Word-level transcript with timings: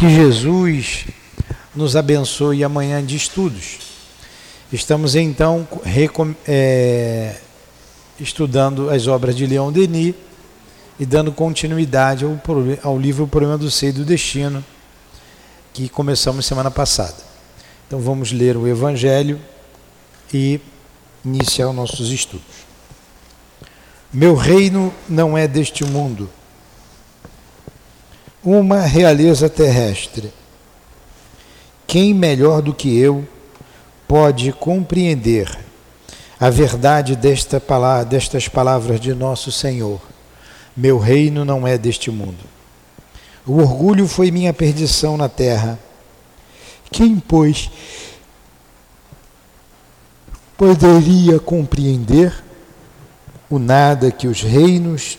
Que 0.00 0.08
Jesus 0.08 1.04
nos 1.76 1.94
abençoe 1.94 2.64
amanhã 2.64 3.04
de 3.04 3.16
estudos. 3.16 3.76
Estamos 4.72 5.14
então 5.14 5.68
é, 6.48 7.36
estudando 8.18 8.88
as 8.88 9.06
obras 9.06 9.36
de 9.36 9.44
Leon 9.44 9.70
Denis 9.70 10.14
e 10.98 11.04
dando 11.04 11.30
continuidade 11.30 12.24
ao, 12.24 12.40
ao 12.82 12.98
livro 12.98 13.24
O 13.24 13.28
Problema 13.28 13.58
do 13.58 13.70
Ser 13.70 13.88
e 13.88 13.92
do 13.92 14.04
Destino, 14.06 14.64
que 15.74 15.86
começamos 15.90 16.46
semana 16.46 16.70
passada. 16.70 17.22
Então 17.86 18.00
vamos 18.00 18.32
ler 18.32 18.56
o 18.56 18.66
Evangelho 18.66 19.38
e 20.32 20.62
iniciar 21.22 21.70
nossos 21.74 22.10
estudos. 22.10 22.64
Meu 24.10 24.34
reino 24.34 24.94
não 25.06 25.36
é 25.36 25.46
deste 25.46 25.84
mundo 25.84 26.26
uma 28.42 28.80
realeza 28.80 29.48
terrestre. 29.48 30.32
Quem 31.86 32.14
melhor 32.14 32.62
do 32.62 32.72
que 32.72 32.98
eu 32.98 33.26
pode 34.08 34.52
compreender 34.52 35.58
a 36.38 36.48
verdade 36.48 37.14
desta 37.16 37.60
palavra, 37.60 38.04
destas 38.04 38.48
palavras 38.48 39.00
de 39.00 39.12
nosso 39.12 39.52
Senhor? 39.52 40.00
Meu 40.76 40.98
reino 40.98 41.44
não 41.44 41.66
é 41.66 41.76
deste 41.76 42.10
mundo. 42.10 42.44
O 43.46 43.58
orgulho 43.58 44.06
foi 44.06 44.30
minha 44.30 44.52
perdição 44.52 45.16
na 45.16 45.28
terra. 45.28 45.78
Quem, 46.90 47.18
pois, 47.18 47.70
poderia 50.56 51.38
compreender 51.38 52.32
o 53.48 53.58
nada 53.58 54.10
que 54.10 54.28
os 54.28 54.42
reinos 54.42 55.18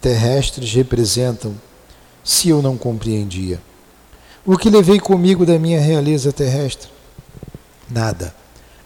terrestres 0.00 0.74
representam? 0.74 1.54
Se 2.30 2.48
eu 2.48 2.62
não 2.62 2.78
compreendia? 2.78 3.60
O 4.46 4.56
que 4.56 4.70
levei 4.70 5.00
comigo 5.00 5.44
da 5.44 5.58
minha 5.58 5.80
realeza 5.80 6.32
terrestre? 6.32 6.88
Nada, 7.90 8.32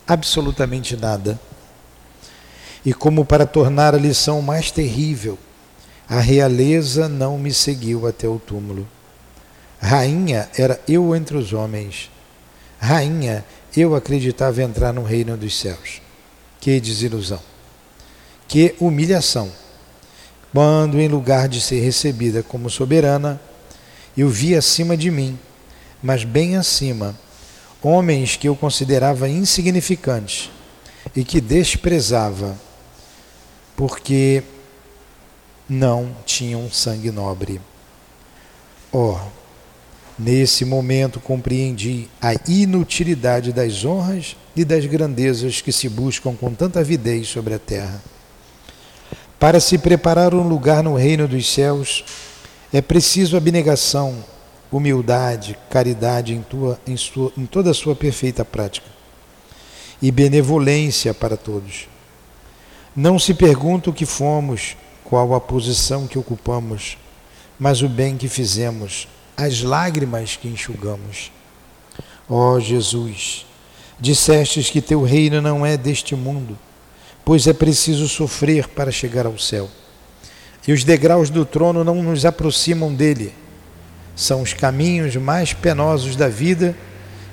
absolutamente 0.09 0.97
nada. 0.97 1.39
E 2.87 2.95
como 2.95 3.23
para 3.23 3.45
tornar 3.45 3.95
a 3.95 3.99
lição 3.99 4.41
mais 4.41 4.71
terrível, 4.71 5.39
a 6.09 6.21
realeza 6.21 7.07
não 7.07 7.37
me 7.37 7.53
seguiu 7.53 8.07
até 8.07 8.27
o 8.27 8.39
túmulo. 8.39 8.89
Rainha 9.79 10.49
era 10.57 10.81
eu 10.89 11.15
entre 11.15 11.37
os 11.37 11.53
homens. 11.53 12.11
Rainha, 12.79 13.45
eu 13.77 13.95
acreditava 13.95 14.63
entrar 14.63 14.91
no 14.91 15.03
reino 15.03 15.37
dos 15.37 15.61
céus. 15.61 16.01
Que 16.59 16.81
desilusão! 16.81 17.41
Que 18.49 18.75
humilhação! 18.81 19.53
Quando, 20.55 21.01
em 21.01 21.09
lugar 21.09 21.49
de 21.49 21.61
ser 21.61 21.81
recebida 21.81 22.41
como 22.41 22.71
soberana, 22.71 23.41
eu 24.17 24.29
vi 24.29 24.55
acima 24.55 24.97
de 24.97 25.11
mim, 25.11 25.37
mas 26.01 26.23
bem 26.23 26.57
acima, 26.57 27.19
homens 27.83 28.37
que 28.37 28.49
eu 28.49 28.55
considerava 28.55 29.29
insignificantes 29.29 30.49
e 31.17 31.25
que 31.25 31.41
desprezava, 31.41 32.57
porque 33.75 34.45
não 35.69 36.15
tinham 36.25 36.71
sangue 36.71 37.11
nobre. 37.11 37.61
Oh, 38.93 39.19
nesse 40.17 40.65
momento 40.65 41.19
compreendi 41.19 42.09
a 42.23 42.33
inutilidade 42.49 43.53
das 43.53 43.85
honras 43.85 44.37
e 44.55 44.65
das 44.65 44.87
grandezas 44.87 45.61
que 45.61 45.73
se 45.73 45.89
buscam 45.89 46.33
com 46.33 46.55
tanta 46.55 46.79
avidez 46.79 47.27
sobre 47.27 47.55
a 47.55 47.59
terra 47.59 48.01
para 49.45 49.61
se 49.61 49.77
preparar 49.77 50.33
um 50.33 50.49
lugar 50.49 50.83
no 50.83 50.97
reino 50.97 51.29
dos 51.29 51.53
céus, 51.53 52.03
é 52.73 52.81
preciso 52.81 53.37
abnegação, 53.37 54.25
humildade, 54.73 55.55
caridade 55.69 56.33
em, 56.33 56.41
tua, 56.41 56.81
em, 56.87 56.97
sua, 56.97 57.31
em 57.37 57.45
toda 57.45 57.71
a 57.71 57.75
sua 57.75 57.95
perfeita 57.95 58.43
prática 58.43 58.87
e 60.01 60.11
benevolência 60.11 61.13
para 61.13 61.37
todos. 61.37 61.87
Não 62.97 63.19
se 63.19 63.35
pergunta 63.35 63.91
o 63.91 63.93
que 63.93 64.07
fomos, 64.07 64.79
qual 65.05 65.35
a 65.35 65.41
posição 65.43 66.07
que 66.07 66.19
ocupamos, 66.19 66.97
mas 67.59 67.83
o 67.83 67.89
bem 67.89 68.17
que 68.17 68.29
fizemos, 68.29 69.07
as 69.37 69.61
lágrimas 69.61 70.37
que 70.37 70.49
enxugamos. 70.49 71.31
Ó 72.31 72.55
oh, 72.55 72.61
Jesus, 72.61 73.45
dissestes 74.01 74.71
que 74.71 74.81
teu 74.81 75.03
reino 75.03 75.43
não 75.43 75.67
é 75.67 75.77
deste 75.77 76.17
mundo 76.17 76.59
pois 77.25 77.47
é 77.47 77.53
preciso 77.53 78.07
sofrer 78.07 78.69
para 78.69 78.91
chegar 78.91 79.27
ao 79.27 79.39
céu. 79.39 79.69
E 80.67 80.73
os 80.73 80.85
degraus 80.85 81.31
do 81.31 81.45
trono 81.45 81.83
não 81.83 82.03
nos 82.03 82.25
aproximam 82.25 82.93
dele. 82.93 83.35
São 84.15 84.43
os 84.43 84.53
caminhos 84.53 85.17
mais 85.17 85.53
penosos 85.53 86.17
da 86.17 86.29
vida 86.29 86.77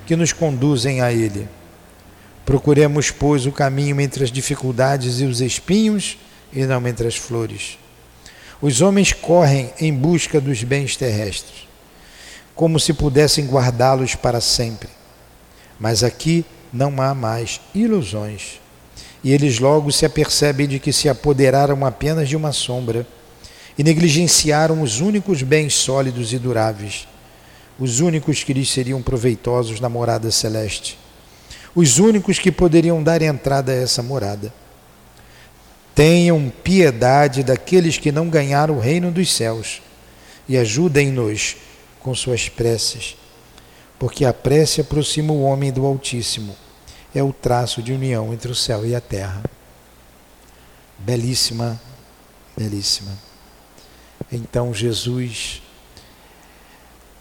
que 0.05 0.15
nos 0.15 0.33
conduzem 0.33 1.01
a 1.01 1.11
ele. 1.11 1.47
Procuremos, 2.45 3.11
pois, 3.11 3.45
o 3.45 3.51
caminho 3.51 3.99
entre 4.01 4.23
as 4.23 4.31
dificuldades 4.31 5.19
e 5.19 5.25
os 5.25 5.41
espinhos 5.41 6.17
e 6.51 6.65
não 6.65 6.85
entre 6.87 7.07
as 7.07 7.15
flores. 7.15 7.77
Os 8.61 8.81
homens 8.81 9.13
correm 9.13 9.71
em 9.79 9.93
busca 9.93 10.39
dos 10.39 10.63
bens 10.63 10.95
terrestres, 10.95 11.67
como 12.55 12.79
se 12.79 12.93
pudessem 12.93 13.47
guardá-los 13.47 14.15
para 14.15 14.41
sempre. 14.41 14.89
Mas 15.79 16.03
aqui 16.03 16.45
não 16.71 17.01
há 17.01 17.13
mais 17.13 17.61
ilusões 17.73 18.60
e 19.23 19.31
eles 19.31 19.59
logo 19.59 19.91
se 19.91 20.05
apercebem 20.05 20.67
de 20.67 20.79
que 20.79 20.91
se 20.91 21.07
apoderaram 21.07 21.85
apenas 21.85 22.27
de 22.27 22.35
uma 22.35 22.51
sombra 22.51 23.05
e 23.77 23.83
negligenciaram 23.83 24.81
os 24.81 24.99
únicos 24.99 25.43
bens 25.43 25.73
sólidos 25.73 26.33
e 26.33 26.39
duráveis, 26.39 27.07
os 27.79 27.99
únicos 27.99 28.43
que 28.43 28.53
lhes 28.53 28.69
seriam 28.69 29.01
proveitosos 29.01 29.79
na 29.79 29.89
morada 29.89 30.31
celeste, 30.31 30.97
os 31.75 31.99
únicos 31.99 32.39
que 32.39 32.51
poderiam 32.51 33.01
dar 33.01 33.21
entrada 33.21 33.71
a 33.71 33.75
essa 33.75 34.01
morada. 34.03 34.53
Tenham 35.93 36.51
piedade 36.63 37.43
daqueles 37.43 37.97
que 37.97 38.11
não 38.11 38.29
ganharam 38.29 38.77
o 38.77 38.79
reino 38.79 39.11
dos 39.11 39.33
céus 39.33 39.81
e 40.47 40.57
ajudem-nos 40.57 41.57
com 41.99 42.15
suas 42.15 42.49
preces, 42.49 43.15
porque 43.99 44.25
a 44.25 44.33
prece 44.33 44.81
aproxima 44.81 45.31
o 45.31 45.43
homem 45.43 45.71
do 45.71 45.85
Altíssimo 45.85 46.55
é 47.13 47.21
o 47.21 47.33
traço 47.33 47.81
de 47.81 47.91
união 47.91 48.33
entre 48.33 48.51
o 48.51 48.55
céu 48.55 48.85
e 48.85 48.95
a 48.95 49.01
terra. 49.01 49.43
Belíssima, 50.97 51.79
belíssima. 52.57 53.11
Então 54.31 54.73
Jesus 54.73 55.61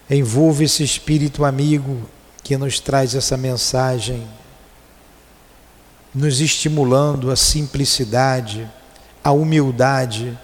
envolve 0.08 0.64
esse 0.64 0.82
espírito 0.82 1.44
amigo 1.44 2.08
que 2.42 2.56
nos 2.56 2.78
traz 2.78 3.14
essa 3.14 3.36
mensagem, 3.36 4.26
nos 6.14 6.40
estimulando 6.40 7.30
a 7.30 7.36
simplicidade, 7.36 8.68
a 9.22 9.32
humildade, 9.32 10.38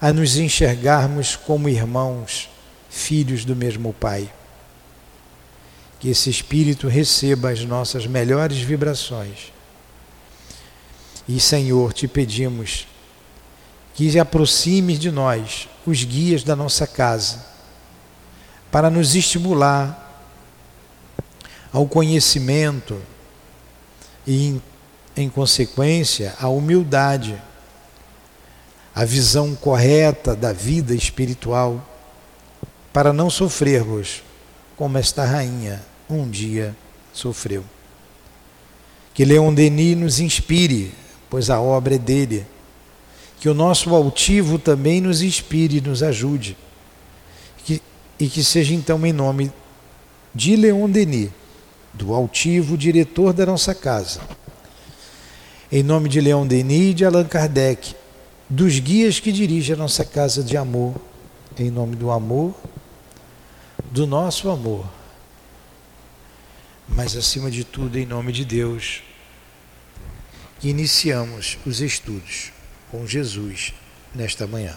a 0.00 0.12
nos 0.12 0.36
enxergarmos 0.36 1.36
como 1.36 1.68
irmãos, 1.68 2.50
filhos 2.90 3.44
do 3.44 3.56
mesmo 3.56 3.92
Pai 3.92 4.30
que 5.98 6.10
esse 6.10 6.28
Espírito 6.28 6.88
receba 6.88 7.50
as 7.50 7.64
nossas 7.64 8.06
melhores 8.06 8.58
vibrações. 8.58 9.52
E, 11.26 11.40
Senhor, 11.40 11.92
te 11.92 12.06
pedimos 12.06 12.86
que 13.94 14.18
aproximes 14.18 14.98
de 14.98 15.10
nós 15.10 15.68
os 15.86 16.02
guias 16.02 16.42
da 16.42 16.56
nossa 16.56 16.86
casa, 16.86 17.46
para 18.70 18.90
nos 18.90 19.14
estimular 19.14 20.00
ao 21.72 21.86
conhecimento 21.86 23.00
e, 24.26 24.60
em, 25.16 25.28
consequência, 25.28 26.34
à 26.40 26.48
humildade, 26.48 27.40
a 28.94 29.04
visão 29.04 29.54
correta 29.54 30.34
da 30.34 30.52
vida 30.52 30.94
espiritual, 30.94 31.84
para 32.92 33.12
não 33.12 33.28
sofrermos 33.28 34.22
como 34.84 34.98
esta 34.98 35.24
rainha 35.24 35.82
um 36.10 36.28
dia 36.28 36.76
sofreu. 37.10 37.64
Que 39.14 39.24
Leon 39.24 39.54
Denis 39.54 39.96
nos 39.96 40.20
inspire, 40.20 40.92
pois 41.30 41.48
a 41.48 41.58
obra 41.58 41.94
é 41.94 41.98
dele. 41.98 42.44
Que 43.40 43.48
o 43.48 43.54
nosso 43.54 43.94
altivo 43.94 44.58
também 44.58 45.00
nos 45.00 45.22
inspire 45.22 45.78
e 45.78 45.80
nos 45.80 46.02
ajude. 46.02 46.54
Que, 47.64 47.80
e 48.20 48.28
que 48.28 48.44
seja 48.44 48.74
então 48.74 49.06
em 49.06 49.12
nome 49.14 49.50
de 50.34 50.54
Leon 50.54 50.90
Denis, 50.90 51.30
do 51.94 52.12
altivo 52.12 52.76
diretor 52.76 53.32
da 53.32 53.46
nossa 53.46 53.74
casa, 53.74 54.20
em 55.72 55.82
nome 55.82 56.10
de 56.10 56.20
Leon 56.20 56.46
Denis 56.46 56.90
e 56.90 56.94
de 56.94 57.06
Allan 57.06 57.24
Kardec, 57.24 57.94
dos 58.50 58.78
guias 58.80 59.18
que 59.18 59.32
dirigem 59.32 59.76
a 59.76 59.78
nossa 59.78 60.04
casa 60.04 60.42
de 60.42 60.58
amor, 60.58 60.94
em 61.58 61.70
nome 61.70 61.96
do 61.96 62.10
amor, 62.10 62.54
do 63.94 64.08
nosso 64.08 64.50
amor, 64.50 64.84
mas 66.88 67.16
acima 67.16 67.48
de 67.48 67.62
tudo, 67.62 67.96
em 67.96 68.04
nome 68.04 68.32
de 68.32 68.44
Deus, 68.44 69.04
iniciamos 70.60 71.56
os 71.64 71.80
estudos 71.80 72.50
com 72.90 73.06
Jesus 73.06 73.72
nesta 74.12 74.48
manhã. 74.48 74.76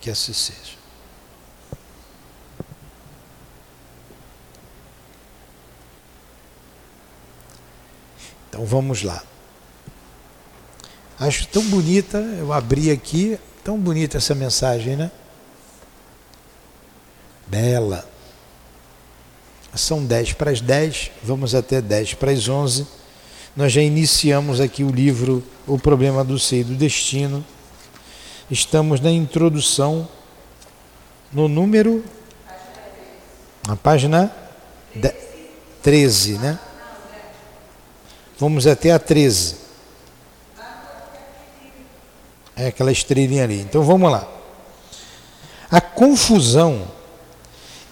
Que 0.00 0.08
assim 0.08 0.32
seja. 0.32 0.72
Então 8.48 8.64
vamos 8.64 9.02
lá. 9.02 9.22
Acho 11.20 11.46
tão 11.48 11.62
bonita, 11.64 12.16
eu 12.16 12.54
abri 12.54 12.90
aqui, 12.90 13.38
tão 13.62 13.78
bonita 13.78 14.16
essa 14.16 14.34
mensagem, 14.34 14.96
né? 14.96 15.10
Bela. 17.46 18.15
São 19.76 20.04
10 20.04 20.32
para 20.32 20.50
as 20.50 20.60
10, 20.60 21.10
vamos 21.22 21.54
até 21.54 21.80
10 21.80 22.14
para 22.14 22.30
as 22.30 22.48
11. 22.48 22.86
Nós 23.54 23.72
já 23.72 23.82
iniciamos 23.82 24.60
aqui 24.60 24.82
o 24.82 24.90
livro 24.90 25.42
O 25.66 25.78
Problema 25.78 26.24
do 26.24 26.38
Ser 26.38 26.60
e 26.60 26.64
do 26.64 26.74
Destino. 26.74 27.44
Estamos 28.50 29.00
na 29.00 29.10
introdução, 29.10 30.08
no 31.32 31.48
número. 31.48 32.04
Na 33.66 33.76
página 33.76 34.32
13, 35.82 36.38
né? 36.38 36.58
Vamos 38.38 38.66
até 38.66 38.92
a 38.92 38.98
13. 38.98 39.56
É 42.54 42.68
aquela 42.68 42.92
estrelinha 42.92 43.44
ali. 43.44 43.60
Então 43.60 43.82
vamos 43.82 44.10
lá. 44.10 44.26
A 45.70 45.80
confusão 45.80 46.86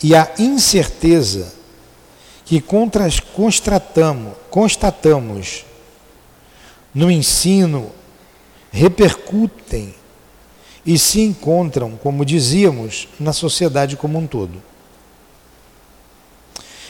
e 0.03 0.15
a 0.15 0.31
incerteza 0.39 1.53
que 2.45 2.61
constatamos, 2.61 4.35
constatamos 4.51 5.65
no 6.95 7.11
ensino 7.11 7.91
repercutem 8.75 9.95
e 10.85 10.99
se 10.99 11.21
encontram, 11.21 11.97
como 12.03 12.25
dizíamos, 12.25 13.09
na 13.21 13.33
sociedade 13.33 13.97
como 13.97 14.19
um 14.19 14.27
todo. 14.27 14.61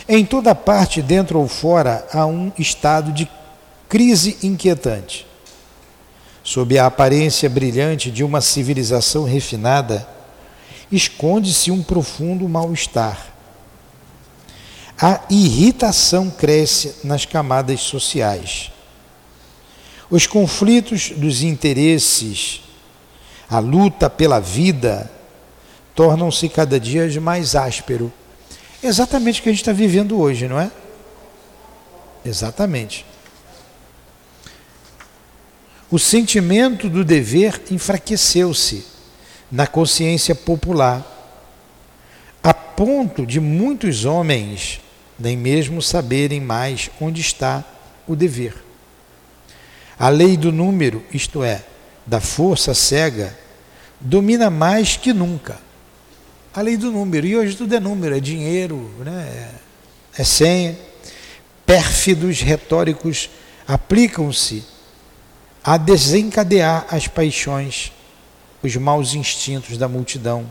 Em 0.08 0.24
toda 0.24 0.54
parte, 0.54 1.02
dentro 1.02 1.38
ou 1.38 1.46
fora, 1.46 2.06
há 2.10 2.24
um 2.24 2.50
estado 2.58 3.12
de 3.12 3.30
crise 3.88 4.38
inquietante. 4.42 5.26
Sob 6.42 6.78
a 6.78 6.86
aparência 6.86 7.48
brilhante 7.48 8.10
de 8.10 8.24
uma 8.24 8.40
civilização 8.40 9.24
refinada, 9.24 10.06
esconde-se 10.90 11.70
um 11.70 11.82
profundo 11.82 12.48
mal-estar. 12.48 13.33
A 15.00 15.20
irritação 15.28 16.30
cresce 16.30 16.96
nas 17.04 17.24
camadas 17.24 17.80
sociais. 17.80 18.70
Os 20.08 20.26
conflitos 20.26 21.10
dos 21.10 21.42
interesses, 21.42 22.60
a 23.50 23.58
luta 23.58 24.08
pela 24.08 24.38
vida, 24.38 25.10
tornam-se 25.94 26.48
cada 26.48 26.78
dia 26.78 27.08
mais 27.20 27.56
áspero. 27.56 28.12
Exatamente 28.82 29.40
o 29.40 29.42
que 29.42 29.48
a 29.48 29.52
gente 29.52 29.62
está 29.62 29.72
vivendo 29.72 30.20
hoje, 30.20 30.46
não 30.46 30.60
é? 30.60 30.70
Exatamente. 32.24 33.04
O 35.90 35.98
sentimento 35.98 36.88
do 36.88 37.04
dever 37.04 37.62
enfraqueceu-se 37.70 38.86
na 39.50 39.66
consciência 39.66 40.34
popular, 40.34 41.04
a 42.42 42.54
ponto 42.54 43.26
de 43.26 43.40
muitos 43.40 44.04
homens 44.04 44.80
nem 45.18 45.36
mesmo 45.36 45.80
saberem 45.80 46.40
mais 46.40 46.90
onde 47.00 47.20
está 47.20 47.64
o 48.06 48.16
dever. 48.16 48.54
A 49.98 50.08
lei 50.08 50.36
do 50.36 50.50
número, 50.50 51.04
isto 51.12 51.42
é, 51.42 51.64
da 52.06 52.20
força 52.20 52.74
cega, 52.74 53.36
domina 54.00 54.50
mais 54.50 54.96
que 54.96 55.12
nunca. 55.12 55.58
A 56.54 56.60
lei 56.60 56.76
do 56.76 56.90
número, 56.90 57.26
e 57.26 57.36
hoje 57.36 57.56
tudo 57.56 57.74
é 57.74 57.80
número, 57.80 58.16
é 58.16 58.20
dinheiro, 58.20 58.90
né? 59.00 59.50
é, 60.16 60.22
é 60.22 60.24
senha. 60.24 60.76
Pérfidos 61.66 62.40
retóricos 62.40 63.30
aplicam-se 63.66 64.64
a 65.62 65.76
desencadear 65.76 66.86
as 66.90 67.08
paixões, 67.08 67.90
os 68.62 68.76
maus 68.76 69.14
instintos 69.14 69.78
da 69.78 69.88
multidão, 69.88 70.50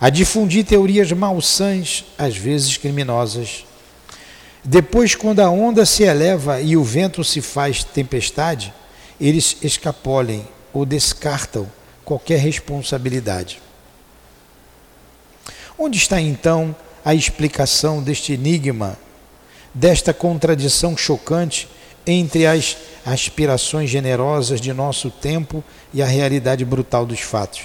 a 0.00 0.10
difundir 0.10 0.64
teorias 0.64 1.12
malsãs, 1.12 2.04
às 2.18 2.36
vezes 2.36 2.76
criminosas. 2.76 3.64
Depois, 4.64 5.14
quando 5.14 5.40
a 5.40 5.50
onda 5.50 5.84
se 5.84 6.04
eleva 6.04 6.60
e 6.60 6.74
o 6.74 6.82
vento 6.82 7.22
se 7.22 7.42
faz 7.42 7.84
tempestade, 7.84 8.72
eles 9.20 9.58
escapolem 9.62 10.48
ou 10.72 10.86
descartam 10.86 11.70
qualquer 12.02 12.38
responsabilidade. 12.38 13.60
Onde 15.78 15.98
está 15.98 16.18
então 16.20 16.74
a 17.04 17.14
explicação 17.14 18.02
deste 18.02 18.32
enigma, 18.32 18.96
desta 19.74 20.14
contradição 20.14 20.96
chocante 20.96 21.68
entre 22.06 22.46
as 22.46 22.76
aspirações 23.04 23.90
generosas 23.90 24.60
de 24.60 24.72
nosso 24.72 25.10
tempo 25.10 25.62
e 25.92 26.02
a 26.02 26.06
realidade 26.06 26.64
brutal 26.64 27.04
dos 27.04 27.20
fatos. 27.20 27.62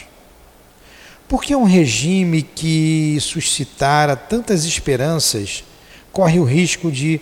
Porque 1.29 1.55
um 1.55 1.63
regime 1.63 2.41
que 2.41 3.17
suscitara 3.21 4.15
tantas 4.15 4.65
esperanças 4.65 5.63
corre 6.11 6.39
o 6.39 6.43
risco 6.43 6.91
de 6.91 7.21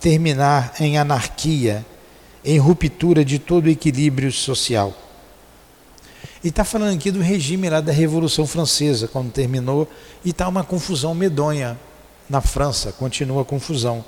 terminar 0.00 0.74
em 0.80 0.98
anarquia, 0.98 1.84
em 2.44 2.58
ruptura 2.58 3.24
de 3.24 3.38
todo 3.38 3.66
o 3.66 3.70
equilíbrio 3.70 4.30
social. 4.30 4.92
E 6.42 6.48
está 6.48 6.62
falando 6.62 6.94
aqui 6.94 7.10
do 7.10 7.20
regime 7.20 7.70
lá 7.70 7.80
da 7.80 7.92
Revolução 7.92 8.46
Francesa, 8.46 9.08
quando 9.08 9.32
terminou, 9.32 9.88
e 10.24 10.30
está 10.30 10.46
uma 10.46 10.62
confusão 10.62 11.14
medonha 11.14 11.78
na 12.28 12.40
França, 12.40 12.92
continua 12.92 13.42
a 13.42 13.44
confusão. 13.44 14.04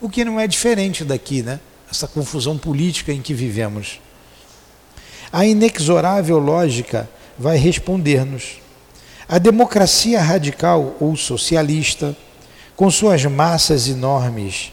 O 0.00 0.08
que 0.08 0.24
não 0.24 0.38
é 0.38 0.46
diferente 0.46 1.04
daqui, 1.04 1.42
né? 1.42 1.58
essa 1.90 2.06
confusão 2.06 2.56
política 2.56 3.12
em 3.12 3.20
que 3.20 3.34
vivemos. 3.34 4.00
A 5.32 5.44
inexorável 5.44 6.38
lógica 6.38 7.08
vai 7.38 7.56
responder-nos. 7.56 8.60
A 9.28 9.38
democracia 9.38 10.20
radical 10.20 10.96
ou 11.00 11.16
socialista, 11.16 12.16
com 12.80 12.90
suas 12.90 13.22
massas 13.26 13.88
enormes 13.88 14.72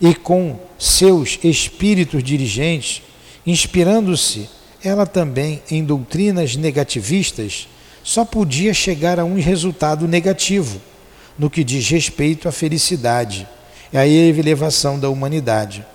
e 0.00 0.12
com 0.16 0.58
seus 0.76 1.38
espíritos 1.44 2.20
dirigentes, 2.20 3.04
inspirando-se 3.46 4.50
ela 4.82 5.06
também 5.06 5.62
em 5.70 5.84
doutrinas 5.84 6.56
negativistas, 6.56 7.68
só 8.02 8.24
podia 8.24 8.74
chegar 8.74 9.20
a 9.20 9.24
um 9.24 9.40
resultado 9.40 10.08
negativo 10.08 10.80
no 11.38 11.48
que 11.48 11.62
diz 11.62 11.88
respeito 11.88 12.48
à 12.48 12.52
felicidade 12.52 13.46
e 13.92 13.96
à 13.96 14.04
elevação 14.04 14.98
da 14.98 15.08
humanidade. 15.08 15.86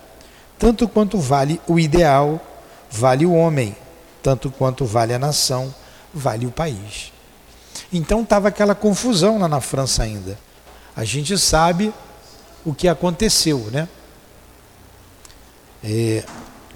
Tanto 0.58 0.88
quanto 0.88 1.18
vale 1.18 1.60
o 1.68 1.78
ideal, 1.78 2.40
vale 2.90 3.26
o 3.26 3.34
homem. 3.34 3.76
Tanto 4.22 4.50
quanto 4.50 4.86
vale 4.86 5.12
a 5.12 5.18
nação, 5.18 5.74
vale 6.14 6.46
o 6.46 6.50
país. 6.50 7.12
Então 7.92 8.22
estava 8.22 8.48
aquela 8.48 8.74
confusão 8.74 9.38
lá 9.38 9.48
na 9.48 9.60
França 9.60 10.02
ainda. 10.02 10.38
A 10.94 11.04
gente 11.04 11.36
sabe 11.38 11.92
o 12.64 12.74
que 12.74 12.86
aconteceu, 12.88 13.58
né? 13.72 13.88
É, 15.82 16.24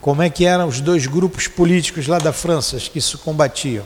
como 0.01 0.23
é 0.23 0.31
que 0.31 0.45
eram 0.45 0.69
os 0.69 0.81
dois 0.81 1.07
grupos 1.07 1.49
políticos 1.49 2.07
lá 2.07 2.19
da 2.19 2.33
França 2.33 2.79
que 2.79 3.01
se 3.01 3.17
combatiam? 3.19 3.85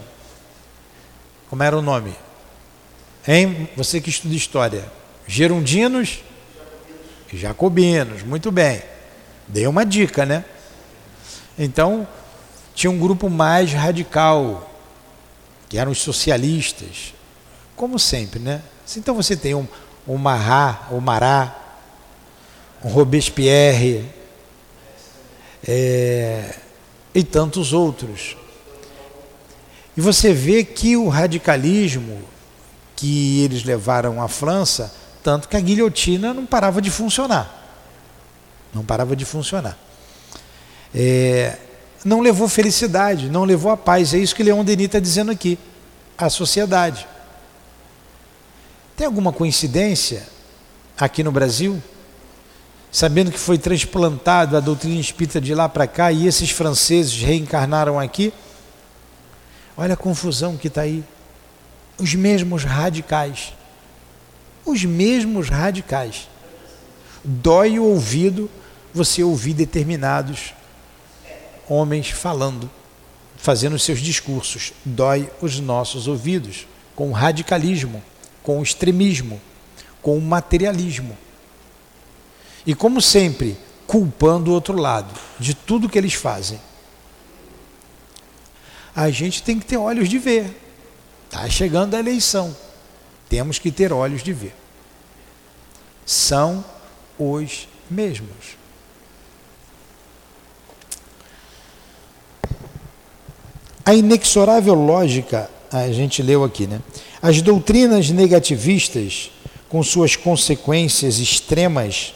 Como 1.48 1.62
era 1.62 1.76
o 1.76 1.82
nome? 1.82 2.14
Hein? 3.26 3.68
Você 3.76 4.00
que 4.00 4.10
estuda 4.10 4.34
história. 4.34 4.90
Gerundinos 5.26 6.20
e 7.32 7.36
jacobinos. 7.36 8.22
Muito 8.22 8.50
bem. 8.50 8.82
Dei 9.48 9.66
uma 9.66 9.84
dica, 9.84 10.24
né? 10.24 10.44
Então, 11.58 12.06
tinha 12.74 12.90
um 12.90 12.98
grupo 12.98 13.28
mais 13.28 13.72
radical, 13.72 14.70
que 15.68 15.76
eram 15.76 15.92
os 15.92 15.98
socialistas, 15.98 17.12
como 17.76 17.98
sempre, 17.98 18.40
né? 18.40 18.62
Então 18.96 19.14
você 19.14 19.36
tem 19.36 19.54
um, 19.54 19.66
um 20.06 20.16
Mará, 20.16 20.88
um 20.90 21.00
Mará, 21.00 21.56
um 22.84 22.88
Robespierre, 22.88 24.04
é, 25.66 26.54
e 27.14 27.22
tantos 27.22 27.72
outros. 27.72 28.36
E 29.96 30.00
você 30.00 30.32
vê 30.32 30.64
que 30.64 30.96
o 30.96 31.08
radicalismo 31.08 32.22
que 32.96 33.42
eles 33.42 33.64
levaram 33.64 34.22
à 34.22 34.28
França, 34.28 34.92
tanto 35.22 35.48
que 35.48 35.56
a 35.56 35.60
guilhotina 35.60 36.34
não 36.34 36.44
parava 36.44 36.82
de 36.82 36.90
funcionar. 36.90 37.56
Não 38.74 38.84
parava 38.84 39.16
de 39.16 39.24
funcionar. 39.24 39.76
É, 40.94 41.56
não 42.04 42.20
levou 42.20 42.48
felicidade, 42.48 43.28
não 43.28 43.44
levou 43.44 43.72
a 43.72 43.76
paz. 43.76 44.12
É 44.14 44.18
isso 44.18 44.34
que 44.34 44.42
Leon 44.42 44.64
Denis 44.64 44.86
está 44.86 44.98
dizendo 44.98 45.30
aqui. 45.30 45.58
A 46.16 46.28
sociedade. 46.28 47.06
Tem 49.00 49.06
alguma 49.06 49.32
coincidência 49.32 50.28
aqui 50.98 51.24
no 51.24 51.32
Brasil? 51.32 51.82
Sabendo 52.92 53.32
que 53.32 53.38
foi 53.38 53.56
transplantado 53.56 54.58
a 54.58 54.60
doutrina 54.60 55.00
espírita 55.00 55.40
de 55.40 55.54
lá 55.54 55.70
para 55.70 55.86
cá 55.86 56.12
e 56.12 56.26
esses 56.26 56.50
franceses 56.50 57.22
reencarnaram 57.22 57.98
aqui? 57.98 58.30
Olha 59.74 59.94
a 59.94 59.96
confusão 59.96 60.54
que 60.54 60.68
está 60.68 60.82
aí. 60.82 61.02
Os 61.96 62.14
mesmos 62.14 62.64
radicais. 62.64 63.54
Os 64.66 64.84
mesmos 64.84 65.48
radicais. 65.48 66.28
Dói 67.24 67.78
o 67.78 67.84
ouvido 67.84 68.50
você 68.92 69.22
ouvir 69.22 69.54
determinados 69.54 70.52
homens 71.66 72.10
falando, 72.10 72.70
fazendo 73.38 73.78
seus 73.78 74.00
discursos. 74.00 74.74
Dói 74.84 75.30
os 75.40 75.58
nossos 75.58 76.06
ouvidos 76.06 76.66
com 76.94 77.12
radicalismo, 77.12 78.02
com 78.42 78.58
o 78.58 78.62
extremismo, 78.62 79.40
com 80.02 80.16
o 80.16 80.20
materialismo. 80.20 81.16
E 82.66 82.74
como 82.74 83.00
sempre, 83.00 83.56
culpando 83.86 84.50
o 84.50 84.54
outro 84.54 84.76
lado 84.76 85.12
de 85.38 85.54
tudo 85.54 85.88
que 85.88 85.98
eles 85.98 86.14
fazem. 86.14 86.60
A 88.94 89.10
gente 89.10 89.42
tem 89.42 89.58
que 89.58 89.66
ter 89.66 89.76
olhos 89.76 90.08
de 90.08 90.18
ver. 90.18 90.60
Está 91.26 91.48
chegando 91.48 91.94
a 91.94 91.98
eleição. 91.98 92.54
Temos 93.28 93.58
que 93.58 93.70
ter 93.70 93.92
olhos 93.92 94.22
de 94.22 94.32
ver. 94.32 94.54
São 96.04 96.64
os 97.18 97.68
mesmos. 97.88 98.58
A 103.84 103.94
inexorável 103.94 104.74
lógica, 104.74 105.50
a 105.72 105.90
gente 105.92 106.22
leu 106.22 106.42
aqui, 106.44 106.66
né? 106.66 106.80
As 107.22 107.40
doutrinas 107.42 108.10
negativistas, 108.10 109.30
com 109.68 109.82
suas 109.82 110.16
consequências 110.16 111.18
extremas, 111.18 112.14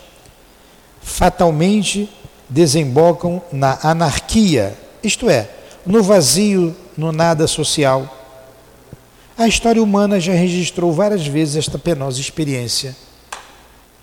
fatalmente 1.02 2.08
desembocam 2.48 3.42
na 3.52 3.78
anarquia, 3.82 4.76
isto 5.02 5.28
é, 5.28 5.48
no 5.84 6.02
vazio, 6.02 6.74
no 6.96 7.12
nada 7.12 7.46
social. 7.46 8.22
A 9.36 9.48
história 9.48 9.82
humana 9.82 10.20
já 10.20 10.32
registrou 10.32 10.92
várias 10.92 11.26
vezes 11.26 11.56
esta 11.56 11.78
penosa 11.78 12.20
experiência. 12.20 12.96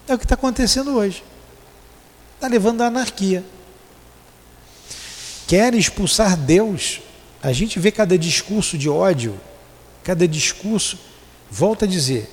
É 0.08 0.14
o 0.14 0.18
que 0.18 0.26
está 0.26 0.36
acontecendo 0.36 0.96
hoje. 0.96 1.24
Está 2.36 2.48
levando 2.48 2.82
à 2.82 2.88
anarquia. 2.88 3.44
Quer 5.48 5.74
expulsar 5.74 6.36
Deus. 6.36 7.02
A 7.42 7.52
gente 7.52 7.80
vê 7.80 7.92
cada 7.92 8.18
discurso 8.18 8.78
de 8.78 8.90
ódio, 8.90 9.36
cada 10.04 10.28
discurso, 10.28 10.98
volta 11.50 11.86
a 11.86 11.88
dizer, 11.88 12.30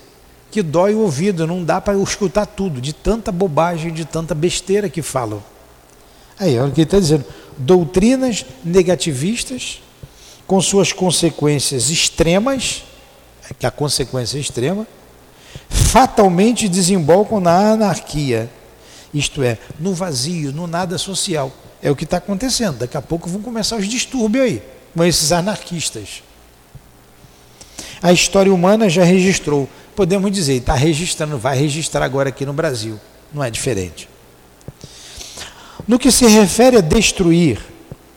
que 0.50 0.62
dói 0.62 0.94
o 0.94 1.00
ouvido, 1.00 1.46
não 1.46 1.64
dá 1.64 1.80
para 1.80 1.98
escutar 1.98 2.46
tudo, 2.46 2.80
de 2.80 2.92
tanta 2.92 3.30
bobagem, 3.30 3.92
de 3.92 4.04
tanta 4.04 4.34
besteira 4.34 4.88
que 4.88 5.02
falam. 5.02 5.42
Aí, 6.38 6.58
olha 6.58 6.68
o 6.68 6.72
que 6.72 6.80
ele 6.80 6.86
está 6.86 6.98
dizendo. 6.98 7.24
Doutrinas 7.56 8.44
negativistas, 8.64 9.80
com 10.46 10.60
suas 10.60 10.92
consequências 10.92 11.90
extremas, 11.90 12.84
que 13.58 13.66
a 13.66 13.70
consequência 13.70 14.36
é 14.36 14.40
extrema, 14.40 14.86
fatalmente 15.68 16.68
desembocam 16.68 17.40
na 17.40 17.72
anarquia, 17.72 18.50
isto 19.12 19.42
é, 19.42 19.58
no 19.80 19.94
vazio, 19.94 20.52
no 20.52 20.66
nada 20.66 20.98
social. 20.98 21.50
É 21.82 21.90
o 21.90 21.96
que 21.96 22.04
está 22.04 22.18
acontecendo. 22.18 22.78
Daqui 22.78 22.96
a 22.96 23.02
pouco 23.02 23.28
vão 23.28 23.40
começar 23.40 23.76
os 23.76 23.88
distúrbios 23.88 24.44
aí, 24.44 24.62
com 24.98 25.04
esses 25.04 25.32
anarquistas. 25.32 26.22
A 28.02 28.12
história 28.12 28.52
humana 28.52 28.88
já 28.88 29.04
registrou 29.04 29.68
podemos 29.98 30.30
dizer, 30.30 30.54
está 30.54 30.74
registrando, 30.74 31.36
vai 31.36 31.58
registrar 31.58 32.04
agora 32.04 32.28
aqui 32.28 32.46
no 32.46 32.52
Brasil. 32.52 33.00
Não 33.34 33.42
é 33.42 33.50
diferente. 33.50 34.08
No 35.88 35.98
que 35.98 36.12
se 36.12 36.24
refere 36.24 36.76
a 36.76 36.80
destruir 36.80 37.58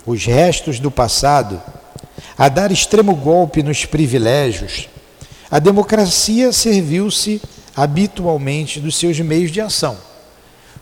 os 0.05 0.23
restos 0.23 0.79
do 0.79 0.91
passado, 0.91 1.59
a 2.38 2.47
dar 2.50 2.71
extremo 2.71 3.15
golpe 3.15 3.63
nos 3.63 3.83
privilégios, 3.83 4.88
a 5.50 5.57
democracia 5.57 6.51
serviu-se 6.51 7.41
habitualmente 7.75 8.79
dos 8.79 8.95
seus 8.95 9.19
meios 9.19 9.50
de 9.50 9.59
ação. 9.59 9.97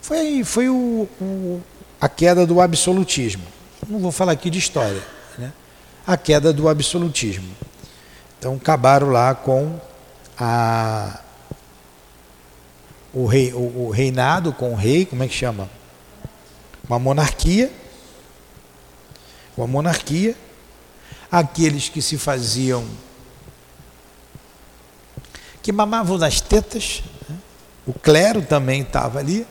Foi, 0.01 0.43
foi 0.43 0.67
o, 0.67 1.07
o, 1.21 1.61
a 2.01 2.09
queda 2.09 2.45
do 2.45 2.59
absolutismo. 2.59 3.43
Não 3.87 3.99
vou 3.99 4.11
falar 4.11 4.33
aqui 4.33 4.49
de 4.49 4.59
história. 4.59 5.18
A 6.09 6.17
queda 6.17 6.51
do 6.51 6.67
absolutismo. 6.67 7.55
Então 8.39 8.55
acabaram 8.55 9.11
lá 9.11 9.35
com 9.35 9.79
a, 10.35 11.19
o, 13.13 13.27
rei, 13.27 13.53
o, 13.53 13.85
o 13.85 13.89
reinado 13.91 14.51
com 14.51 14.73
o 14.73 14.75
rei, 14.75 15.05
como 15.05 15.21
é 15.21 15.27
que 15.27 15.35
chama? 15.35 15.69
Uma 16.87 16.97
monarquia. 16.97 17.71
Uma 19.55 19.67
monarquia. 19.67 20.35
Aqueles 21.31 21.89
que 21.89 22.01
se 22.01 22.17
faziam. 22.17 22.83
que 25.61 25.71
mamavam 25.71 26.17
nas 26.17 26.41
tetas. 26.41 27.03
Né? 27.29 27.37
O 27.85 27.93
clero 27.93 28.41
também 28.41 28.81
estava 28.81 29.19
ali. 29.19 29.45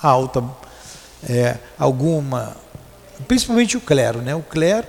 Alta. 0.00 0.44
É, 1.28 1.58
alguma. 1.76 2.56
Principalmente 3.26 3.76
o 3.76 3.80
clero, 3.80 4.22
né? 4.22 4.32
O 4.32 4.42
clero, 4.42 4.86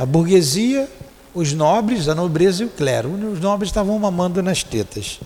a 0.00 0.06
burguesia 0.06 0.88
os 1.34 1.52
nobres, 1.52 2.08
a 2.08 2.14
nobreza 2.14 2.62
e 2.62 2.66
o 2.66 2.70
clero. 2.70 3.10
Os 3.10 3.38
nobres 3.38 3.68
estavam 3.68 3.98
mamando 3.98 4.42
nas 4.42 4.64
tetas. 4.64 5.20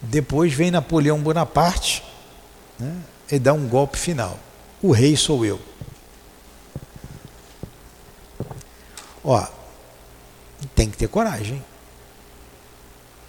Depois 0.00 0.54
vem 0.54 0.70
Napoleão 0.70 1.20
Bonaparte 1.20 2.02
né, 2.78 2.96
e 3.30 3.38
dá 3.38 3.52
um 3.52 3.68
golpe 3.68 3.98
final. 3.98 4.38
O 4.80 4.92
rei 4.92 5.14
sou 5.14 5.44
eu. 5.44 5.60
Ó, 9.22 9.46
tem 10.74 10.88
que 10.88 10.96
ter 10.96 11.08
coragem. 11.08 11.62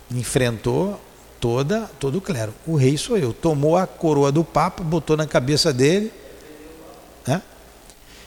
Enfrentou 0.09 0.97
toda 1.41 1.91
todo 1.99 2.19
o 2.19 2.21
clero. 2.21 2.53
O 2.65 2.77
rei 2.77 2.97
sou 2.97 3.17
eu. 3.17 3.33
Tomou 3.33 3.75
a 3.75 3.85
coroa 3.85 4.31
do 4.31 4.45
papa, 4.45 4.81
botou 4.81 5.17
na 5.17 5.27
cabeça 5.27 5.73
dele. 5.73 6.20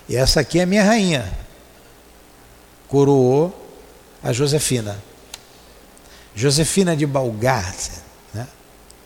E 0.08 0.16
essa 0.16 0.40
aqui 0.40 0.58
é 0.58 0.62
a 0.62 0.66
minha 0.66 0.84
rainha 0.84 1.44
coroou 2.88 3.52
a 4.22 4.32
Josefina. 4.32 5.02
Josefina 6.34 6.96
de 6.96 7.06
Balgard, 7.06 7.90
né? 8.32 8.46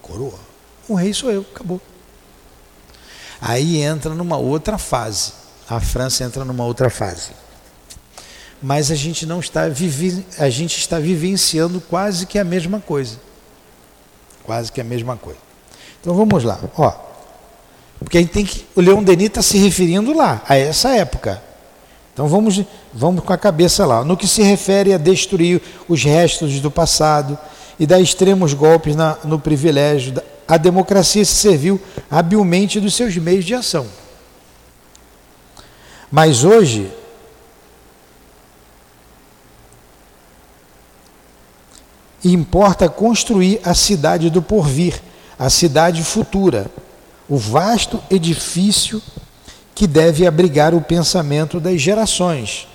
coroa. 0.02 0.38
O 0.86 0.94
rei 0.94 1.14
sou 1.14 1.30
eu, 1.30 1.46
acabou. 1.54 1.80
Aí 3.40 3.80
entra 3.80 4.14
numa 4.14 4.36
outra 4.36 4.76
fase. 4.76 5.32
A 5.68 5.80
França 5.80 6.24
entra 6.24 6.44
numa 6.44 6.64
outra 6.64 6.90
fase. 6.90 7.30
Mas 8.60 8.90
a 8.90 8.94
gente 8.94 9.24
não 9.24 9.40
está 9.40 9.68
vivi 9.68 10.26
a 10.38 10.50
gente 10.50 10.78
está 10.78 10.98
vivenciando 10.98 11.80
quase 11.80 12.26
que 12.26 12.38
a 12.38 12.44
mesma 12.44 12.80
coisa. 12.80 13.18
Quase 14.44 14.70
que 14.72 14.80
a 14.80 14.84
mesma 14.84 15.16
coisa. 15.16 15.40
Então 16.00 16.14
vamos 16.14 16.44
lá, 16.44 16.58
ó. 16.76 17.07
Porque 17.98 18.18
a 18.18 18.20
gente 18.20 18.32
tem 18.32 18.44
que 18.44 18.64
o 18.74 18.80
Leão 18.80 19.02
Denis 19.02 19.26
está 19.26 19.42
se 19.42 19.58
referindo 19.58 20.12
lá 20.14 20.42
a 20.48 20.56
essa 20.56 20.90
época. 20.90 21.42
Então 22.12 22.26
vamos, 22.26 22.62
vamos 22.92 23.24
com 23.24 23.32
a 23.32 23.38
cabeça 23.38 23.86
lá. 23.86 24.04
No 24.04 24.16
que 24.16 24.26
se 24.26 24.42
refere 24.42 24.92
a 24.92 24.98
destruir 24.98 25.60
os 25.88 26.02
restos 26.02 26.60
do 26.60 26.70
passado 26.70 27.38
e 27.78 27.86
dar 27.86 28.00
extremos 28.00 28.54
golpes 28.54 28.96
na, 28.96 29.16
no 29.24 29.38
privilégio, 29.38 30.20
a 30.46 30.56
democracia 30.56 31.24
se 31.24 31.34
serviu 31.34 31.80
habilmente 32.10 32.80
dos 32.80 32.94
seus 32.94 33.16
meios 33.16 33.44
de 33.44 33.54
ação. 33.54 33.86
Mas 36.10 36.42
hoje, 36.42 36.90
importa 42.24 42.88
construir 42.88 43.60
a 43.62 43.74
cidade 43.74 44.30
do 44.30 44.42
porvir, 44.42 45.00
a 45.38 45.50
cidade 45.50 46.02
futura, 46.02 46.70
o 47.28 47.36
vasto 47.36 48.02
edifício 48.10 49.02
que 49.74 49.86
deve 49.86 50.26
abrigar 50.26 50.74
o 50.74 50.80
pensamento 50.80 51.60
das 51.60 51.80
gerações. 51.80 52.66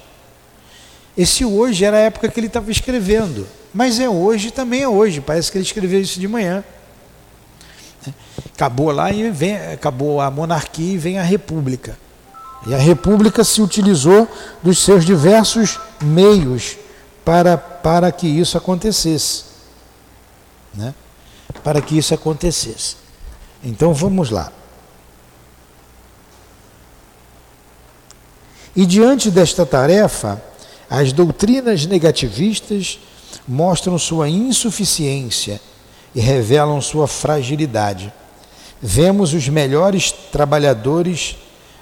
Esse 1.18 1.44
hoje 1.44 1.84
era 1.84 1.98
a 1.98 2.02
época 2.02 2.30
que 2.30 2.40
ele 2.40 2.48
estava 2.48 2.72
escrevendo, 2.72 3.48
mas 3.74 4.00
é 4.00 4.10
hoje 4.10 4.52
também 4.52 4.84
é 4.84 4.88
hoje. 4.88 5.20
Parece 5.22 5.52
que 5.52 5.58
ele 5.58 5.66
escreveu 5.66 6.00
isso 6.00 6.20
de 6.20 6.28
manhã. 6.28 6.64
Acabou 8.54 8.92
lá 8.92 9.12
e 9.12 9.30
vem, 9.32 9.58
acabou 9.74 10.22
a 10.22 10.30
monarquia 10.32 10.94
e 10.94 10.98
vem 10.98 11.20
a 11.20 11.24
república. 11.24 11.98
E 12.66 12.74
a 12.74 12.78
república 12.78 13.44
se 13.44 13.62
utilizou 13.62 14.28
dos 14.62 14.80
seus 14.80 15.04
diversos 15.04 15.80
meios 16.02 16.78
para, 17.26 17.58
para 17.58 18.12
que 18.12 18.28
isso 18.28 18.58
acontecesse. 18.58 19.44
Né? 20.74 20.94
Para 21.64 21.82
que 21.82 21.98
isso 21.98 22.14
acontecesse. 22.14 23.03
Então 23.64 23.94
vamos 23.94 24.30
lá. 24.30 24.52
E 28.76 28.86
diante 28.86 29.30
desta 29.30 29.66
tarefa, 29.66 30.42
as 30.90 31.14
doutrinas 31.14 31.86
negativistas 31.86 33.00
mostram 33.48 33.98
sua 33.98 34.28
insuficiência 34.28 35.62
e 36.14 36.20
revelam 36.20 36.82
sua 36.82 37.08
fragilidade. 37.08 38.12
Vemos 38.82 39.34
os 39.34 39.48
melhores 39.48 40.12
trabalhadores 40.12 41.38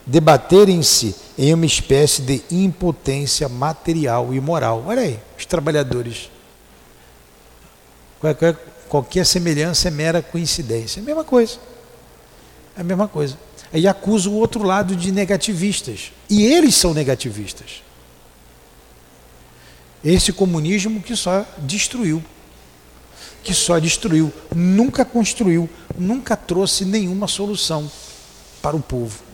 debaterem-se 0.06 1.16
em 1.38 1.54
uma 1.54 1.66
espécie 1.66 2.22
de 2.22 2.44
impotência 2.52 3.48
material 3.48 4.34
e 4.34 4.40
moral. 4.40 4.84
Olha 4.86 5.02
aí, 5.02 5.20
os 5.38 5.46
trabalhadores. 5.46 6.30
Qual 8.20 8.32
é, 8.40 8.46
é, 8.46 8.56
qualquer 8.92 9.26
semelhança 9.26 9.88
é 9.88 9.92
mera 9.92 10.22
coincidência. 10.22 11.02
Mesma 11.02 11.24
coisa. 11.24 11.58
É 12.76 12.82
a 12.82 12.84
mesma 12.84 13.08
coisa. 13.08 13.38
Aí 13.74 13.88
acusa 13.88 14.30
o 14.30 14.34
outro 14.34 14.64
lado 14.64 14.96
de 14.96 15.12
negativistas. 15.12 16.12
E 16.30 16.44
eles 16.44 16.76
são 16.76 16.94
negativistas. 16.94 17.84
Esse 20.04 20.34
comunismo 20.34 21.02
que 21.02 21.16
só 21.16 21.46
destruiu. 21.60 22.24
Que 23.44 23.54
só 23.54 23.80
destruiu. 23.80 24.32
Nunca 24.56 25.06
construiu. 25.06 25.70
Nunca 25.98 26.36
trouxe 26.36 26.86
nenhuma 26.86 27.28
solução 27.28 27.90
para 28.62 28.76
o 28.76 28.82
povo. 28.82 29.31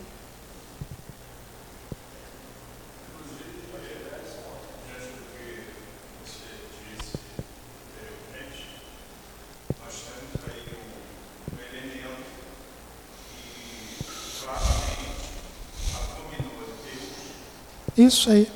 Isso 17.98 18.30
aí. 18.30 18.48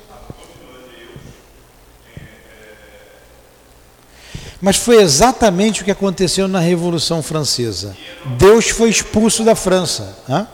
Mas 4.61 4.77
foi 4.77 5.01
exatamente 5.01 5.81
o 5.81 5.85
que 5.85 5.91
aconteceu 5.91 6.47
na 6.47 6.59
Revolução 6.59 7.21
Francesa. 7.21 7.97
Deus 8.37 8.69
foi 8.69 8.89
expulso 8.89 9.43
da 9.43 9.55
França. 9.55 10.17
Hã? 10.29 10.47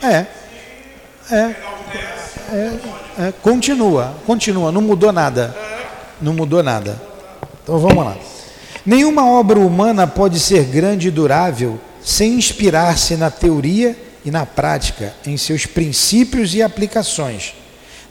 É. 0.00 0.26
É. 1.28 1.54
é. 2.52 2.72
é. 3.18 3.32
Continua, 3.42 4.14
continua, 4.24 4.70
não 4.70 4.80
mudou 4.80 5.10
nada. 5.10 5.52
Não 6.22 6.32
mudou 6.32 6.62
nada. 6.62 7.02
Então 7.64 7.80
vamos 7.80 8.04
lá. 8.04 8.16
Nenhuma 8.86 9.28
obra 9.28 9.58
humana 9.58 10.06
pode 10.06 10.38
ser 10.38 10.66
grande 10.66 11.08
e 11.08 11.10
durável 11.10 11.80
sem 12.00 12.34
inspirar-se 12.34 13.16
na 13.16 13.30
teoria 13.30 13.96
e 14.24 14.30
na 14.30 14.44
prática, 14.44 15.14
em 15.26 15.36
seus 15.36 15.66
princípios 15.66 16.54
e 16.54 16.62
aplicações, 16.62 17.54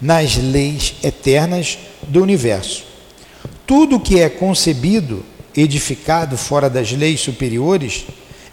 nas 0.01 0.35
leis 0.37 0.95
eternas 1.03 1.77
do 2.03 2.21
universo. 2.21 2.83
Tudo 3.65 3.99
que 3.99 4.19
é 4.19 4.29
concebido, 4.29 5.23
edificado 5.55 6.37
fora 6.37 6.69
das 6.69 6.91
leis 6.91 7.19
superiores, 7.19 8.05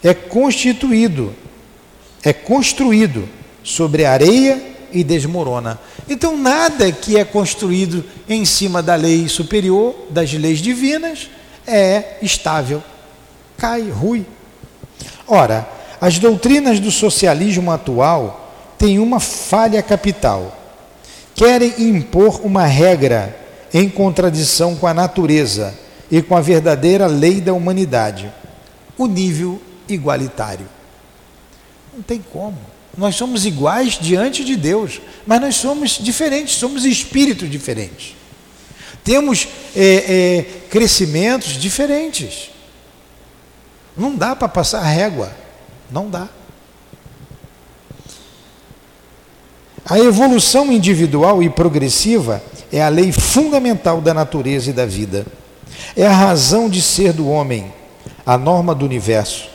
é 0.03 0.13
constituído, 0.13 1.33
é 2.23 2.33
construído 2.33 3.27
sobre 3.63 4.05
areia 4.05 4.61
e 4.91 5.03
desmorona. 5.03 5.79
Então, 6.09 6.37
nada 6.37 6.91
que 6.91 7.17
é 7.17 7.25
construído 7.25 8.03
em 8.29 8.45
cima 8.45 8.81
da 8.81 8.95
lei 8.95 9.27
superior, 9.27 9.95
das 10.09 10.31
leis 10.33 10.59
divinas, 10.59 11.29
é 11.65 12.17
estável. 12.21 12.81
Cai, 13.57 13.89
rui. 13.89 14.25
Ora, 15.27 15.67
as 15.99 16.19
doutrinas 16.19 16.79
do 16.79 16.91
socialismo 16.91 17.71
atual 17.71 18.53
têm 18.77 18.99
uma 18.99 19.19
falha 19.19 19.81
capital. 19.81 20.55
Querem 21.33 21.73
impor 21.77 22.41
uma 22.43 22.65
regra 22.65 23.35
em 23.73 23.89
contradição 23.89 24.75
com 24.75 24.87
a 24.87 24.93
natureza 24.93 25.77
e 26.09 26.21
com 26.21 26.35
a 26.35 26.41
verdadeira 26.41 27.07
lei 27.07 27.41
da 27.41 27.53
humanidade, 27.53 28.31
o 28.97 29.07
nível 29.07 29.61
igualitário. 29.89 30.67
Não 31.93 32.01
tem 32.01 32.23
como. 32.31 32.57
Nós 32.97 33.15
somos 33.15 33.45
iguais 33.45 33.97
diante 33.99 34.43
de 34.43 34.55
Deus, 34.55 35.01
mas 35.25 35.39
nós 35.39 35.55
somos 35.55 35.91
diferentes, 35.91 36.55
somos 36.55 36.85
espíritos 36.85 37.49
diferentes. 37.49 38.15
Temos 39.03 39.47
é, 39.75 39.85
é, 39.85 40.45
crescimentos 40.69 41.53
diferentes. 41.53 42.49
Não 43.95 44.15
dá 44.15 44.35
para 44.35 44.47
passar 44.47 44.81
régua. 44.81 45.31
Não 45.91 46.09
dá. 46.09 46.27
A 49.89 49.97
evolução 49.99 50.71
individual 50.71 51.41
e 51.41 51.49
progressiva 51.49 52.43
é 52.71 52.81
a 52.81 52.89
lei 52.89 53.11
fundamental 53.11 54.01
da 54.01 54.13
natureza 54.13 54.69
e 54.69 54.73
da 54.73 54.85
vida. 54.85 55.25
É 55.95 56.05
a 56.05 56.11
razão 56.11 56.69
de 56.69 56.81
ser 56.81 57.13
do 57.13 57.29
homem, 57.29 57.71
a 58.25 58.37
norma 58.37 58.75
do 58.75 58.83
universo. 58.85 59.47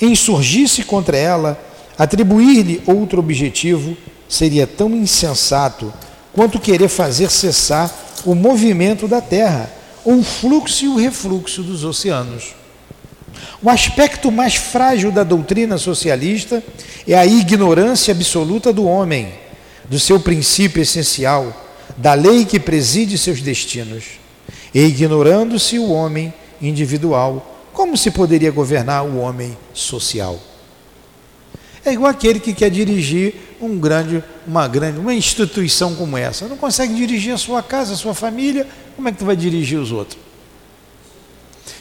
Insurgir-se 0.00 0.84
contra 0.84 1.16
ela, 1.16 1.60
atribuir-lhe 1.98 2.80
outro 2.86 3.18
objetivo, 3.18 3.96
seria 4.28 4.66
tão 4.66 4.90
insensato 4.90 5.92
quanto 6.32 6.60
querer 6.60 6.88
fazer 6.88 7.28
cessar 7.28 7.92
o 8.24 8.36
movimento 8.36 9.08
da 9.08 9.20
Terra, 9.20 9.68
o 10.04 10.22
fluxo 10.22 10.84
e 10.84 10.88
o 10.88 10.96
refluxo 10.96 11.64
dos 11.64 11.82
oceanos. 11.82 12.57
O 13.62 13.68
aspecto 13.68 14.30
mais 14.30 14.54
frágil 14.54 15.10
da 15.10 15.24
doutrina 15.24 15.78
socialista 15.78 16.62
é 17.06 17.14
a 17.14 17.26
ignorância 17.26 18.12
absoluta 18.12 18.72
do 18.72 18.84
homem, 18.84 19.32
do 19.88 19.98
seu 19.98 20.20
princípio 20.20 20.82
essencial, 20.82 21.66
da 21.96 22.14
lei 22.14 22.44
que 22.44 22.60
preside 22.60 23.18
seus 23.18 23.40
destinos. 23.40 24.04
E 24.74 24.80
ignorando-se 24.80 25.78
o 25.78 25.90
homem 25.90 26.32
individual, 26.60 27.56
como 27.72 27.96
se 27.96 28.10
poderia 28.10 28.50
governar 28.50 29.04
o 29.04 29.18
homem 29.18 29.56
social? 29.72 30.38
É 31.84 31.92
igual 31.92 32.10
aquele 32.10 32.38
que 32.38 32.52
quer 32.52 32.70
dirigir 32.70 33.34
um 33.60 33.78
grande, 33.78 34.22
uma 34.46 34.68
grande, 34.68 34.98
uma 34.98 35.14
instituição 35.14 35.94
como 35.94 36.16
essa. 36.16 36.46
Não 36.46 36.56
consegue 36.56 36.94
dirigir 36.94 37.32
a 37.32 37.38
sua 37.38 37.62
casa, 37.62 37.94
a 37.94 37.96
sua 37.96 38.14
família, 38.14 38.66
como 38.94 39.08
é 39.08 39.12
que 39.12 39.18
tu 39.18 39.24
vai 39.24 39.36
dirigir 39.36 39.78
os 39.78 39.90
outros? 39.90 40.27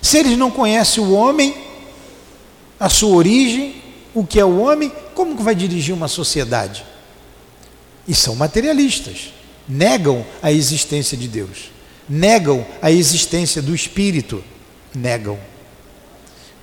Se 0.01 0.17
eles 0.17 0.37
não 0.37 0.51
conhecem 0.51 1.03
o 1.03 1.11
homem, 1.13 1.55
a 2.79 2.89
sua 2.89 3.15
origem, 3.15 3.81
o 4.13 4.25
que 4.25 4.39
é 4.39 4.45
o 4.45 4.59
homem, 4.59 4.91
como 5.13 5.35
que 5.35 5.43
vai 5.43 5.55
dirigir 5.55 5.93
uma 5.93 6.07
sociedade? 6.07 6.85
E 8.07 8.15
são 8.15 8.35
materialistas, 8.35 9.33
negam 9.67 10.25
a 10.41 10.51
existência 10.51 11.17
de 11.17 11.27
Deus, 11.27 11.71
negam 12.07 12.65
a 12.81 12.91
existência 12.91 13.61
do 13.61 13.75
Espírito, 13.75 14.43
negam. 14.95 15.37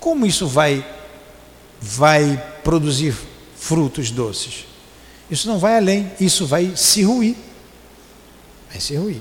Como 0.00 0.26
isso 0.26 0.46
vai 0.46 0.84
vai 1.80 2.42
produzir 2.62 3.14
frutos 3.56 4.10
doces? 4.10 4.64
Isso 5.30 5.48
não 5.48 5.58
vai 5.58 5.76
além, 5.76 6.10
isso 6.20 6.46
vai 6.46 6.72
se 6.76 7.02
ruir. 7.02 7.36
Vai 8.70 8.80
se 8.80 8.96
ruir. 8.96 9.20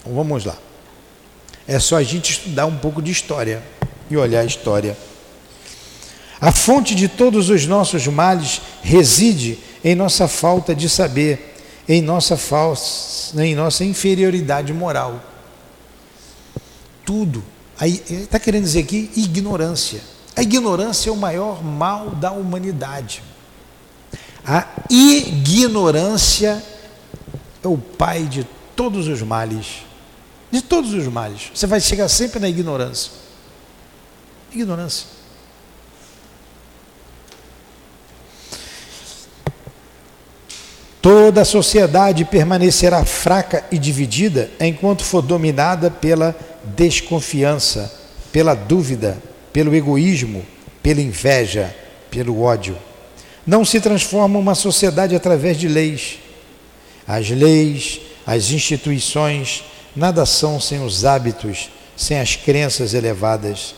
Então 0.00 0.14
vamos 0.14 0.44
lá. 0.44 0.56
É 1.68 1.78
só 1.78 1.96
a 1.96 2.02
gente 2.02 2.32
estudar 2.32 2.66
um 2.66 2.76
pouco 2.76 3.02
de 3.02 3.10
história 3.10 3.62
e 4.08 4.16
olhar 4.16 4.40
a 4.40 4.44
história. 4.44 4.96
A 6.40 6.52
fonte 6.52 6.94
de 6.94 7.08
todos 7.08 7.48
os 7.48 7.66
nossos 7.66 8.06
males 8.06 8.60
reside 8.82 9.58
em 9.82 9.94
nossa 9.94 10.28
falta 10.28 10.74
de 10.74 10.88
saber, 10.88 11.54
em 11.88 12.00
nossa 12.00 12.36
falsa, 12.36 13.44
em 13.44 13.54
nossa 13.54 13.84
inferioridade 13.84 14.72
moral. 14.72 15.20
Tudo. 17.04 17.42
Está 17.80 18.38
querendo 18.38 18.64
dizer 18.64 18.80
aqui 18.80 19.10
ignorância. 19.16 20.00
A 20.36 20.42
ignorância 20.42 21.10
é 21.10 21.12
o 21.12 21.16
maior 21.16 21.64
mal 21.64 22.10
da 22.10 22.30
humanidade. 22.30 23.22
A 24.44 24.66
ignorância 24.88 26.62
é 27.62 27.66
o 27.68 27.76
pai 27.76 28.24
de 28.24 28.46
todos 28.76 29.08
os 29.08 29.22
males 29.22 29.86
de 30.50 30.62
todos 30.62 30.94
os 30.94 31.06
males. 31.08 31.50
Você 31.54 31.66
vai 31.66 31.80
chegar 31.80 32.08
sempre 32.08 32.38
na 32.38 32.48
ignorância. 32.48 33.12
Ignorância. 34.52 35.16
Toda 41.06 41.42
a 41.42 41.44
sociedade 41.44 42.24
permanecerá 42.24 43.04
fraca 43.04 43.64
e 43.70 43.78
dividida 43.78 44.50
enquanto 44.58 45.04
for 45.04 45.22
dominada 45.22 45.88
pela 45.88 46.34
desconfiança, 46.64 47.94
pela 48.32 48.54
dúvida, 48.54 49.16
pelo 49.52 49.72
egoísmo, 49.72 50.44
pela 50.82 51.00
inveja, 51.00 51.72
pelo 52.10 52.42
ódio. 52.42 52.76
Não 53.46 53.64
se 53.64 53.80
transforma 53.80 54.38
uma 54.38 54.56
sociedade 54.56 55.14
através 55.14 55.56
de 55.56 55.68
leis. 55.68 56.18
As 57.06 57.30
leis, 57.30 58.00
as 58.26 58.50
instituições, 58.50 59.62
Nada 59.96 60.26
são 60.26 60.60
sem 60.60 60.84
os 60.84 61.06
hábitos, 61.06 61.70
sem 61.96 62.20
as 62.20 62.36
crenças 62.36 62.92
elevadas. 62.92 63.74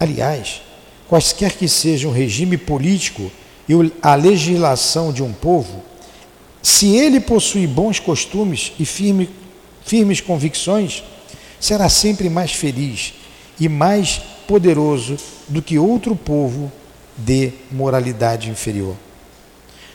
Aliás, 0.00 0.62
quaisquer 1.06 1.52
que 1.52 1.68
seja 1.68 2.08
o 2.08 2.12
regime 2.12 2.56
político 2.56 3.30
e 3.68 3.74
a 4.00 4.14
legislação 4.14 5.12
de 5.12 5.22
um 5.22 5.32
povo, 5.32 5.82
se 6.62 6.96
ele 6.96 7.20
possui 7.20 7.66
bons 7.66 8.00
costumes 8.00 8.72
e 8.80 8.86
firme, 8.86 9.28
firmes 9.84 10.20
convicções, 10.20 11.04
será 11.60 11.90
sempre 11.90 12.30
mais 12.30 12.52
feliz 12.52 13.12
e 13.60 13.68
mais 13.68 14.20
poderoso 14.48 15.16
do 15.46 15.60
que 15.60 15.78
outro 15.78 16.16
povo 16.16 16.72
de 17.16 17.52
moralidade 17.70 18.48
inferior. 18.48 18.96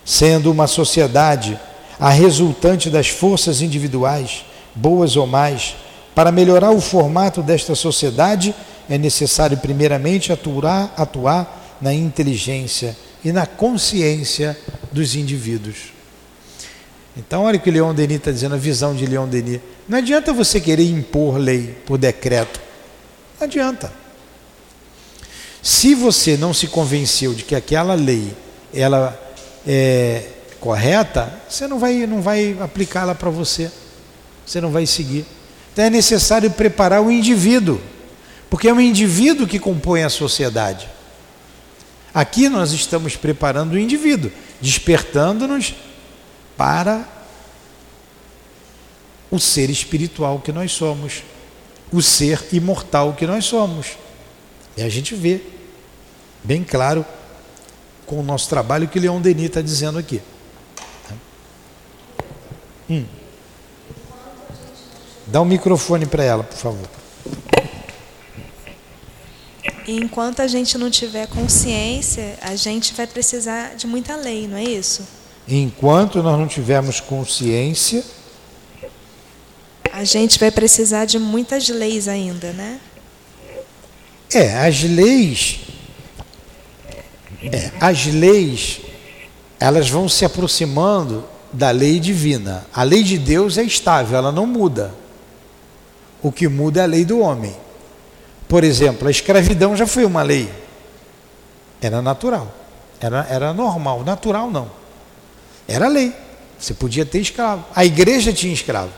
Sendo 0.06 0.52
uma 0.52 0.68
sociedade 0.68 1.60
a 2.00 2.10
resultante 2.10 2.90
das 2.90 3.10
forças 3.10 3.62
individuais, 3.62 4.46
boas 4.76 5.16
ou 5.16 5.26
mais, 5.26 5.76
Para 6.18 6.32
melhorar 6.32 6.72
o 6.72 6.82
formato 6.82 7.44
desta 7.44 7.76
sociedade, 7.76 8.56
é 8.90 8.98
necessário, 8.98 9.56
primeiramente, 9.56 10.34
atuar, 10.34 10.92
atuar 10.98 11.78
na 11.80 11.94
inteligência 11.94 12.98
e 13.24 13.32
na 13.32 13.46
consciência 13.46 14.58
dos 14.92 15.16
indivíduos. 15.16 15.94
Então, 17.16 17.44
olha 17.44 17.58
o 17.58 17.62
que 17.62 17.70
Leon 17.70 17.94
Denis 17.94 18.18
está 18.18 18.32
dizendo, 18.32 18.56
a 18.56 18.58
visão 18.58 18.96
de 18.96 19.06
Leon 19.06 19.28
Denis. 19.28 19.60
Não 19.88 20.00
adianta 20.00 20.34
você 20.34 20.60
querer 20.60 20.90
impor 20.90 21.38
lei 21.38 21.78
por 21.86 22.00
decreto. 22.00 22.60
Não 23.40 23.46
adianta. 23.46 23.94
Se 25.62 25.94
você 25.94 26.36
não 26.36 26.52
se 26.52 26.66
convenceu 26.66 27.36
de 27.36 27.44
que 27.44 27.54
aquela 27.54 27.94
lei 27.94 28.34
ela 28.74 29.16
é 29.68 30.24
correta, 30.60 31.34
você 31.50 31.68
não 31.68 31.80
vai, 31.80 32.06
não 32.06 32.22
vai 32.22 32.58
aplicá-la 32.60 33.16
para 33.16 33.30
você. 33.30 33.72
Você 34.46 34.62
não 34.62 34.72
vai 34.72 34.86
seguir. 34.86 35.26
Então 35.74 35.84
é 35.84 35.90
necessário 35.90 36.50
preparar 36.50 37.02
o 37.02 37.12
indivíduo, 37.12 37.82
porque 38.50 38.70
é 38.70 38.74
o 38.74 38.82
indivíduo 38.82 39.46
que 39.46 39.60
compõe 39.60 40.04
a 40.04 40.10
sociedade. 40.10 40.90
Aqui 42.14 42.50
nós 42.50 42.72
estamos 42.72 43.16
preparando 43.16 43.74
o 43.74 43.80
indivíduo, 43.80 44.32
despertando-nos 44.62 45.76
para 46.56 47.08
o 49.30 49.40
ser 49.40 49.70
espiritual 49.70 50.40
que 50.40 50.52
nós 50.52 50.72
somos, 50.72 51.22
o 51.92 52.02
ser 52.02 52.44
imortal 52.54 53.14
que 53.14 53.28
nós 53.28 53.46
somos. 53.46 53.98
E 54.76 54.82
a 54.82 54.90
gente 54.90 55.14
vê 55.14 55.42
bem 56.44 56.64
claro 56.64 57.06
com 58.06 58.20
o 58.20 58.24
nosso 58.24 58.50
trabalho 58.50 58.88
que 58.88 59.00
Leon 59.00 59.22
Denis 59.22 59.48
está 59.48 59.62
dizendo 59.62 60.00
aqui. 60.00 60.22
Hum. 62.90 63.06
Dá 65.28 65.42
um 65.42 65.46
microfone 65.46 66.06
para 66.06 66.24
ela, 66.24 66.44
por 66.44 66.58
favor. 66.58 66.90
enquanto 69.88 70.42
a 70.42 70.48
gente 70.48 70.78
não 70.78 70.90
tiver 70.90 71.28
consciência, 71.28 72.38
a 72.42 72.56
gente 72.56 72.94
vai 72.94 73.08
precisar 73.08 73.76
de 73.76 73.88
muita 73.88 74.16
lei, 74.16 74.48
não 74.48 74.58
é 74.58 74.64
isso? 74.64 75.08
Enquanto 75.48 76.22
nós 76.22 76.38
não 76.38 76.48
tivermos 76.48 77.00
consciência, 77.00 78.04
a 79.94 80.04
gente 80.04 80.38
vai 80.38 80.52
precisar 80.52 81.06
de 81.06 81.18
muitas 81.18 81.70
leis 81.70 82.08
ainda, 82.08 82.52
né? 82.52 82.80
É, 84.34 84.58
as 84.58 84.84
leis, 84.84 85.60
é, 87.42 87.72
as 87.80 88.06
leis, 88.06 88.82
elas 89.58 89.90
vão 89.90 90.10
se 90.10 90.26
aproximando 90.26 91.24
da 91.52 91.72
lei 91.72 92.00
divina. 92.00 92.66
A 92.74 92.84
lei 92.84 93.04
de 93.04 93.18
Deus 93.18 93.58
é 93.58 93.64
estável, 93.64 94.18
ela 94.18 94.32
não 94.32 94.46
muda. 94.46 94.94
O 96.22 96.32
que 96.32 96.48
muda 96.48 96.82
é 96.82 96.84
a 96.84 96.88
lei 96.88 97.06
do 97.06 97.20
homem. 97.20 97.56
Por 98.48 98.64
exemplo, 98.64 99.08
a 99.08 99.12
escravidão 99.12 99.76
já 99.76 99.86
foi 99.86 100.06
uma 100.06 100.24
lei. 100.24 100.50
Era 101.82 102.02
natural. 102.02 102.52
Era, 103.00 103.28
era 103.30 103.54
normal. 103.54 104.04
Natural 104.04 104.50
não. 104.50 104.70
Era 105.68 105.88
lei. 105.88 106.14
Você 106.58 106.74
podia 106.74 107.06
ter 107.06 107.20
escravo. 107.20 107.64
A 107.76 107.86
igreja 107.86 108.34
tinha 108.34 108.54
escravo. 108.54 108.92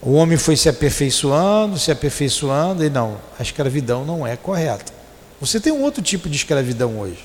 O 0.00 0.12
homem 0.12 0.38
foi 0.38 0.56
se 0.56 0.68
aperfeiçoando, 0.68 1.78
se 1.78 1.90
aperfeiçoando, 1.90 2.84
e 2.84 2.88
não, 2.88 3.18
a 3.38 3.42
escravidão 3.42 4.04
não 4.04 4.26
é 4.26 4.36
correta. 4.36 4.92
Você 5.40 5.58
tem 5.60 5.72
um 5.72 5.82
outro 5.82 6.00
tipo 6.02 6.28
de 6.28 6.36
escravidão 6.36 6.98
hoje. 7.00 7.24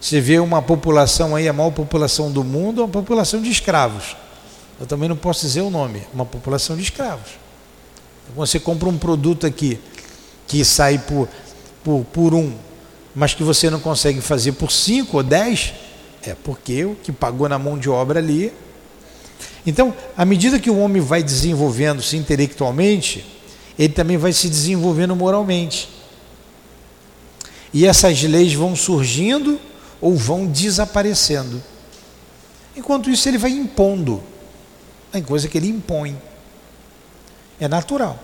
Você 0.00 0.18
vê 0.18 0.38
uma 0.38 0.62
população 0.62 1.36
aí, 1.36 1.46
a 1.46 1.52
maior 1.52 1.70
população 1.70 2.32
do 2.32 2.42
mundo, 2.42 2.80
é 2.80 2.84
uma 2.84 2.90
população 2.90 3.42
de 3.42 3.50
escravos. 3.50 4.16
Eu 4.80 4.86
também 4.86 5.08
não 5.08 5.16
posso 5.16 5.42
dizer 5.42 5.60
o 5.60 5.68
nome, 5.68 6.02
uma 6.14 6.24
população 6.24 6.74
de 6.74 6.82
escravos. 6.82 7.32
Então, 8.24 8.34
você 8.34 8.58
compra 8.58 8.88
um 8.88 8.96
produto 8.96 9.46
aqui 9.46 9.78
que 10.46 10.64
sai 10.64 10.98
por, 10.98 11.28
por, 11.84 12.04
por 12.06 12.34
um, 12.34 12.54
mas 13.14 13.34
que 13.34 13.42
você 13.42 13.68
não 13.68 13.78
consegue 13.78 14.22
fazer 14.22 14.52
por 14.52 14.72
cinco 14.72 15.18
ou 15.18 15.22
dez, 15.22 15.74
é 16.22 16.34
porque 16.34 16.84
o 16.84 16.94
que 16.94 17.12
pagou 17.12 17.46
na 17.46 17.58
mão 17.58 17.78
de 17.78 17.90
obra 17.90 18.20
ali. 18.20 18.52
Então, 19.66 19.94
à 20.16 20.24
medida 20.24 20.58
que 20.58 20.70
o 20.70 20.78
homem 20.78 21.02
vai 21.02 21.22
desenvolvendo-se 21.22 22.16
intelectualmente, 22.16 23.26
ele 23.78 23.92
também 23.92 24.16
vai 24.16 24.32
se 24.32 24.48
desenvolvendo 24.48 25.14
moralmente. 25.14 25.90
E 27.72 27.86
essas 27.86 28.22
leis 28.22 28.54
vão 28.54 28.74
surgindo 28.74 29.60
ou 30.00 30.16
vão 30.16 30.46
desaparecendo. 30.46 31.62
Enquanto 32.76 33.10
isso, 33.10 33.28
ele 33.28 33.38
vai 33.38 33.50
impondo. 33.50 34.22
Tem 35.12 35.22
coisa 35.22 35.48
que 35.48 35.58
ele 35.58 35.68
impõe. 35.68 36.20
É 37.58 37.68
natural. 37.68 38.18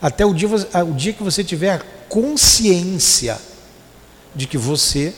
Até 0.00 0.24
o 0.24 0.32
dia, 0.32 0.48
o 0.48 0.94
dia 0.94 1.12
que 1.12 1.22
você 1.22 1.44
tiver 1.44 1.70
a 1.70 1.78
consciência 2.08 3.38
de 4.34 4.46
que 4.46 4.56
você 4.56 5.14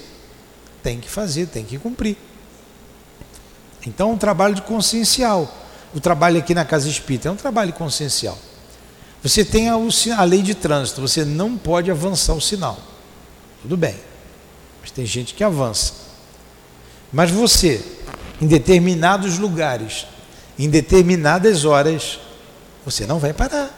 tem 0.83 1.01
que 1.01 1.09
fazer, 1.09 1.47
tem 1.47 1.65
que 1.65 1.79
cumprir. 1.79 2.17
Então, 3.87 4.11
é 4.11 4.13
um 4.13 4.19
trabalho 4.19 4.55
de 4.55 4.63
consciencial. 4.63 5.53
O 5.95 6.01
trabalho 6.01 6.39
aqui 6.39 6.55
na 6.55 6.65
Casa 6.65 6.89
Espírita 6.89 7.29
é 7.29 7.33
um 7.33 7.37
trabalho 7.37 7.73
consciencial. 7.73 8.37
Você 9.23 9.45
tem 9.45 9.71
a, 9.71 9.75
a 9.75 10.25
lei 10.25 10.43
de 10.43 10.55
trânsito, 10.55 11.01
você 11.01 11.25
não 11.25 11.57
pode 11.57 11.91
avançar 11.91 12.35
o 12.35 12.41
sinal. 12.41 12.79
Tudo 13.63 13.77
bem. 13.77 13.95
Mas 14.85 14.91
tem 14.91 15.07
gente 15.07 15.33
que 15.33 15.43
avança. 15.43 15.95
Mas 17.11 17.31
você, 17.31 17.83
em 18.39 18.47
determinados 18.47 19.39
lugares, 19.39 20.07
em 20.59 20.69
determinadas 20.69 21.65
horas, 21.65 22.21
você 22.85 23.07
não 23.07 23.19
vai 23.19 23.33
parar. 23.33 23.73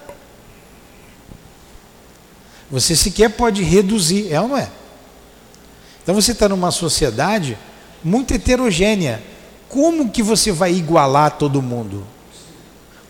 Você 2.69 2.97
sequer 2.97 3.31
pode 3.31 3.63
reduzir, 3.63 4.33
é 4.33 4.41
ou 4.41 4.49
não 4.49 4.57
é? 4.57 4.69
Então 6.03 6.13
você 6.13 6.33
está 6.33 6.49
numa 6.49 6.73
sociedade 6.73 7.57
muito 8.03 8.35
heterogênea. 8.35 9.23
Como 9.69 10.11
que 10.11 10.25
você 10.25 10.51
vai 10.51 10.75
igualar 10.75 11.39
todo 11.39 11.63
mundo? 11.63 12.05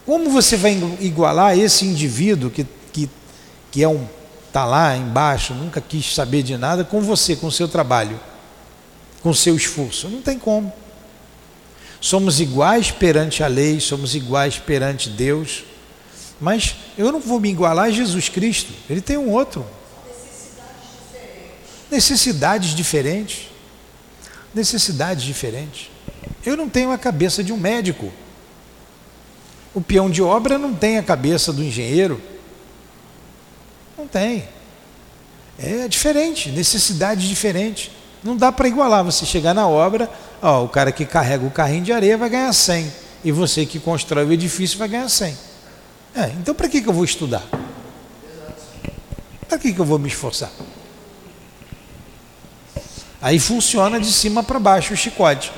Como 0.05 0.29
você 0.29 0.55
vai 0.55 0.79
igualar 1.01 1.59
esse 1.59 1.87
indivíduo 1.87 2.51
que, 2.51 2.67
que, 2.93 3.09
que 3.71 3.83
é 3.83 3.89
um 3.89 4.07
está 4.57 4.65
lá 4.65 4.97
embaixo, 4.97 5.53
nunca 5.53 5.83
quis 5.83 6.15
saber 6.15 6.43
de 6.43 6.57
nada, 6.57 6.83
com 6.83 7.03
você, 7.03 7.37
com 7.37 7.49
o 7.49 7.53
seu 7.53 7.69
trabalho, 7.69 8.19
com 9.23 9.29
o 9.29 9.35
seu 9.35 9.55
esforço. 9.55 10.09
Não 10.09 10.23
tem 10.23 10.39
como. 10.39 10.73
Somos 12.01 12.41
iguais 12.41 12.91
perante 12.91 13.43
a 13.43 13.49
lei, 13.49 13.81
somos 13.81 14.15
iguais 14.15 14.59
perante 14.59 15.11
Deus, 15.11 15.63
mas 16.41 16.75
eu 16.97 17.13
não 17.13 17.21
vou 17.21 17.39
me 17.39 17.51
igualar 17.51 17.87
a 17.87 17.91
Jesus 17.91 18.31
Cristo, 18.31 18.73
ele 18.89 19.03
tem 19.03 19.19
um 19.19 19.31
outro. 19.31 19.67
Necessidades 21.91 22.75
diferentes. 22.75 23.49
Necessidades 24.55 25.25
diferentes. 25.25 25.91
Eu 26.47 26.57
não 26.57 26.67
tenho 26.67 26.93
a 26.93 26.99
cabeça 26.99 27.45
de 27.45 27.53
um 27.53 27.59
médico. 27.59 28.11
O 29.75 29.83
peão 29.83 30.11
de 30.11 30.23
obra 30.23 30.57
não 30.57 30.75
tem 30.75 30.97
a 30.97 31.03
cabeça 31.03 31.53
do 31.53 31.63
engenheiro. 31.63 32.36
Não 34.07 34.09
tem. 34.09 34.45
É 35.59 35.89
diferente, 35.89 36.51
necessidade 36.51 37.29
diferente. 37.29 37.91
Não 38.23 38.37
dá 38.37 38.53
para 38.53 38.69
igualar. 38.69 39.05
Você 39.05 39.27
chegar 39.27 39.53
na 39.53 39.67
obra, 39.67 40.09
ó, 40.41 40.63
o 40.63 40.69
cara 40.69 40.93
que 40.93 41.05
carrega 41.05 41.45
o 41.45 41.51
carrinho 41.51 41.83
de 41.83 41.93
areia 41.93 42.17
vai 42.17 42.31
ganhar 42.31 42.53
100. 42.53 42.93
E 43.25 43.33
você 43.33 43.67
que 43.67 43.81
constrói 43.81 44.25
o 44.25 44.33
edifício 44.33 44.79
vai 44.79 44.87
ganhar 44.87 45.09
100. 45.09 45.37
É, 46.15 46.27
então 46.41 46.55
para 46.55 46.69
que, 46.69 46.81
que 46.81 46.89
eu 46.89 46.93
vou 46.93 47.05
estudar? 47.05 47.43
Para 49.49 49.59
que, 49.59 49.73
que 49.73 49.79
eu 49.81 49.85
vou 49.85 49.99
me 49.99 50.09
esforçar? 50.09 50.53
Aí 53.21 53.41
funciona 53.41 53.99
de 53.99 54.13
cima 54.13 54.45
para 54.45 54.61
baixo 54.61 54.95
o 54.95 54.97
chicote. 54.97 55.51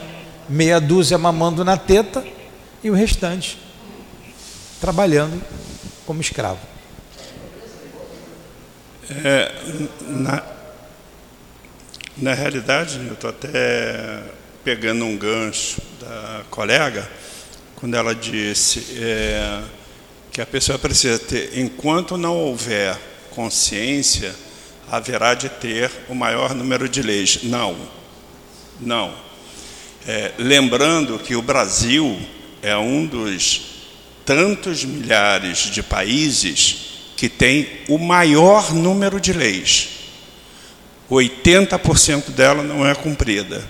Meia 0.49 0.81
dúzia 0.81 1.19
mamando 1.19 1.63
na 1.67 1.77
teta 1.77 2.25
e 2.83 2.91
o 2.91 2.95
restante 2.95 3.59
trabalhando 4.81 5.39
como 6.07 6.23
escravo. 6.23 6.78
É, 9.11 9.51
na, 10.07 10.43
na 12.15 12.35
realidade, 12.35 13.01
eu 13.07 13.15
estou 13.15 13.31
até 13.31 14.23
pegando 14.63 15.03
um 15.07 15.17
gancho 15.17 15.81
da 15.99 16.43
colega, 16.51 17.09
quando 17.77 17.97
ela 17.97 18.15
disse 18.15 18.99
é, 19.01 19.63
que 20.31 20.43
a 20.43 20.47
pessoa 20.47 20.79
precisa 20.79 21.19
ter, 21.19 21.59
enquanto 21.59 22.19
não 22.19 22.37
houver 22.37 22.99
consciência, 23.31 24.35
haverá 24.91 25.33
de 25.33 25.49
ter 25.49 25.91
o 26.07 26.15
maior 26.15 26.55
número 26.55 26.87
de 26.87 27.01
leis. 27.01 27.45
Não, 27.45 27.77
não. 28.79 29.15
É, 30.07 30.33
lembrando 30.37 31.19
que 31.19 31.35
o 31.35 31.41
Brasil 31.41 32.21
é 32.61 32.77
um 32.77 33.07
dos 33.07 33.63
tantos 34.27 34.85
milhares 34.85 35.71
de 35.71 35.83
países 35.83 36.88
que 37.19 37.29
tem 37.29 37.69
o 37.89 37.99
maior 37.99 38.73
número 38.73 39.21
de 39.21 39.33
leis. 39.33 39.89
80% 41.11 42.31
dela 42.31 42.63
não 42.63 42.87
é 42.87 42.95
cumprida. 42.95 43.69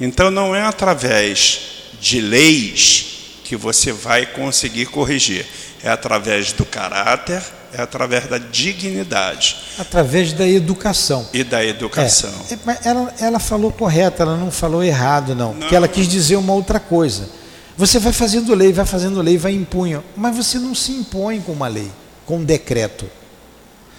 Então, 0.00 0.30
não 0.30 0.54
é 0.54 0.62
através 0.62 1.60
de 2.00 2.20
leis 2.20 3.40
que 3.42 3.56
você 3.56 3.90
vai 3.90 4.24
conseguir 4.26 4.86
corrigir. 4.86 5.44
É 5.82 5.90
através 5.90 6.52
do 6.52 6.64
caráter, 6.64 7.42
é 7.72 7.82
através 7.82 8.28
da 8.28 8.38
dignidade. 8.38 9.56
Através 9.76 10.32
da 10.32 10.46
educação. 10.46 11.28
E 11.32 11.42
da 11.42 11.64
educação. 11.64 12.32
É, 12.48 12.88
ela, 12.88 13.14
ela 13.18 13.38
falou 13.40 13.72
correto, 13.72 14.22
ela 14.22 14.36
não 14.36 14.52
falou 14.52 14.84
errado, 14.84 15.34
não. 15.34 15.52
não. 15.52 15.60
Porque 15.60 15.74
ela 15.74 15.88
quis 15.88 16.06
dizer 16.06 16.36
uma 16.36 16.52
outra 16.52 16.78
coisa. 16.78 17.28
Você 17.76 17.98
vai 17.98 18.12
fazendo 18.12 18.54
lei, 18.54 18.72
vai 18.72 18.86
fazendo 18.86 19.20
lei, 19.20 19.36
vai 19.36 19.52
impunha. 19.52 20.00
Mas 20.16 20.36
você 20.36 20.60
não 20.60 20.76
se 20.76 20.92
impõe 20.92 21.40
com 21.40 21.50
uma 21.50 21.66
lei, 21.66 21.90
com 22.26 22.42
decreto. 22.44 23.08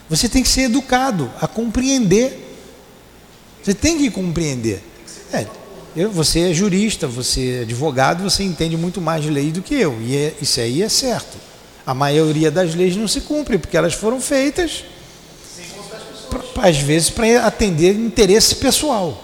Você 0.09 0.29
tem 0.29 0.43
que 0.43 0.49
ser 0.49 0.63
educado 0.63 1.31
a 1.41 1.47
compreender. 1.47 2.41
Você 3.63 3.73
tem 3.73 3.97
que 3.97 4.11
compreender. 4.11 4.83
É, 5.33 5.47
eu, 5.95 6.11
você 6.11 6.51
é 6.51 6.53
jurista, 6.53 7.07
você 7.07 7.59
é 7.59 7.61
advogado, 7.61 8.23
você 8.23 8.43
entende 8.43 8.77
muito 8.77 9.01
mais 9.01 9.23
de 9.23 9.29
lei 9.29 9.51
do 9.51 9.61
que 9.61 9.73
eu. 9.73 9.99
E 10.01 10.15
é, 10.15 10.33
isso 10.41 10.59
aí 10.59 10.81
é 10.81 10.89
certo. 10.89 11.37
A 11.85 11.93
maioria 11.93 12.51
das 12.51 12.75
leis 12.75 12.95
não 12.95 13.07
se 13.07 13.21
cumpre, 13.21 13.57
porque 13.57 13.77
elas 13.77 13.93
foram 13.93 14.19
feitas, 14.19 14.83
pra, 16.29 16.67
às 16.67 16.77
vezes, 16.77 17.09
para 17.09 17.45
atender 17.45 17.95
interesse 17.95 18.55
pessoal. 18.55 19.23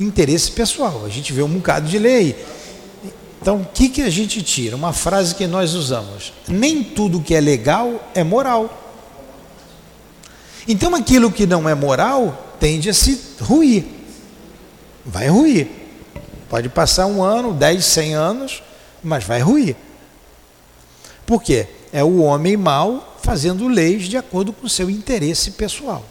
Interesse 0.00 0.50
pessoal. 0.50 1.04
A 1.04 1.08
gente 1.08 1.32
vê 1.32 1.42
um 1.42 1.48
bocado 1.48 1.88
de 1.88 1.98
lei. 1.98 2.36
Então, 3.40 3.62
o 3.62 3.64
que, 3.64 3.88
que 3.88 4.02
a 4.02 4.10
gente 4.10 4.42
tira? 4.42 4.74
Uma 4.74 4.92
frase 4.92 5.34
que 5.34 5.46
nós 5.46 5.74
usamos: 5.74 6.32
nem 6.46 6.82
tudo 6.82 7.20
que 7.20 7.34
é 7.34 7.40
legal 7.40 8.10
é 8.14 8.24
moral. 8.24 8.84
Então, 10.66 10.94
aquilo 10.94 11.30
que 11.30 11.46
não 11.46 11.68
é 11.68 11.74
moral 11.74 12.56
tende 12.60 12.90
a 12.90 12.94
se 12.94 13.20
ruir. 13.40 13.84
Vai 15.04 15.28
ruir. 15.28 15.68
Pode 16.48 16.68
passar 16.68 17.06
um 17.06 17.22
ano, 17.22 17.52
dez, 17.52 17.84
cem 17.84 18.14
anos, 18.14 18.62
mas 19.02 19.24
vai 19.24 19.40
ruir. 19.40 19.76
Por 21.26 21.42
quê? 21.42 21.66
É 21.92 22.02
o 22.02 22.18
homem 22.18 22.56
mau 22.56 23.16
fazendo 23.22 23.68
leis 23.68 24.04
de 24.04 24.16
acordo 24.16 24.52
com 24.52 24.66
o 24.66 24.70
seu 24.70 24.88
interesse 24.88 25.52
pessoal. 25.52 26.04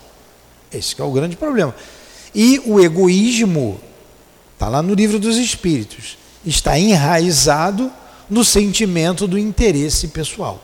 Esse 0.71 0.99
é 0.99 1.03
o 1.03 1.11
grande 1.11 1.35
problema. 1.35 1.75
E 2.33 2.61
o 2.65 2.79
egoísmo, 2.79 3.79
está 4.53 4.69
lá 4.69 4.81
no 4.81 4.93
livro 4.93 5.17
dos 5.19 5.37
Espíritos, 5.37 6.17
está 6.47 6.79
enraizado 6.79 7.91
no 8.29 8.43
sentimento 8.43 9.27
do 9.27 9.37
interesse 9.37 10.07
pessoal. 10.07 10.63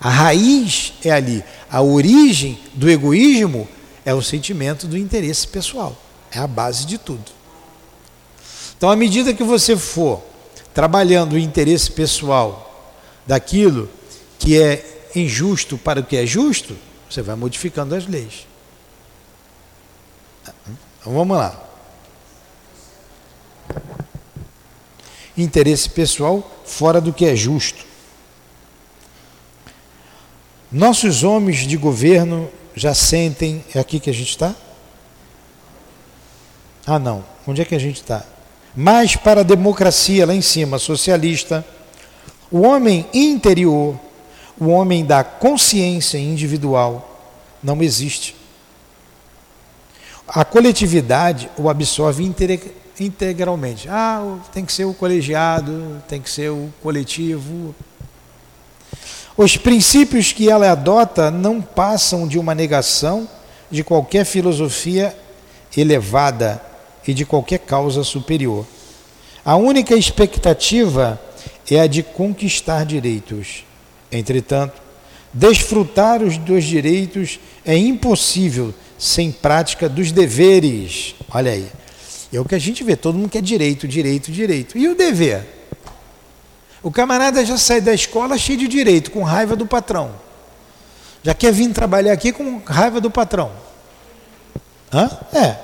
A 0.00 0.08
raiz 0.08 0.94
é 1.04 1.10
ali. 1.10 1.44
A 1.70 1.82
origem 1.82 2.58
do 2.74 2.90
egoísmo 2.90 3.68
é 4.04 4.14
o 4.14 4.22
sentimento 4.22 4.86
do 4.86 4.96
interesse 4.96 5.46
pessoal. 5.46 5.96
É 6.32 6.38
a 6.38 6.46
base 6.46 6.86
de 6.86 6.98
tudo. 6.98 7.30
Então, 8.76 8.90
à 8.90 8.96
medida 8.96 9.34
que 9.34 9.44
você 9.44 9.76
for 9.76 10.22
trabalhando 10.72 11.34
o 11.34 11.38
interesse 11.38 11.90
pessoal 11.90 12.94
daquilo 13.26 13.90
que 14.38 14.60
é 14.60 15.10
injusto 15.14 15.76
para 15.76 16.00
o 16.00 16.04
que 16.04 16.16
é 16.16 16.24
justo, 16.24 16.76
você 17.08 17.20
vai 17.20 17.36
modificando 17.36 17.94
as 17.94 18.06
leis. 18.06 18.46
Então, 20.42 21.12
vamos 21.12 21.36
lá. 21.36 21.69
Interesse 25.40 25.88
pessoal 25.88 26.48
fora 26.64 27.00
do 27.00 27.12
que 27.12 27.24
é 27.24 27.34
justo. 27.34 27.84
Nossos 30.70 31.24
homens 31.24 31.66
de 31.66 31.76
governo 31.76 32.48
já 32.74 32.94
sentem. 32.94 33.64
É 33.74 33.78
aqui 33.78 33.98
que 33.98 34.10
a 34.10 34.14
gente 34.14 34.30
está? 34.30 34.54
Ah, 36.86 36.98
não. 36.98 37.24
Onde 37.46 37.62
é 37.62 37.64
que 37.64 37.74
a 37.74 37.78
gente 37.78 37.96
está? 38.02 38.24
Mas 38.76 39.16
para 39.16 39.40
a 39.40 39.44
democracia 39.44 40.26
lá 40.26 40.34
em 40.34 40.42
cima, 40.42 40.78
socialista, 40.78 41.64
o 42.50 42.60
homem 42.60 43.06
interior, 43.12 43.98
o 44.58 44.66
homem 44.66 45.04
da 45.04 45.24
consciência 45.24 46.18
individual, 46.18 47.34
não 47.62 47.82
existe. 47.82 48.36
A 50.28 50.44
coletividade 50.44 51.50
o 51.58 51.68
absorve 51.68 52.22
integralmente. 53.00 53.88
Ah, 53.88 54.38
tem 54.52 54.64
que 54.64 54.72
ser 54.72 54.84
o 54.84 54.94
colegiado, 54.94 56.00
tem 56.08 56.20
que 56.20 56.30
ser 56.30 56.50
o 56.50 56.70
coletivo, 56.82 57.74
os 59.42 59.56
princípios 59.56 60.32
que 60.32 60.50
ela 60.50 60.70
adota 60.70 61.30
não 61.30 61.62
passam 61.62 62.28
de 62.28 62.38
uma 62.38 62.54
negação 62.54 63.26
de 63.70 63.82
qualquer 63.82 64.26
filosofia 64.26 65.16
elevada 65.74 66.60
e 67.08 67.14
de 67.14 67.24
qualquer 67.24 67.60
causa 67.60 68.04
superior. 68.04 68.66
A 69.42 69.56
única 69.56 69.94
expectativa 69.94 71.18
é 71.70 71.80
a 71.80 71.86
de 71.86 72.02
conquistar 72.02 72.84
direitos. 72.84 73.64
Entretanto, 74.12 74.74
desfrutar 75.32 76.22
os 76.22 76.36
dos 76.36 76.62
direitos 76.62 77.40
é 77.64 77.74
impossível 77.74 78.74
sem 78.98 79.32
prática 79.32 79.88
dos 79.88 80.12
deveres. 80.12 81.14
Olha 81.32 81.52
aí. 81.52 81.66
É 82.32 82.38
o 82.38 82.44
que 82.44 82.54
a 82.54 82.58
gente 82.58 82.84
vê, 82.84 82.94
todo 82.94 83.18
mundo 83.18 83.28
quer 83.28 83.42
direito, 83.42 83.88
direito, 83.88 84.30
direito. 84.30 84.78
E 84.78 84.88
o 84.88 84.94
dever? 84.94 85.46
O 86.82 86.90
camarada 86.90 87.44
já 87.44 87.58
sai 87.58 87.80
da 87.80 87.92
escola 87.92 88.38
cheio 88.38 88.58
de 88.58 88.68
direito, 88.68 89.10
com 89.10 89.22
raiva 89.22 89.56
do 89.56 89.66
patrão. 89.66 90.14
Já 91.22 91.34
quer 91.34 91.52
vir 91.52 91.70
trabalhar 91.72 92.12
aqui 92.12 92.32
com 92.32 92.62
raiva 92.64 93.00
do 93.00 93.10
patrão. 93.10 93.52
Hã? 94.92 95.10
É. 95.32 95.56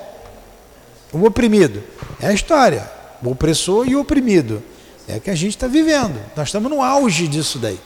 O 1.11 1.25
oprimido. 1.25 1.83
É 2.19 2.27
a 2.27 2.33
história. 2.33 2.89
O 3.23 3.31
opressor 3.31 3.87
e 3.87 3.95
o 3.95 4.01
oprimido. 4.01 4.61
É 5.07 5.17
o 5.17 5.21
que 5.21 5.29
a 5.29 5.35
gente 5.35 5.55
está 5.55 5.67
vivendo. 5.67 6.19
Nós 6.35 6.49
estamos 6.49 6.69
no 6.69 6.81
auge 6.83 7.27
disso 7.27 7.57
daí. 7.57 7.79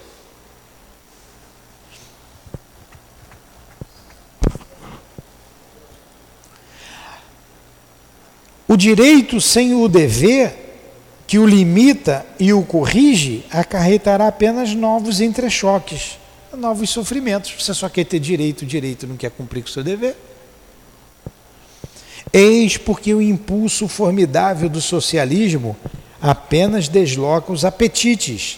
O 8.72 8.78
direito 8.78 9.42
sem 9.42 9.74
o 9.74 9.90
dever 9.90 10.78
que 11.28 11.38
o 11.38 11.46
limita 11.46 12.26
e 12.40 12.54
o 12.54 12.64
corrige, 12.64 13.44
acarretará 13.52 14.28
apenas 14.30 14.74
novos 14.74 15.20
entrechoques, 15.20 16.18
novos 16.58 16.90
sofrimentos. 16.90 17.54
Você 17.60 17.74
só 17.74 17.90
quer 17.90 18.06
ter 18.06 18.22
direito, 18.22 18.66
direito 18.66 19.06
não 19.06 19.18
quer 19.18 19.30
cumprir 19.32 19.62
com 19.62 19.68
o 19.68 19.72
seu 19.74 19.84
dever. 19.84 20.16
Eis 22.32 22.78
porque 22.78 23.14
o 23.14 23.22
impulso 23.22 23.90
formidável 23.90 24.70
do 24.70 24.80
socialismo 24.80 25.76
apenas 26.22 26.88
desloca 26.88 27.52
os 27.52 27.66
apetites, 27.66 28.58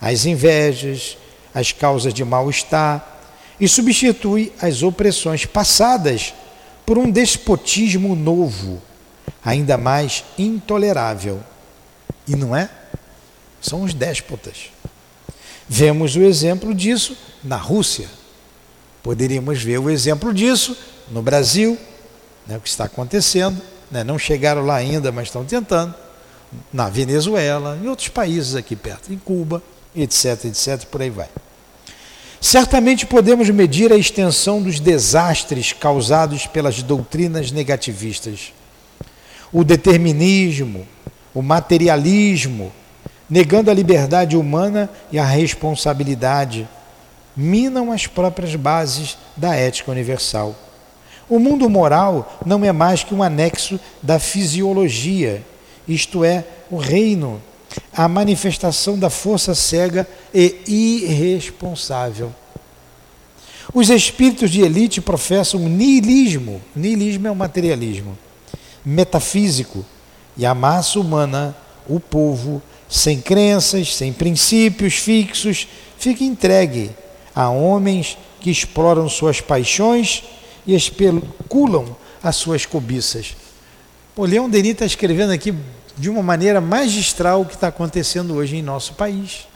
as 0.00 0.26
invejas, 0.26 1.16
as 1.54 1.70
causas 1.70 2.12
de 2.12 2.24
mal-estar 2.24 3.30
e 3.60 3.68
substitui 3.68 4.52
as 4.60 4.82
opressões 4.82 5.46
passadas 5.46 6.34
por 6.84 6.98
um 6.98 7.08
despotismo 7.08 8.16
novo, 8.16 8.82
ainda 9.44 9.76
mais 9.76 10.24
intolerável 10.38 11.40
e 12.26 12.36
não 12.36 12.54
é? 12.54 12.68
São 13.60 13.82
os 13.82 13.94
déspotas. 13.94 14.70
Vemos 15.68 16.16
o 16.16 16.22
exemplo 16.22 16.74
disso 16.74 17.16
na 17.42 17.56
Rússia. 17.56 18.08
Poderíamos 19.02 19.62
ver 19.62 19.78
o 19.78 19.90
exemplo 19.90 20.32
disso 20.32 20.76
no 21.10 21.22
Brasil, 21.22 21.78
né, 22.46 22.56
o 22.56 22.60
que 22.60 22.68
está 22.68 22.84
acontecendo. 22.84 23.60
Né, 23.90 24.04
não 24.04 24.18
chegaram 24.18 24.64
lá 24.64 24.76
ainda, 24.76 25.12
mas 25.12 25.28
estão 25.28 25.44
tentando. 25.44 25.94
Na 26.72 26.88
Venezuela, 26.88 27.78
em 27.82 27.88
outros 27.88 28.08
países 28.08 28.54
aqui 28.54 28.76
perto, 28.76 29.12
em 29.12 29.18
Cuba, 29.18 29.62
etc, 29.96 30.44
etc, 30.44 30.84
por 30.86 31.00
aí 31.00 31.10
vai. 31.10 31.28
Certamente 32.40 33.06
podemos 33.06 33.48
medir 33.50 33.92
a 33.92 33.96
extensão 33.96 34.60
dos 34.60 34.80
desastres 34.80 35.72
causados 35.72 36.46
pelas 36.46 36.82
doutrinas 36.82 37.52
negativistas. 37.52 38.52
O 39.52 39.62
determinismo, 39.62 40.86
o 41.34 41.42
materialismo, 41.42 42.72
negando 43.28 43.70
a 43.70 43.74
liberdade 43.74 44.36
humana 44.36 44.90
e 45.10 45.18
a 45.18 45.24
responsabilidade, 45.24 46.68
minam 47.36 47.92
as 47.92 48.06
próprias 48.06 48.54
bases 48.54 49.18
da 49.36 49.54
ética 49.54 49.90
universal. 49.90 50.54
O 51.28 51.38
mundo 51.38 51.68
moral 51.68 52.40
não 52.44 52.64
é 52.64 52.72
mais 52.72 53.02
que 53.02 53.14
um 53.14 53.22
anexo 53.22 53.80
da 54.02 54.18
fisiologia, 54.18 55.42
isto 55.88 56.24
é, 56.24 56.44
o 56.70 56.76
reino, 56.76 57.40
a 57.94 58.06
manifestação 58.06 58.98
da 58.98 59.08
força 59.08 59.54
cega 59.54 60.06
e 60.34 61.04
irresponsável. 61.04 62.32
Os 63.72 63.88
espíritos 63.88 64.50
de 64.50 64.60
elite 64.60 65.00
professam 65.00 65.60
niilismo, 65.60 66.60
niilismo 66.76 67.28
é 67.28 67.30
o 67.30 67.36
materialismo, 67.36 68.18
metafísico, 68.84 69.84
e 70.36 70.46
a 70.46 70.54
massa 70.54 70.98
humana, 70.98 71.54
o 71.86 72.00
povo, 72.00 72.62
sem 72.88 73.20
crenças, 73.20 73.94
sem 73.94 74.12
princípios 74.12 74.94
fixos, 74.94 75.68
fica 75.98 76.24
entregue 76.24 76.90
a 77.34 77.48
homens 77.48 78.16
que 78.40 78.50
exploram 78.50 79.08
suas 79.08 79.40
paixões 79.40 80.24
e 80.66 80.74
especulam 80.74 81.96
as 82.22 82.36
suas 82.36 82.66
cobiças. 82.66 83.36
O 84.16 84.24
Leão 84.24 84.48
Denis 84.48 84.72
está 84.72 84.84
escrevendo 84.84 85.32
aqui 85.32 85.54
de 85.96 86.10
uma 86.10 86.22
maneira 86.22 86.60
magistral 86.60 87.42
o 87.42 87.46
que 87.46 87.54
está 87.54 87.68
acontecendo 87.68 88.34
hoje 88.34 88.56
em 88.56 88.62
nosso 88.62 88.94
país. 88.94 89.46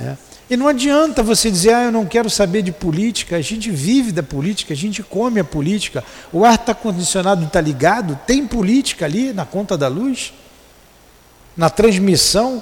É. 0.00 0.16
E 0.50 0.56
não 0.56 0.66
adianta 0.66 1.22
você 1.22 1.48
dizer, 1.48 1.72
ah, 1.72 1.84
eu 1.84 1.92
não 1.92 2.04
quero 2.04 2.28
saber 2.28 2.62
de 2.62 2.72
política, 2.72 3.36
a 3.36 3.40
gente 3.40 3.70
vive 3.70 4.10
da 4.10 4.22
política, 4.22 4.74
a 4.74 4.76
gente 4.76 5.00
come 5.00 5.38
a 5.38 5.44
política, 5.44 6.02
o 6.32 6.44
ar 6.44 6.56
está 6.56 6.74
condicionado, 6.74 7.44
está 7.44 7.60
ligado, 7.60 8.18
tem 8.26 8.44
política 8.44 9.04
ali 9.04 9.32
na 9.32 9.46
conta 9.46 9.78
da 9.78 9.86
luz, 9.86 10.32
na 11.56 11.70
transmissão 11.70 12.60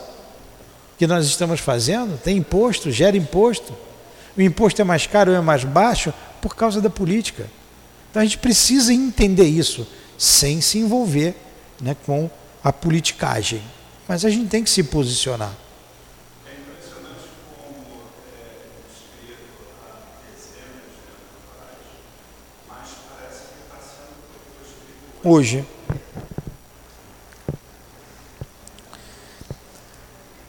que 0.98 1.06
nós 1.06 1.24
estamos 1.24 1.60
fazendo, 1.60 2.18
tem 2.18 2.36
imposto, 2.36 2.90
gera 2.90 3.16
imposto. 3.16 3.72
O 4.36 4.42
imposto 4.42 4.82
é 4.82 4.84
mais 4.84 5.06
caro 5.06 5.30
ou 5.30 5.38
é 5.38 5.40
mais 5.40 5.64
baixo 5.64 6.12
por 6.42 6.54
causa 6.54 6.82
da 6.82 6.90
política. 6.90 7.46
Então 8.10 8.20
a 8.20 8.24
gente 8.24 8.36
precisa 8.36 8.92
entender 8.92 9.46
isso 9.46 9.86
sem 10.18 10.60
se 10.60 10.76
envolver 10.78 11.34
né, 11.80 11.96
com 12.04 12.28
a 12.62 12.70
politicagem. 12.70 13.62
Mas 14.06 14.26
a 14.26 14.30
gente 14.30 14.48
tem 14.48 14.62
que 14.62 14.68
se 14.68 14.82
posicionar. 14.82 15.52
Hoje. 25.24 25.64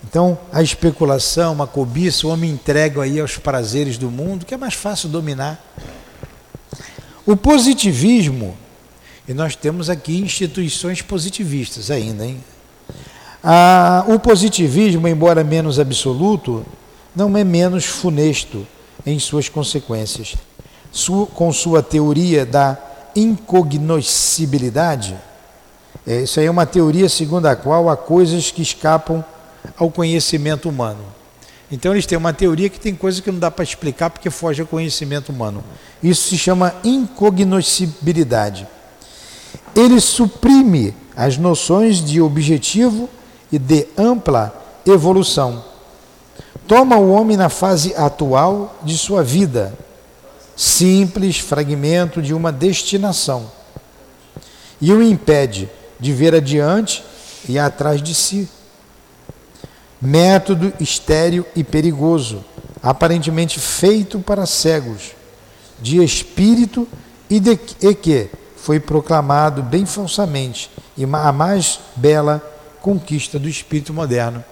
Então, 0.04 0.38
a 0.52 0.62
especulação, 0.62 1.62
a 1.62 1.68
cobiça, 1.68 2.26
o 2.26 2.30
homem 2.30 2.52
entrega 2.52 3.02
aí 3.02 3.20
aos 3.20 3.38
prazeres 3.38 3.98
do 3.98 4.10
mundo, 4.10 4.46
que 4.46 4.54
é 4.54 4.58
mais 4.58 4.74
fácil 4.74 5.10
dominar. 5.10 5.64
O 7.26 7.36
positivismo, 7.38 8.58
e 9.28 9.34
nós 9.34 9.56
temos 9.56 9.90
aqui 9.90 10.20
instituições 10.20 11.02
positivistas 11.02 11.92
ainda, 11.92 12.26
hein? 12.26 12.44
Ah, 13.44 14.04
o 14.08 14.20
positivismo, 14.20 15.08
embora 15.08 15.44
menos 15.44 15.80
absoluto, 15.80 16.66
não 17.16 17.38
é 17.38 17.44
menos 17.44 17.86
funesto 17.86 18.68
em 19.06 19.18
suas 19.20 19.48
consequências. 19.48 20.36
com 21.36 21.54
sua 21.54 21.84
teoria 21.84 22.46
da 22.46 22.89
incognoscibilidade, 23.16 25.18
é, 26.06 26.22
isso 26.22 26.40
aí 26.40 26.46
é 26.46 26.52
uma 26.52 26.66
teoria 26.66 27.10
segundo 27.10 27.46
a 27.46 27.56
qual 27.56 27.90
há 27.90 27.98
coisas 27.98 28.52
que 28.52 28.62
escapam 28.62 29.24
ao 29.78 29.92
conhecimento 29.92 30.70
humano. 30.70 31.04
Então 31.72 31.92
eles 31.92 32.06
têm 32.06 32.18
uma 32.18 32.34
teoria 32.34 32.70
que 32.70 32.80
tem 32.80 32.96
coisas 32.96 33.22
que 33.22 33.32
não 33.32 33.38
dá 33.38 33.52
para 33.52 33.64
explicar 33.64 34.10
porque 34.10 34.30
foge 34.30 34.62
ao 34.62 34.68
conhecimento 34.68 35.32
humano. 35.32 35.64
Isso 36.02 36.30
se 36.30 36.38
chama 36.38 36.74
incognoscibilidade. 36.84 38.68
Ele 39.76 40.02
suprime 40.02 40.96
as 41.16 41.38
noções 41.38 42.04
de 42.04 42.22
objetivo 42.22 43.08
e 43.52 43.60
de 43.60 43.88
ampla 43.98 44.54
evolução. 44.86 45.64
Toma 46.68 46.98
o 46.98 47.12
homem 47.12 47.38
na 47.38 47.50
fase 47.50 47.94
atual 47.96 48.76
de 48.84 48.98
sua 48.98 49.24
vida, 49.24 49.74
simples 50.60 51.40
fragmento 51.40 52.22
de 52.22 52.34
uma 52.34 52.52
destinação, 52.52 53.50
e 54.82 54.92
o 54.92 55.02
impede 55.02 55.70
de 55.98 56.12
ver 56.12 56.36
adiante 56.36 57.02
e 57.48 57.58
atrás 57.58 58.04
de 58.04 58.14
si 58.14 58.50
método 60.02 60.74
estéril 60.78 61.46
e 61.56 61.64
perigoso, 61.64 62.44
aparentemente 62.84 63.58
feito 63.58 64.20
para 64.20 64.46
cegos, 64.46 65.12
de 65.82 66.04
espírito 66.04 66.86
e, 67.30 67.40
de, 67.40 67.58
e 67.82 67.96
que 67.96 68.30
foi 68.58 68.82
proclamado 68.82 69.64
bem 69.64 69.86
falsamente 69.86 70.70
e 70.98 71.06
a 71.06 71.32
mais 71.32 71.80
bela 71.96 72.44
conquista 72.82 73.40
do 73.40 73.48
espírito 73.48 73.94
moderno. 73.94 74.44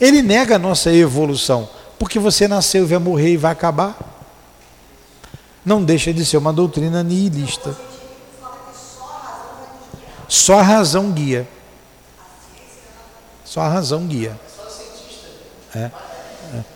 Ele 0.00 0.22
nega 0.22 0.54
a 0.54 0.58
nossa 0.58 0.92
evolução, 0.92 1.68
porque 1.98 2.20
você 2.20 2.46
nasceu, 2.46 2.86
vai 2.86 2.98
morrer 2.98 3.32
e 3.32 3.36
vai 3.36 3.50
acabar. 3.50 4.11
Não 5.64 5.82
deixa 5.84 6.12
de 6.12 6.24
ser 6.24 6.36
uma 6.36 6.52
doutrina 6.52 7.02
nihilista. 7.02 7.76
Só 10.28 10.58
a 10.58 10.62
razão 10.62 11.12
guia. 11.12 11.46
Só 13.44 13.60
a 13.60 13.68
razão 13.68 14.06
guia. 14.06 14.38
É. 15.74 15.90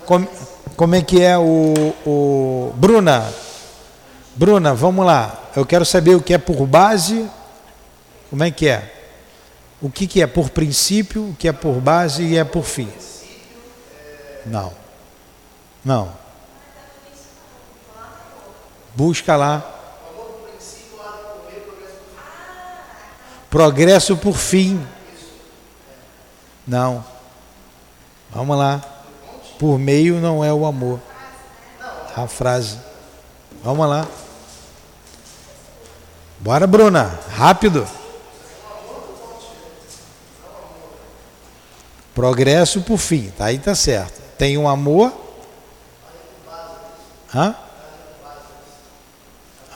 Como, 0.05 0.29
como 0.77 0.95
é 0.95 1.03
que 1.03 1.23
é 1.23 1.37
o, 1.37 1.95
o. 2.07 2.73
Bruna, 2.77 3.27
Bruna, 4.37 4.75
vamos 4.75 5.07
lá. 5.07 5.51
Eu 5.57 5.65
quero 5.65 5.85
saber 5.85 6.15
o 6.15 6.23
que 6.23 6.35
é 6.35 6.39
por 6.39 6.67
base. 6.67 7.27
Como 8.29 8.45
é 8.45 8.51
que 8.51 8.69
é? 8.69 8.93
O 9.81 9.91
que, 9.91 10.07
que 10.07 10.23
é 10.23 10.27
por 10.27 10.51
princípio, 10.51 11.31
o 11.31 11.35
que 11.35 11.49
é 11.49 11.53
por 11.53 11.81
base 11.81 12.23
e 12.23 12.37
é 12.37 12.45
por 12.45 12.63
fim? 12.63 12.89
Não. 14.45 14.73
Não. 15.85 16.26
Busca 18.97 19.37
lá. 19.37 19.63
Progresso 23.51 24.17
por 24.17 24.35
fim. 24.35 24.87
Não. 26.67 27.05
Vamos 28.31 28.57
lá. 28.57 28.83
Por 29.59 29.79
meio 29.79 30.15
não 30.19 30.43
é 30.43 30.51
o 30.51 30.65
amor. 30.65 30.99
A 32.17 32.27
frase. 32.27 32.79
Vamos 33.63 33.87
lá. 33.87 34.09
Bora, 36.39 36.67
Bruna. 36.67 37.21
Rápido. 37.35 37.87
Progresso 42.15 42.81
por 42.81 42.97
fim. 42.97 43.31
Tá 43.37 43.47
aí 43.47 43.59
tá 43.59 43.75
certo. 43.75 44.23
Tem 44.39 44.57
um 44.57 44.67
amor. 44.67 45.13
Hã? 47.35 47.55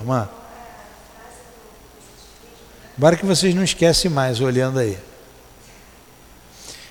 Lá. 0.07 0.29
Agora 2.97 3.17
que 3.17 3.25
vocês 3.25 3.55
não 3.55 3.65
esquecem 3.65 4.11
mais 4.11 4.41
olhando 4.41 4.79
aí. 4.79 4.99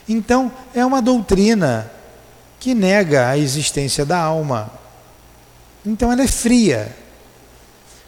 Então, 0.08 0.52
é 0.74 0.84
uma 0.84 1.02
doutrina 1.02 1.91
que 2.60 2.74
nega 2.74 3.30
a 3.30 3.38
existência 3.38 4.06
da 4.06 4.17
alma. 4.17 4.72
Então, 5.86 6.12
ela 6.12 6.24
é 6.24 6.28
fria. 6.28 6.95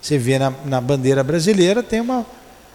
Você 0.01 0.17
vê 0.17 0.39
na, 0.39 0.49
na 0.65 0.81
bandeira 0.81 1.23
brasileira, 1.23 1.83
tem 1.83 2.01
uma. 2.01 2.25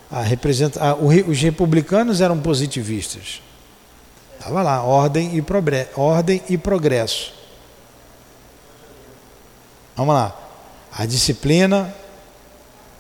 A 0.08 0.22
representa, 0.22 0.80
a, 0.80 0.94
os 0.94 1.40
republicanos 1.40 2.20
eram 2.20 2.40
positivistas. 2.40 3.42
Estava 4.38 4.62
lá, 4.62 4.82
ordem 4.84 5.36
e, 5.36 5.42
progresso, 5.42 5.90
ordem 5.96 6.40
e 6.48 6.56
progresso. 6.56 7.34
Vamos 9.96 10.14
lá. 10.14 10.36
A 10.92 11.04
disciplina, 11.04 11.92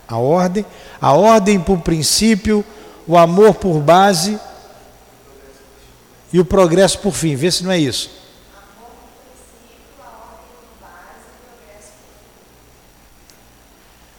a 0.08 0.16
ordem, 0.18 0.64
a 1.00 1.12
ordem 1.12 1.60
por 1.60 1.80
princípio, 1.80 2.64
o 3.06 3.16
amor 3.16 3.54
por 3.54 3.80
base 3.80 4.38
e 6.32 6.38
o 6.38 6.44
progresso 6.44 6.98
por 7.00 7.12
fim. 7.12 7.34
Vê 7.34 7.50
se 7.50 7.64
não 7.64 7.72
é 7.72 7.78
isso. 7.78 8.10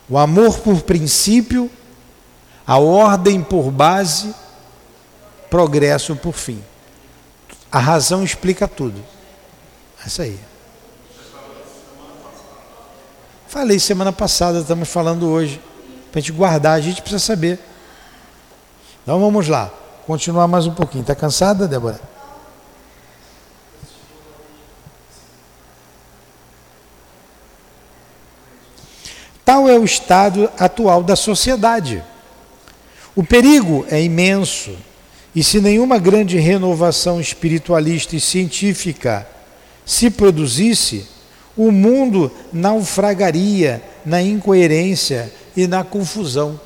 O 0.09 0.17
amor 0.17 0.59
por 0.59 0.81
princípio, 0.83 1.69
a 2.65 2.77
ordem 2.77 3.43
por 3.43 3.71
base, 3.71 4.33
progresso 5.49 6.15
por 6.15 6.33
fim. 6.33 6.63
A 7.71 7.79
razão 7.79 8.23
explica 8.23 8.67
tudo. 8.67 9.03
É 10.03 10.07
isso 10.07 10.21
aí. 10.21 10.39
Falei 13.47 13.79
semana 13.79 14.13
passada, 14.13 14.59
estamos 14.59 14.87
falando 14.89 15.27
hoje. 15.27 15.61
Para 16.11 16.19
a 16.19 16.21
gente 16.21 16.31
guardar, 16.31 16.77
a 16.77 16.81
gente 16.81 17.01
precisa 17.01 17.23
saber. 17.23 17.59
Então 19.03 19.19
vamos 19.19 19.47
lá. 19.47 19.71
Continuar 20.05 20.47
mais 20.47 20.65
um 20.65 20.73
pouquinho. 20.73 21.01
Está 21.01 21.15
cansada, 21.15 21.67
Débora? 21.67 21.99
Tal 29.47 29.69
é 29.69 29.79
o 29.79 29.85
estado 29.85 30.49
atual 30.59 31.01
da 31.01 31.15
sociedade. 31.15 32.03
O 33.15 33.23
perigo 33.23 33.85
é 33.89 34.01
imenso, 34.01 34.75
e 35.33 35.41
se 35.41 35.61
nenhuma 35.61 35.97
grande 35.97 36.37
renovação 36.37 37.21
espiritualista 37.21 38.15
e 38.15 38.19
científica 38.19 39.25
se 39.85 40.09
produzisse, 40.09 41.07
o 41.55 41.71
mundo 41.71 42.29
naufragaria 42.51 43.81
na 44.05 44.21
incoerência 44.21 45.33
e 45.57 45.65
na 45.65 45.83
confusão. 45.83 46.59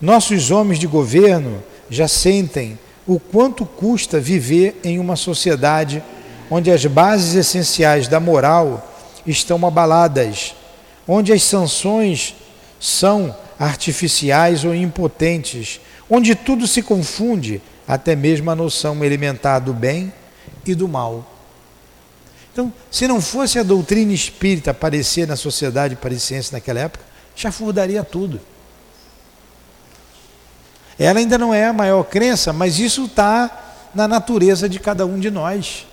Nossos 0.00 0.52
homens 0.52 0.78
de 0.78 0.86
governo 0.86 1.60
já 1.90 2.06
sentem 2.06 2.78
o 3.04 3.18
quanto 3.18 3.66
custa 3.66 4.20
viver 4.20 4.80
em 4.84 5.00
uma 5.00 5.16
sociedade 5.16 6.02
onde 6.48 6.70
as 6.70 6.86
bases 6.86 7.34
essenciais 7.34 8.06
da 8.06 8.20
moral 8.20 8.94
estão 9.26 9.66
abaladas, 9.66 10.54
onde 11.08 11.32
as 11.32 11.42
sanções 11.42 12.36
são 12.78 13.34
artificiais 13.58 14.64
ou 14.64 14.72
impotentes, 14.72 15.80
onde 16.08 16.36
tudo 16.36 16.68
se 16.68 16.82
confunde, 16.82 17.60
até 17.88 18.14
mesmo 18.14 18.50
a 18.50 18.54
noção 18.54 19.04
elementar 19.04 19.60
do 19.60 19.72
bem 19.72 20.12
e 20.64 20.74
do 20.74 20.86
mal. 20.86 21.35
Então, 22.56 22.72
se 22.90 23.06
não 23.06 23.20
fosse 23.20 23.58
a 23.58 23.62
doutrina 23.62 24.14
espírita 24.14 24.70
aparecer 24.70 25.28
na 25.28 25.36
sociedade 25.36 25.94
parisiense 25.94 26.54
naquela 26.54 26.80
época, 26.80 27.04
já 27.34 27.50
chafurdaria 27.50 28.02
tudo. 28.02 28.40
Ela 30.98 31.18
ainda 31.18 31.36
não 31.36 31.52
é 31.52 31.66
a 31.66 31.72
maior 31.74 32.02
crença, 32.04 32.54
mas 32.54 32.78
isso 32.78 33.04
está 33.04 33.90
na 33.94 34.08
natureza 34.08 34.70
de 34.70 34.80
cada 34.80 35.04
um 35.04 35.20
de 35.20 35.30
nós, 35.30 35.86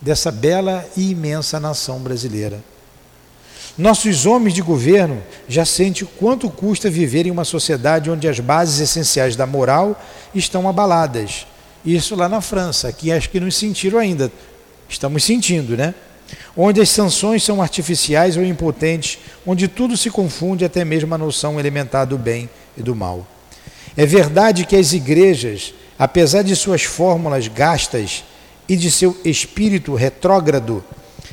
dessa 0.00 0.32
bela 0.32 0.88
e 0.96 1.10
imensa 1.10 1.60
nação 1.60 1.98
brasileira. 1.98 2.58
Nossos 3.76 4.24
homens 4.24 4.54
de 4.54 4.62
governo 4.62 5.22
já 5.46 5.66
sentem 5.66 6.08
quanto 6.18 6.48
custa 6.48 6.88
viver 6.88 7.26
em 7.26 7.30
uma 7.30 7.44
sociedade 7.44 8.10
onde 8.10 8.26
as 8.26 8.40
bases 8.40 8.80
essenciais 8.80 9.36
da 9.36 9.44
moral 9.44 10.02
estão 10.34 10.66
abaladas. 10.66 11.46
Isso 11.84 12.16
lá 12.16 12.26
na 12.26 12.40
França, 12.40 12.90
que 12.90 13.12
acho 13.12 13.28
que 13.28 13.38
não 13.38 13.50
sentiram 13.50 13.98
ainda. 13.98 14.32
Estamos 14.88 15.24
sentindo, 15.24 15.76
né? 15.76 15.94
Onde 16.56 16.80
as 16.80 16.88
sanções 16.88 17.42
são 17.42 17.62
artificiais 17.62 18.36
ou 18.36 18.44
impotentes, 18.44 19.18
onde 19.46 19.68
tudo 19.68 19.96
se 19.96 20.10
confunde, 20.10 20.64
até 20.64 20.84
mesmo 20.84 21.14
a 21.14 21.18
noção 21.18 21.58
elementar 21.58 22.06
do 22.06 22.18
bem 22.18 22.48
e 22.76 22.82
do 22.82 22.94
mal. 22.94 23.26
É 23.96 24.06
verdade 24.06 24.64
que 24.64 24.76
as 24.76 24.92
igrejas, 24.92 25.74
apesar 25.98 26.42
de 26.42 26.54
suas 26.54 26.82
fórmulas 26.84 27.48
gastas 27.48 28.24
e 28.68 28.76
de 28.76 28.90
seu 28.90 29.16
espírito 29.24 29.94
retrógrado, 29.94 30.84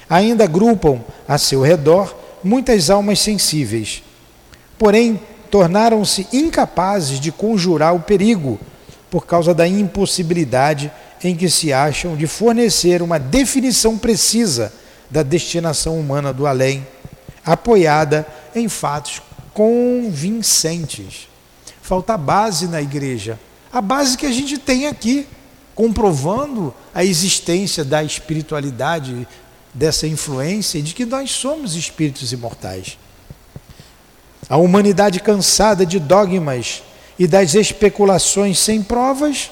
ainda 0.10 0.43
agrupam 0.43 1.01
a 1.28 1.38
seu 1.38 1.62
redor 1.62 2.16
muitas 2.43 2.89
almas 2.89 3.20
sensíveis. 3.20 4.03
Porém, 4.78 5.20
tornaram-se 5.49 6.28
incapazes 6.32 7.20
de 7.20 7.32
conjurar 7.32 7.95
o 7.95 8.01
perigo 8.01 8.60
por 9.10 9.26
causa 9.26 9.53
da 9.53 9.68
impossibilidade 9.68 10.91
em 11.28 11.36
que 11.36 11.49
se 11.49 11.73
acham 11.73 12.15
de 12.15 12.28
fornecer 12.28 13.01
uma 13.01 13.19
definição 13.19 13.97
precisa 13.97 14.71
da 15.09 15.23
destinação 15.23 15.99
humana 15.99 16.32
do 16.32 16.45
além, 16.45 16.86
apoiada 17.43 18.28
em 18.53 18.69
fatos 18.69 19.21
convincentes. 19.53 21.28
Falta 21.82 22.17
base 22.17 22.67
na 22.67 22.82
igreja, 22.82 23.39
a 23.71 23.82
base 23.82 24.17
que 24.17 24.26
a 24.26 24.32
gente 24.32 24.57
tem 24.57 24.88
aqui, 24.88 25.28
comprovando 25.73 26.73
a 26.93 27.03
existência 27.03 27.84
da 27.84 28.03
espiritualidade, 28.03 29.28
dessa 29.73 30.07
influência 30.07 30.82
de 30.82 30.93
que 30.93 31.05
nós 31.05 31.32
somos 31.32 31.76
espíritos 31.76 32.32
imortais. 32.32 32.97
A 34.47 34.57
humanidade 34.57 35.19
cansada 35.19 35.86
de 35.86 35.99
dogmas 35.99 36.82
e 37.17 37.28
das 37.28 37.55
especulações 37.55 38.59
sem 38.59 38.82
provas 38.82 39.49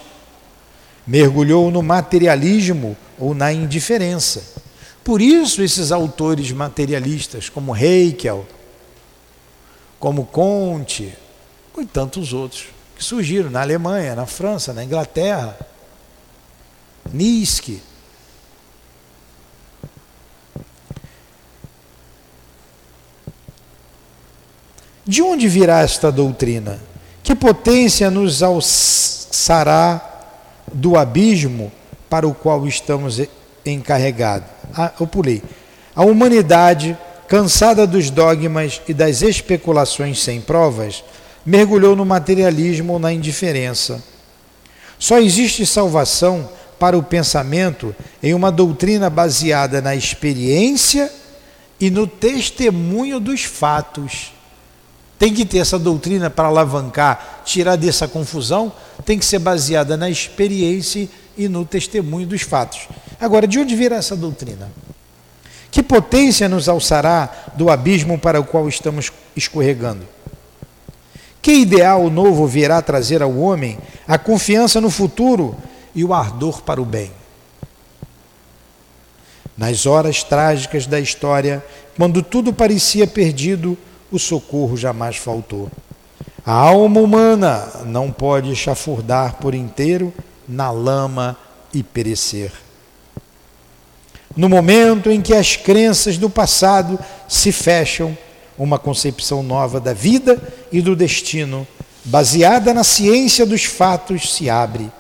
mergulhou 1.05 1.69
no 1.69 1.81
materialismo 1.81 2.95
ou 3.19 3.33
na 3.33 3.51
indiferença. 3.51 4.43
Por 5.03 5.21
isso, 5.21 5.61
esses 5.61 5.91
autores 5.91 6.51
materialistas, 6.51 7.49
como 7.49 7.75
Heikel, 7.75 8.45
como 9.99 10.25
Conte, 10.25 11.13
e 11.77 11.85
tantos 11.85 12.33
outros, 12.33 12.67
que 12.95 13.03
surgiram 13.03 13.49
na 13.49 13.61
Alemanha, 13.61 14.15
na 14.15 14.25
França, 14.25 14.73
na 14.73 14.83
Inglaterra, 14.83 15.57
Nietzsche, 17.11 17.81
De 25.05 25.21
onde 25.21 25.47
virá 25.49 25.81
esta 25.81 26.11
doutrina? 26.11 26.79
Que 27.21 27.35
potência 27.35 28.09
nos 28.09 28.41
alçará 28.41 30.12
do 30.73 30.97
abismo 30.97 31.71
para 32.09 32.27
o 32.27 32.33
qual 32.33 32.67
estamos 32.67 33.21
encarregados. 33.65 34.47
Ah, 34.75 34.91
eu 34.99 35.07
pulei. 35.07 35.41
A 35.95 36.03
humanidade, 36.03 36.97
cansada 37.27 37.85
dos 37.85 38.09
dogmas 38.09 38.81
e 38.87 38.93
das 38.93 39.21
especulações 39.21 40.21
sem 40.21 40.41
provas, 40.41 41.03
mergulhou 41.45 41.95
no 41.95 42.05
materialismo 42.05 42.93
ou 42.93 42.99
na 42.99 43.13
indiferença. 43.13 44.03
Só 44.97 45.19
existe 45.19 45.65
salvação 45.65 46.49
para 46.79 46.97
o 46.97 47.03
pensamento 47.03 47.95
em 48.21 48.33
uma 48.33 48.51
doutrina 48.51 49.09
baseada 49.09 49.81
na 49.81 49.95
experiência 49.95 51.11
e 51.79 51.89
no 51.89 52.07
testemunho 52.07 53.19
dos 53.19 53.43
fatos. 53.43 54.33
Tem 55.19 55.33
que 55.33 55.45
ter 55.45 55.59
essa 55.59 55.79
doutrina 55.79 56.29
para 56.29 56.47
alavancar, 56.47 57.41
tirar 57.45 57.75
dessa 57.75 58.07
confusão, 58.07 58.71
tem 59.05 59.19
que 59.19 59.25
ser 59.25 59.39
baseada 59.39 59.95
na 59.97 60.09
experiência 60.09 61.07
e 61.37 61.47
no 61.47 61.65
testemunho 61.65 62.27
dos 62.27 62.41
fatos. 62.41 62.87
Agora, 63.19 63.47
de 63.47 63.59
onde 63.59 63.75
virá 63.75 63.97
essa 63.97 64.15
doutrina? 64.15 64.71
Que 65.71 65.81
potência 65.81 66.47
nos 66.47 66.69
alçará 66.69 67.29
do 67.55 67.69
abismo 67.69 68.19
para 68.19 68.39
o 68.39 68.43
qual 68.43 68.67
estamos 68.69 69.11
escorregando? 69.35 70.05
Que 71.41 71.53
ideal 71.53 72.09
novo 72.09 72.47
virá 72.47 72.81
trazer 72.81 73.21
ao 73.21 73.37
homem 73.37 73.77
a 74.07 74.17
confiança 74.17 74.79
no 74.79 74.89
futuro 74.89 75.57
e 75.93 76.03
o 76.03 76.13
ardor 76.13 76.61
para 76.61 76.81
o 76.81 76.85
bem? 76.85 77.11
Nas 79.57 79.85
horas 79.85 80.23
trágicas 80.23 80.85
da 80.85 80.99
história, 80.99 81.63
quando 81.97 82.23
tudo 82.23 82.53
parecia 82.53 83.05
perdido, 83.05 83.77
o 84.11 84.17
socorro 84.17 84.77
jamais 84.77 85.17
faltou. 85.17 85.69
A 86.45 86.51
alma 86.51 86.99
humana 86.99 87.69
não 87.85 88.11
pode 88.11 88.53
chafurdar 88.55 89.35
por 89.35 89.55
inteiro 89.55 90.13
na 90.47 90.71
lama 90.71 91.37
e 91.73 91.81
perecer. 91.81 92.51
No 94.35 94.49
momento 94.49 95.09
em 95.09 95.21
que 95.21 95.33
as 95.33 95.55
crenças 95.55 96.17
do 96.17 96.29
passado 96.29 96.99
se 97.29 97.51
fecham, 97.51 98.17
uma 98.57 98.77
concepção 98.77 99.41
nova 99.41 99.79
da 99.79 99.93
vida 99.93 100.41
e 100.71 100.81
do 100.81 100.95
destino, 100.95 101.65
baseada 102.03 102.73
na 102.73 102.83
ciência 102.83 103.45
dos 103.45 103.63
fatos, 103.63 104.33
se 104.33 104.49
abre. 104.49 104.91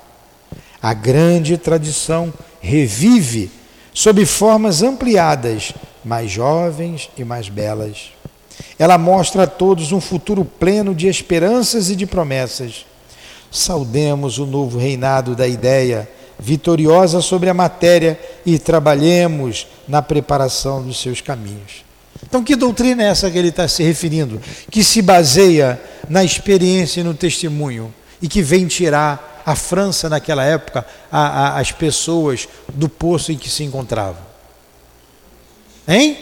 A 0.81 0.93
grande 0.93 1.57
tradição 1.57 2.33
revive 2.61 3.51
sob 3.93 4.25
formas 4.25 4.81
ampliadas, 4.81 5.73
mais 6.05 6.31
jovens 6.31 7.09
e 7.17 7.23
mais 7.23 7.49
belas. 7.49 8.13
Ela 8.77 8.97
mostra 8.97 9.43
a 9.43 9.47
todos 9.47 9.91
um 9.91 10.01
futuro 10.01 10.43
pleno 10.43 10.93
de 10.95 11.07
esperanças 11.07 11.89
e 11.89 11.95
de 11.95 12.05
promessas. 12.05 12.85
Saudemos 13.51 14.39
o 14.39 14.45
novo 14.45 14.79
reinado 14.79 15.35
da 15.35 15.47
ideia, 15.47 16.09
vitoriosa 16.39 17.21
sobre 17.21 17.49
a 17.49 17.53
matéria, 17.53 18.19
e 18.45 18.57
trabalhemos 18.57 19.67
na 19.87 20.01
preparação 20.01 20.81
dos 20.81 20.99
seus 20.99 21.21
caminhos. 21.21 21.83
Então, 22.25 22.43
que 22.43 22.55
doutrina 22.55 23.03
é 23.03 23.07
essa 23.07 23.29
que 23.29 23.37
ele 23.37 23.49
está 23.49 23.67
se 23.67 23.83
referindo? 23.83 24.41
Que 24.71 24.83
se 24.83 25.01
baseia 25.01 25.79
na 26.09 26.23
experiência 26.23 27.01
e 27.01 27.03
no 27.03 27.13
testemunho 27.13 27.93
e 28.21 28.27
que 28.27 28.41
vem 28.41 28.65
tirar 28.65 29.43
a 29.45 29.55
França, 29.55 30.09
naquela 30.09 30.43
época, 30.43 30.85
a, 31.11 31.19
a, 31.19 31.59
as 31.59 31.71
pessoas 31.71 32.47
do 32.73 32.87
poço 32.87 33.31
em 33.31 33.37
que 33.37 33.49
se 33.49 33.63
encontravam. 33.63 34.21
Hein? 35.87 36.17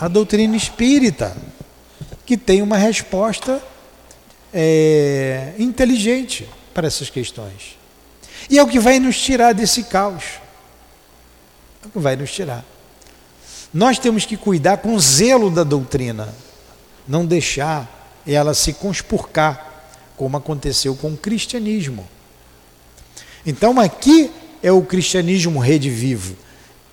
A 0.00 0.08
doutrina 0.08 0.56
espírita, 0.56 1.36
que 2.24 2.34
tem 2.34 2.62
uma 2.62 2.78
resposta 2.78 3.62
é, 4.52 5.52
inteligente 5.58 6.48
para 6.72 6.86
essas 6.86 7.10
questões. 7.10 7.76
E 8.48 8.58
é 8.58 8.62
o 8.62 8.66
que 8.66 8.80
vai 8.80 8.98
nos 8.98 9.20
tirar 9.20 9.52
desse 9.52 9.84
caos. 9.84 10.24
É 11.82 11.86
o 11.86 11.90
que 11.90 11.98
vai 11.98 12.16
nos 12.16 12.32
tirar. 12.32 12.64
Nós 13.74 13.98
temos 13.98 14.24
que 14.24 14.38
cuidar 14.38 14.78
com 14.78 14.98
zelo 14.98 15.50
da 15.50 15.62
doutrina, 15.62 16.34
não 17.06 17.26
deixar 17.26 18.20
ela 18.26 18.54
se 18.54 18.72
conspurcar, 18.72 19.84
como 20.16 20.36
aconteceu 20.36 20.96
com 20.96 21.12
o 21.12 21.16
cristianismo. 21.16 22.08
Então 23.44 23.78
aqui 23.78 24.30
é 24.62 24.72
o 24.72 24.82
cristianismo 24.82 25.60
rede 25.60 25.90
vivo. 25.90 26.36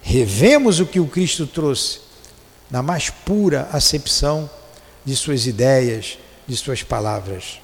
Revemos 0.02 0.82
o 0.82 0.86
que 0.86 1.00
o 1.00 1.08
Cristo 1.08 1.48
trouxe 1.48 2.07
na 2.70 2.82
mais 2.82 3.10
pura 3.10 3.68
acepção 3.72 4.50
de 5.06 5.16
suas 5.16 5.48
ideias, 5.48 6.18
de 6.48 6.56
suas 6.56 6.84
palavras, 6.84 7.60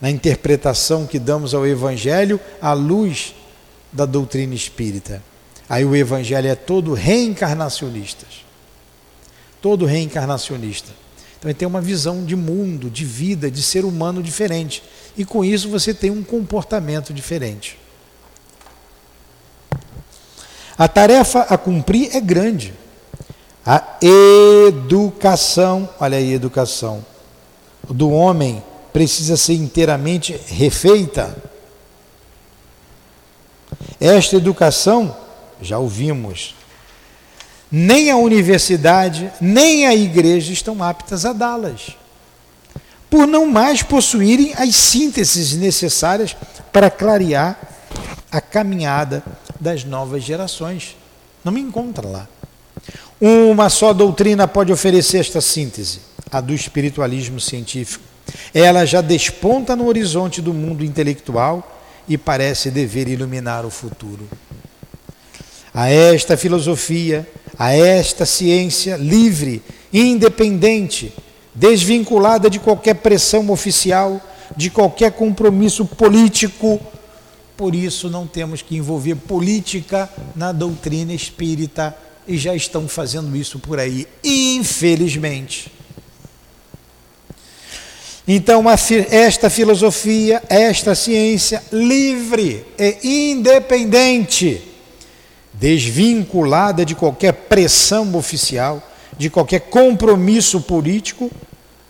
na 0.00 0.10
interpretação 0.10 1.06
que 1.06 1.18
damos 1.18 1.54
ao 1.54 1.66
Evangelho 1.66 2.40
à 2.60 2.72
luz 2.72 3.34
da 3.92 4.06
doutrina 4.06 4.54
espírita. 4.54 5.22
Aí 5.68 5.84
o 5.84 5.94
Evangelho 5.94 6.48
é 6.48 6.54
todo 6.54 6.94
reencarnacionista. 6.94 8.26
Todo 9.60 9.86
reencarnacionista. 9.86 10.90
Então 11.38 11.50
ele 11.50 11.58
tem 11.58 11.68
uma 11.68 11.80
visão 11.80 12.24
de 12.24 12.34
mundo, 12.34 12.90
de 12.90 13.04
vida, 13.04 13.50
de 13.50 13.62
ser 13.62 13.84
humano 13.84 14.22
diferente. 14.22 14.82
E 15.16 15.24
com 15.24 15.44
isso 15.44 15.68
você 15.68 15.92
tem 15.92 16.10
um 16.10 16.22
comportamento 16.22 17.12
diferente. 17.12 17.78
A 20.76 20.88
tarefa 20.88 21.40
a 21.42 21.58
cumprir 21.58 22.16
é 22.16 22.20
grande 22.20 22.74
A 23.64 23.96
educação, 24.00 25.88
olha 26.00 26.18
aí, 26.18 26.32
educação 26.32 27.04
do 27.88 28.10
homem 28.10 28.62
precisa 28.92 29.36
ser 29.36 29.54
inteiramente 29.54 30.38
refeita. 30.46 31.36
Esta 34.00 34.36
educação, 34.36 35.16
já 35.60 35.78
ouvimos, 35.78 36.56
nem 37.70 38.10
a 38.10 38.16
universidade, 38.16 39.32
nem 39.40 39.86
a 39.86 39.94
igreja 39.94 40.52
estão 40.52 40.82
aptas 40.82 41.24
a 41.24 41.32
dá-las, 41.32 41.96
por 43.08 43.26
não 43.26 43.46
mais 43.46 43.82
possuírem 43.82 44.52
as 44.54 44.74
sínteses 44.74 45.54
necessárias 45.54 46.36
para 46.72 46.90
clarear 46.90 47.56
a 48.30 48.40
caminhada 48.40 49.22
das 49.60 49.84
novas 49.84 50.24
gerações. 50.24 50.96
Não 51.44 51.52
me 51.52 51.60
encontra 51.60 52.08
lá. 52.08 52.28
Uma 53.24 53.68
só 53.68 53.92
doutrina 53.92 54.48
pode 54.48 54.72
oferecer 54.72 55.18
esta 55.18 55.40
síntese, 55.40 56.00
a 56.28 56.40
do 56.40 56.52
espiritualismo 56.52 57.38
científico. 57.38 58.02
Ela 58.52 58.84
já 58.84 59.00
desponta 59.00 59.76
no 59.76 59.86
horizonte 59.86 60.42
do 60.42 60.52
mundo 60.52 60.84
intelectual 60.84 61.80
e 62.08 62.18
parece 62.18 62.68
dever 62.68 63.06
iluminar 63.06 63.64
o 63.64 63.70
futuro. 63.70 64.28
A 65.72 65.88
esta 65.88 66.36
filosofia, 66.36 67.24
a 67.56 67.72
esta 67.72 68.26
ciência 68.26 68.96
livre, 68.96 69.62
independente, 69.92 71.14
desvinculada 71.54 72.50
de 72.50 72.58
qualquer 72.58 72.94
pressão 72.94 73.48
oficial, 73.50 74.20
de 74.56 74.68
qualquer 74.68 75.12
compromisso 75.12 75.86
político, 75.86 76.80
por 77.56 77.72
isso 77.72 78.10
não 78.10 78.26
temos 78.26 78.62
que 78.62 78.74
envolver 78.74 79.14
política 79.14 80.10
na 80.34 80.50
doutrina 80.50 81.14
espírita 81.14 81.96
e 82.26 82.38
já 82.38 82.54
estão 82.54 82.88
fazendo 82.88 83.36
isso 83.36 83.58
por 83.58 83.78
aí, 83.78 84.06
infelizmente. 84.22 85.72
Então, 88.26 88.64
esta 89.10 89.50
filosofia, 89.50 90.42
esta 90.48 90.94
ciência 90.94 91.62
livre 91.72 92.64
e 93.02 93.32
independente, 93.32 94.62
desvinculada 95.52 96.84
de 96.84 96.94
qualquer 96.94 97.32
pressão 97.32 98.14
oficial, 98.14 98.80
de 99.18 99.28
qualquer 99.28 99.60
compromisso 99.62 100.60
político, 100.60 101.30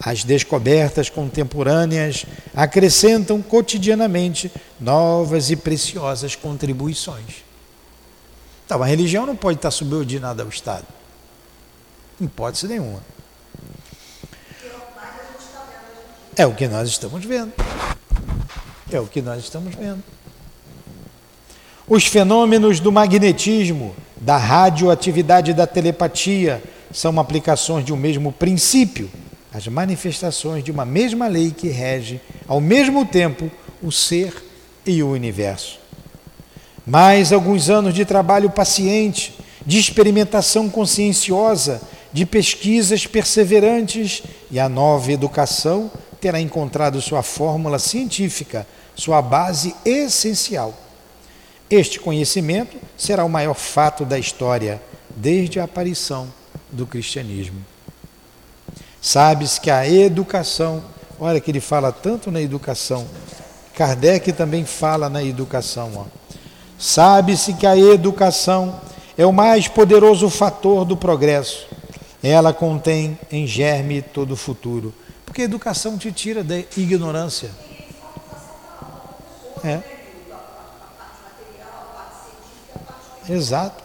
as 0.01 0.25
descobertas 0.25 1.09
contemporâneas 1.09 2.25
acrescentam 2.55 3.41
cotidianamente 3.41 4.51
novas 4.81 5.51
e 5.51 5.57
preciosas 5.57 6.35
contribuições. 6.35 7.52
Então, 8.73 8.83
a 8.83 8.87
religião 8.87 9.27
não 9.27 9.37
pode 9.37 9.59
estar 9.59 9.71
subordinada 9.71 10.43
ao 10.43 10.49
Estado. 10.49 10.87
Em 12.19 12.25
hipótese 12.25 12.67
nenhuma. 12.67 13.01
É 16.35 16.47
o 16.47 16.55
que 16.55 16.67
nós 16.67 16.89
estamos 16.89 17.23
vendo. 17.23 17.53
É 18.91 18.99
o 18.99 19.07
que 19.07 19.21
nós 19.21 19.41
estamos 19.45 19.75
vendo. 19.75 20.03
Os 21.87 22.07
fenômenos 22.07 22.81
do 22.81 22.91
magnetismo, 22.91 23.95
da 24.17 24.39
radioatividade 24.39 25.51
e 25.51 25.55
da 25.55 25.67
telepatia 25.67 26.63
são 26.91 27.21
aplicações 27.21 27.85
de 27.85 27.93
um 27.93 27.97
mesmo 27.99 28.33
princípio, 28.33 29.11
as 29.53 29.69
manifestações 29.69 30.65
de 30.65 30.71
uma 30.71 30.87
mesma 30.87 31.27
lei 31.27 31.51
que 31.51 31.69
rege, 31.69 32.23
ao 32.49 32.59
mesmo 32.59 33.05
tempo, 33.05 33.51
o 33.83 33.93
ser 33.93 34.33
e 34.87 35.03
o 35.03 35.11
universo. 35.11 35.82
Mais 36.87 37.33
alguns 37.33 37.71
anos 37.71 37.95
de 37.95 38.05
trabalho 38.05 38.51
paciente, 38.51 39.39
de 39.65 39.79
experimentação 39.79 40.69
conscienciosa, 40.69 41.81
de 42.13 42.27
pesquisas 42.27 43.07
perseverantes 43.07 44.23
e 44.51 44.59
a 44.59 44.69
nova 44.69 45.13
educação 45.13 45.91
terá 46.21 46.41
encontrado 46.41 47.01
sua 47.01 47.23
fórmula 47.23 47.79
científica, 47.79 48.67
sua 48.95 49.23
base 49.23 49.75
essencial. 49.85 50.75
Este 51.71 51.99
conhecimento 51.99 52.77
será 52.97 53.25
o 53.25 53.31
maior 53.31 53.55
fato 53.55 54.05
da 54.05 54.19
história 54.19 54.81
desde 55.17 55.59
a 55.59 55.65
aparição 55.65 56.29
do 56.71 56.87
cristianismo. 56.87 57.65
Sabe-se 59.01 59.61
que 59.61 59.71
a 59.71 59.89
educação, 59.89 60.83
olha 61.19 61.41
que 61.41 61.51
ele 61.51 61.61
fala 61.61 61.91
tanto 61.91 62.31
na 62.31 62.41
educação, 62.41 63.07
Kardec 63.75 64.33
também 64.33 64.65
fala 64.65 65.09
na 65.09 65.25
educação. 65.25 66.07
Sabe-se 66.83 67.55
que 67.55 67.65
a 67.65 67.79
educação 67.79 68.81
é 69.17 69.25
o 69.25 69.33
mais 69.33 69.69
poderoso 69.69 70.29
fator 70.29 70.85
do 70.85 70.97
progresso. 70.97 71.69
Ela 72.21 72.53
contém 72.53 73.17
em 73.31 73.47
germe 73.47 74.03
todo 74.03 74.33
o 74.33 74.37
futuro. 74.37 74.93
Porque 75.25 75.43
a 75.43 75.45
educação 75.45 75.97
te 75.97 76.11
tira 76.11 76.43
da 76.43 76.59
ignorância. 76.77 77.53
É. 79.63 79.81
Exato, 83.31 83.85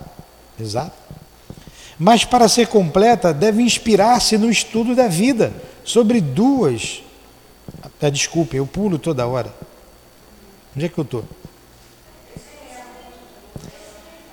exato. 0.59 0.97
Mas 1.99 2.25
para 2.25 2.47
ser 2.47 2.65
completa, 2.65 3.31
deve 3.31 3.61
inspirar-se 3.61 4.39
no 4.39 4.49
estudo 4.49 4.95
da 4.95 5.07
vida 5.07 5.53
sobre 5.83 6.19
duas. 6.19 7.03
Ah, 8.01 8.09
desculpe, 8.09 8.57
eu 8.57 8.65
pulo 8.65 8.97
toda 8.97 9.27
hora. 9.27 9.53
Onde 10.75 10.87
é 10.87 10.89
que 10.89 10.97
eu 10.97 11.03
estou? 11.03 11.23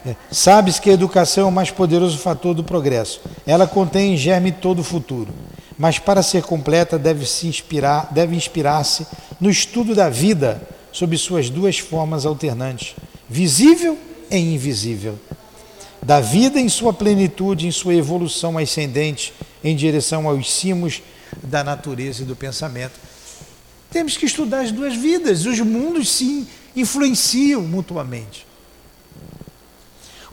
É. 0.07 0.14
Sabes 0.30 0.78
que 0.78 0.90
a 0.90 0.92
educação 0.92 1.44
é 1.44 1.48
o 1.48 1.52
mais 1.52 1.70
poderoso 1.70 2.18
fator 2.18 2.55
do 2.55 2.62
progresso. 2.62 3.20
Ela 3.46 3.66
contém 3.66 4.14
em 4.14 4.16
germe 4.16 4.52
todo 4.52 4.80
o 4.80 4.84
futuro 4.84 5.32
mas 5.78 5.98
para 5.98 6.22
ser 6.22 6.42
completa 6.42 6.98
deve 6.98 7.26
se 7.26 7.46
inspirar, 7.46 8.12
deve 8.12 8.36
inspirar-se 8.36 9.07
no 9.40 9.50
estudo 9.50 9.94
da 9.94 10.09
vida 10.09 10.62
sob 10.92 11.16
suas 11.18 11.50
duas 11.50 11.78
formas 11.78 12.24
alternantes, 12.24 12.94
visível 13.28 13.98
e 14.30 14.36
invisível. 14.36 15.18
Da 16.00 16.20
vida 16.20 16.61
em 16.61 16.68
sua 16.68 16.92
plenitude, 16.92 17.66
em 17.66 17.72
sua 17.72 17.94
evolução 17.94 18.57
ascendente 18.59 19.32
em 19.62 19.74
direção 19.74 20.28
aos 20.28 20.52
cimos 20.52 21.02
da 21.42 21.64
natureza 21.64 22.22
e 22.22 22.26
do 22.26 22.36
pensamento. 22.36 23.00
Temos 23.90 24.16
que 24.16 24.26
estudar 24.26 24.61
as 24.61 24.70
duas 24.70 24.94
vidas, 24.94 25.46
os 25.46 25.59
mundos 25.61 26.11
se 26.11 26.46
influenciam 26.76 27.62
mutuamente. 27.62 28.43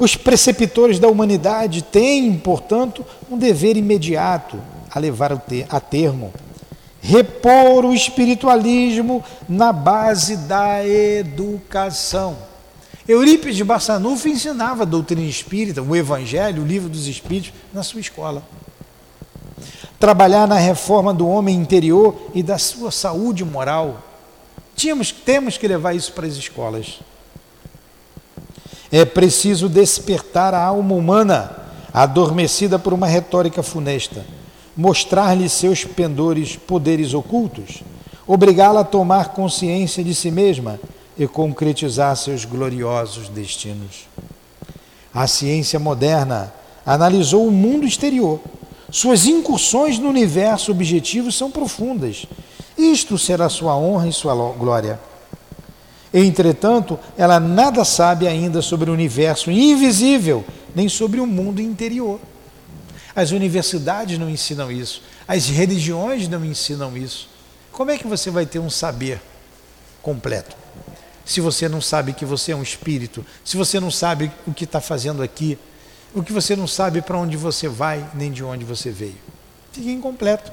Os 0.02 0.16
preceptores 0.16 0.98
da 0.98 1.08
humanidade 1.08 1.84
têm, 1.84 2.36
portanto, 2.36 3.06
um 3.30 3.38
dever 3.38 3.78
imediato 3.78 4.60
a 4.90 4.98
levar 4.98 5.32
a 5.70 5.80
termo. 5.80 6.34
Repor 7.00 7.86
o 7.86 7.94
espiritualismo 7.94 9.24
na 9.48 9.72
base 9.72 10.38
da 10.38 10.84
educação. 10.84 12.36
Eurípides 13.08 13.56
de 13.56 13.64
Barçanufo 13.64 14.28
ensinava 14.28 14.82
a 14.82 14.88
doutrina 14.88 15.22
espírita, 15.22 15.84
o 15.84 15.96
Evangelho, 15.96 16.64
o 16.64 16.68
livro 16.68 16.90
dos 16.90 17.06
Espíritos, 17.06 17.54
na 17.72 17.84
sua 17.84 18.02
escola. 18.02 18.42
Trabalhar 20.00 20.48
na 20.48 20.58
reforma 20.58 21.14
do 21.14 21.28
homem 21.28 21.56
interior 21.56 22.20
e 22.34 22.42
da 22.42 22.58
sua 22.58 22.90
saúde 22.90 23.46
moral. 23.46 24.02
Tínhamos, 24.76 25.12
temos 25.12 25.60
que 25.60 25.68
levar 25.68 25.94
isso 25.94 26.12
para 26.12 26.26
as 26.26 26.34
escolas. 26.34 27.02
É 28.92 29.06
preciso 29.06 29.70
despertar 29.70 30.54
a 30.54 30.64
alma 30.64 30.94
humana, 30.96 31.52
adormecida 31.94 32.78
por 32.78 32.94
uma 32.94 33.08
retórica 33.08 33.64
funesta 33.64 34.26
mostrar-lhe 34.76 35.50
seus 35.50 35.84
pendores 35.84 36.56
poderes 36.56 37.14
ocultos, 37.14 37.84
obrigá-la 38.26 38.82
a 38.82 38.86
tomar 38.86 39.30
consciência 39.30 40.04
de 40.04 40.16
si 40.16 40.32
mesma 40.32 40.80
e 41.18 41.28
concretizar 41.28 42.16
seus 42.16 42.46
gloriosos 42.46 43.30
destinos. 43.30 44.08
A 45.14 45.28
ciência 45.28 45.78
moderna 45.78 46.54
analisou 46.86 47.46
o 47.48 47.52
mundo 47.52 47.86
exterior. 47.86 48.40
Suas 48.90 49.26
incursões 49.26 50.00
no 50.00 50.10
universo 50.10 50.72
objetivo 50.72 51.32
são 51.32 51.52
profundas. 51.52 52.26
Isto 52.78 53.18
será 53.18 53.50
sua 53.50 53.76
honra 53.76 54.08
e 54.08 54.14
sua 54.14 54.34
glória. 54.54 55.00
Entretanto, 56.14 57.00
ela 57.18 57.40
nada 57.40 57.86
sabe 57.86 58.28
ainda 58.28 58.62
sobre 58.62 58.90
o 58.90 58.94
universo 58.94 59.50
invisível, 59.50 60.44
nem 60.76 60.90
sobre 60.90 61.20
o 61.20 61.28
mundo 61.28 61.62
interior. 61.62 62.20
As 63.16 63.32
universidades 63.32 64.18
não 64.18 64.30
ensinam 64.30 64.72
isso, 64.72 65.02
as 65.28 65.48
religiões 65.48 66.28
não 66.28 66.44
ensinam 66.44 66.96
isso. 66.98 67.30
Como 67.72 67.92
é 67.92 67.98
que 67.98 68.08
você 68.08 68.30
vai 68.30 68.46
ter 68.46 68.60
um 68.60 68.70
saber 68.70 69.22
completo? 70.02 70.56
Se 71.26 71.40
você 71.40 71.70
não 71.70 71.80
sabe 71.80 72.14
que 72.14 72.26
você 72.26 72.52
é 72.52 72.56
um 72.56 72.64
espírito, 72.64 73.26
se 73.44 73.56
você 73.56 73.80
não 73.80 73.92
sabe 73.92 74.32
o 74.46 74.54
que 74.54 74.66
está 74.66 74.82
fazendo 74.82 75.24
aqui, 75.24 75.58
o 76.14 76.22
que 76.22 76.34
você 76.34 76.56
não 76.56 76.68
sabe 76.68 77.02
para 77.02 77.18
onde 77.18 77.38
você 77.38 77.70
vai, 77.70 78.06
nem 78.14 78.32
de 78.32 78.44
onde 78.44 78.66
você 78.66 78.90
veio. 78.90 79.16
Fica 79.72 79.90
incompleto. 79.90 80.52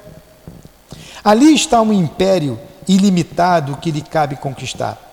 Ali 1.24 1.52
está 1.52 1.80
um 1.80 1.92
império 1.92 2.60
ilimitado 2.86 3.76
que 3.78 3.90
lhe 3.90 4.02
cabe 4.02 4.36
conquistar. 4.36 5.07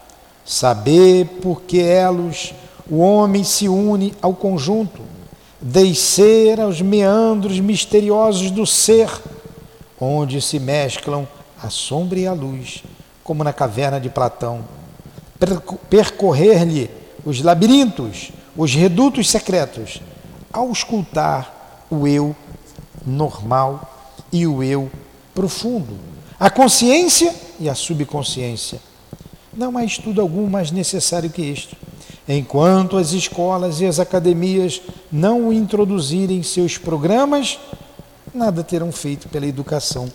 Saber 0.46 1.26
por 1.42 1.64
que 1.64 1.80
elos 1.80 2.54
o 2.90 3.00
homem 3.00 3.44
se 3.44 3.68
une 3.68 4.14
ao 4.22 4.34
conjunto 4.34 5.02
descer 5.60 6.62
aos 6.62 6.82
meandros 6.82 7.60
misteriosos 7.60 8.52
do 8.52 8.66
ser, 8.66 9.10
onde 10.00 10.40
se 10.40 10.60
mesclam 10.60 11.28
a 11.62 11.72
sombra 11.72 12.20
e 12.20 12.28
a 12.28 12.34
luz, 12.34 12.84
como 13.24 13.44
na 13.44 13.52
caverna 13.52 14.00
de 14.00 14.10
Platão, 14.10 14.64
percorrer-lhe 15.90 16.90
os 17.26 17.42
labirintos, 17.42 18.32
os 18.56 18.76
redutos 18.76 19.30
secretos, 19.30 20.00
auscultar 20.54 21.84
o 21.90 22.08
eu 22.08 22.36
normal 23.04 23.92
e 24.32 24.46
o 24.46 24.62
eu 24.62 24.92
profundo, 25.34 25.98
a 26.40 26.50
consciência 26.52 27.34
e 27.60 27.68
a 27.68 27.74
subconsciência. 27.74 28.80
Não 29.56 29.78
há 29.78 29.86
estudo 29.86 30.20
algum 30.20 30.50
mais 30.50 30.72
necessário 30.72 31.30
que 31.30 31.42
este. 31.42 31.78
Enquanto 32.28 32.98
as 32.98 33.12
escolas 33.12 33.80
e 33.80 33.86
as 33.86 34.00
academias 34.00 34.82
não 35.12 35.48
o 35.48 35.54
introduzirem 35.54 36.40
em 36.40 36.44
seus 36.44 36.78
programas, 36.78 37.60
nada 38.34 38.64
terão 38.64 38.92
feito 38.92 39.30
pela 39.30 39.46
educação 39.46 40.12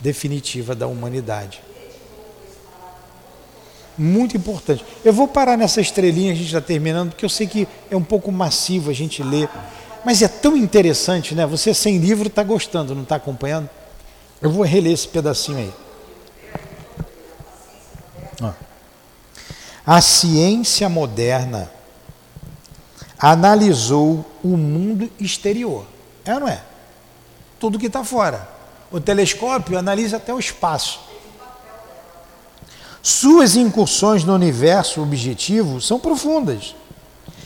definitiva 0.00 0.74
da 0.74 0.86
humanidade. 0.86 1.60
Muito 3.98 4.36
importante. 4.36 4.84
Eu 5.02 5.12
vou 5.12 5.26
parar 5.26 5.56
nessa 5.56 5.80
estrelinha, 5.80 6.32
a 6.32 6.34
gente 6.34 6.46
está 6.46 6.60
terminando, 6.60 7.10
porque 7.10 7.24
eu 7.24 7.30
sei 7.30 7.46
que 7.46 7.66
é 7.90 7.96
um 7.96 8.04
pouco 8.04 8.30
massivo 8.30 8.90
a 8.90 8.92
gente 8.92 9.22
ler. 9.22 9.48
Mas 10.04 10.20
é 10.20 10.28
tão 10.28 10.56
interessante, 10.56 11.34
né? 11.34 11.46
Você 11.46 11.72
sem 11.72 11.98
livro 11.98 12.28
está 12.28 12.42
gostando, 12.42 12.94
não 12.94 13.02
está 13.02 13.16
acompanhando? 13.16 13.68
Eu 14.40 14.50
vou 14.50 14.64
reler 14.64 14.92
esse 14.92 15.08
pedacinho 15.08 15.58
aí. 15.58 15.85
A 19.86 20.00
ciência 20.00 20.88
moderna 20.88 21.70
analisou 23.16 24.26
o 24.42 24.56
mundo 24.56 25.08
exterior. 25.20 25.86
É 26.24 26.34
ou 26.34 26.40
não 26.40 26.48
é? 26.48 26.60
Tudo 27.60 27.78
que 27.78 27.86
está 27.86 28.02
fora. 28.02 28.48
O 28.90 29.00
telescópio 29.00 29.78
analisa 29.78 30.16
até 30.16 30.34
o 30.34 30.40
espaço. 30.40 31.00
Suas 33.00 33.54
incursões 33.54 34.24
no 34.24 34.34
universo 34.34 35.00
objetivo 35.00 35.80
são 35.80 36.00
profundas. 36.00 36.74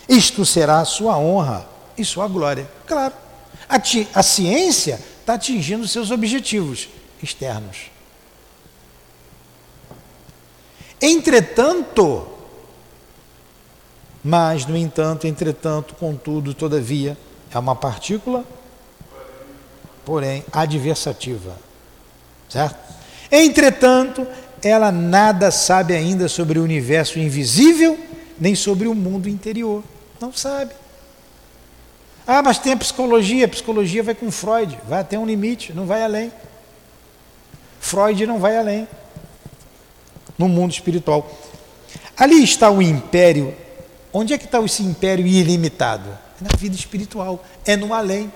Isto 0.09 0.47
será 0.47 0.83
sua 0.87 1.19
honra 1.19 1.69
e 1.97 2.05
sua 2.05 2.27
glória. 2.27 2.67
Claro, 2.87 3.13
a, 3.69 3.77
a 4.15 4.23
ciência 4.23 4.99
está 5.21 5.35
atingindo 5.35 5.87
seus 5.87 6.11
objetivos 6.11 6.89
externos. 7.23 7.91
Entretanto, 11.01 12.27
mas, 14.23 14.67
no 14.67 14.77
entanto, 14.77 15.27
entretanto, 15.27 15.95
contudo, 15.95 16.53
todavia, 16.53 17.17
é 17.53 17.59
uma 17.59 17.75
partícula, 17.75 18.45
porém, 20.05 20.45
adversativa. 20.53 21.57
Certo? 22.49 22.77
Entretanto, 23.33 24.27
ela 24.63 24.93
nada 24.93 25.51
sabe 25.51 25.95
ainda 25.95 26.29
sobre 26.29 26.59
o 26.59 26.65
universo 26.65 27.19
invisível, 27.19 27.99
nem 28.39 28.55
sobre 28.55 28.87
o 28.87 28.95
mundo 28.95 29.29
interior. 29.29 29.83
Não 30.21 30.33
sabe. 30.33 30.73
Ah, 32.27 32.43
mas 32.43 32.59
tem 32.59 32.73
a 32.73 32.77
psicologia. 32.77 33.47
A 33.47 33.49
psicologia 33.49 34.03
vai 34.03 34.15
com 34.15 34.31
Freud, 34.31 34.79
vai 34.87 35.01
até 35.01 35.19
um 35.19 35.25
limite, 35.25 35.73
não 35.73 35.87
vai 35.87 36.03
além. 36.03 36.31
Freud 37.81 38.27
não 38.27 38.39
vai 38.39 38.59
além 38.59 38.87
no 40.41 40.49
mundo 40.49 40.73
espiritual. 40.73 41.31
Ali 42.17 42.43
está 42.43 42.71
o 42.71 42.81
império. 42.81 43.55
Onde 44.11 44.33
é 44.33 44.39
que 44.39 44.47
está 44.47 44.59
esse 44.63 44.83
império 44.83 45.27
ilimitado? 45.27 46.09
É 46.41 46.45
na 46.45 46.57
vida 46.57 46.75
espiritual, 46.75 47.45
é 47.67 47.77
no 47.77 47.93
além. 47.93 48.33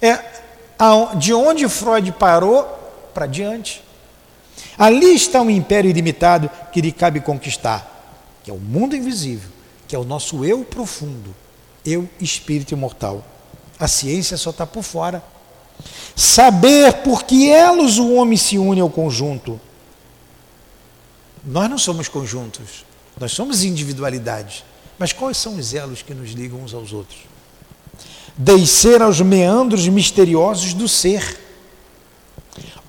É 0.00 0.16
de 1.18 1.34
onde 1.34 1.68
Freud 1.68 2.12
parou 2.12 2.62
para 3.12 3.26
diante. 3.26 3.82
Ali 4.78 5.14
está 5.14 5.42
um 5.42 5.50
império 5.50 5.90
ilimitado 5.90 6.48
que 6.72 6.80
lhe 6.80 6.92
cabe 6.92 7.20
conquistar, 7.20 8.38
que 8.44 8.50
é 8.50 8.54
o 8.54 8.58
mundo 8.58 8.94
invisível, 8.94 9.50
que 9.88 9.96
é 9.96 9.98
o 9.98 10.04
nosso 10.04 10.44
eu 10.44 10.64
profundo, 10.64 11.34
eu 11.84 12.08
espírito 12.20 12.72
imortal. 12.72 13.24
A 13.78 13.88
ciência 13.88 14.36
só 14.36 14.50
está 14.50 14.66
por 14.66 14.84
fora. 14.84 15.22
Saber 16.14 16.92
por 17.02 17.24
que 17.24 17.50
elos 17.50 17.98
o 17.98 18.14
homem 18.14 18.36
se 18.36 18.56
une 18.56 18.80
ao 18.80 18.90
conjunto 18.90 19.60
nós 21.44 21.68
não 21.68 21.78
somos 21.78 22.08
conjuntos, 22.08 22.84
nós 23.18 23.32
somos 23.32 23.64
individualidades. 23.64 24.64
Mas 24.98 25.12
quais 25.12 25.36
são 25.36 25.56
os 25.56 25.74
elos 25.74 26.02
que 26.02 26.14
nos 26.14 26.30
ligam 26.30 26.60
uns 26.60 26.72
aos 26.72 26.92
outros? 26.92 27.20
Descer 28.36 29.02
aos 29.02 29.20
meandros 29.20 29.86
misteriosos 29.88 30.72
do 30.72 30.88
ser, 30.88 31.38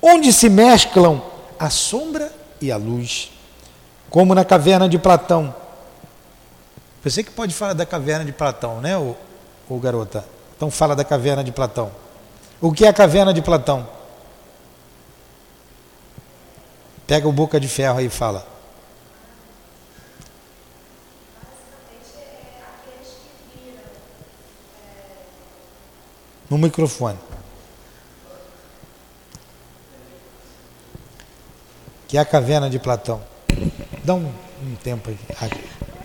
onde 0.00 0.32
se 0.32 0.48
mesclam 0.48 1.22
a 1.58 1.70
sombra 1.70 2.32
e 2.60 2.70
a 2.70 2.76
luz, 2.76 3.30
como 4.08 4.34
na 4.34 4.44
caverna 4.44 4.88
de 4.88 4.98
Platão. 4.98 5.54
Você 7.02 7.22
que 7.22 7.30
pode 7.30 7.54
falar 7.54 7.72
da 7.72 7.86
caverna 7.86 8.24
de 8.24 8.32
Platão, 8.32 8.80
né, 8.80 8.96
ô, 8.96 9.14
ô 9.68 9.78
garota? 9.78 10.24
Então 10.56 10.70
fala 10.70 10.96
da 10.96 11.04
caverna 11.04 11.44
de 11.44 11.52
Platão. 11.52 11.90
O 12.60 12.72
que 12.72 12.84
é 12.84 12.88
a 12.88 12.92
caverna 12.92 13.32
de 13.32 13.42
Platão? 13.42 13.86
Pega 17.06 17.28
o 17.28 17.32
boca 17.32 17.60
de 17.60 17.68
ferro 17.68 17.98
aí 17.98 18.06
e 18.06 18.10
fala. 18.10 18.46
No 26.50 26.58
microfone. 26.58 27.18
Que 32.08 32.18
é 32.18 32.20
a 32.20 32.24
caverna 32.24 32.70
de 32.70 32.78
Platão. 32.78 33.22
Dá 34.04 34.14
um, 34.14 34.32
um 34.62 34.74
tempo 34.76 35.10
aí. 35.10 35.18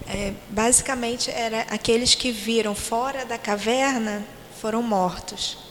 É, 0.08 0.34
basicamente, 0.50 1.32
era 1.32 1.62
aqueles 1.62 2.16
que 2.16 2.32
viram 2.32 2.76
fora 2.76 3.26
da 3.26 3.38
caverna 3.38 4.24
foram 4.60 4.84
mortos. 4.84 5.71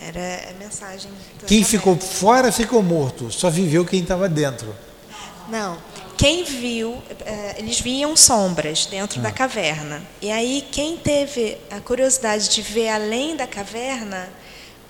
Era 0.00 0.50
a 0.50 0.52
mensagem. 0.58 1.10
Quem 1.46 1.64
ficou 1.64 1.96
fora 1.96 2.52
ficou 2.52 2.82
morto, 2.82 3.30
só 3.30 3.48
viveu 3.48 3.84
quem 3.84 4.00
estava 4.00 4.28
dentro. 4.28 4.74
Não. 5.48 5.78
Quem 6.16 6.44
viu, 6.44 6.96
eh, 7.24 7.56
eles 7.58 7.78
viam 7.78 8.16
sombras 8.16 8.86
dentro 8.86 9.20
ah. 9.20 9.24
da 9.24 9.30
caverna. 9.30 10.02
E 10.20 10.30
aí, 10.30 10.66
quem 10.72 10.96
teve 10.96 11.58
a 11.70 11.78
curiosidade 11.80 12.48
de 12.48 12.62
ver 12.62 12.88
além 12.88 13.36
da 13.36 13.46
caverna 13.46 14.28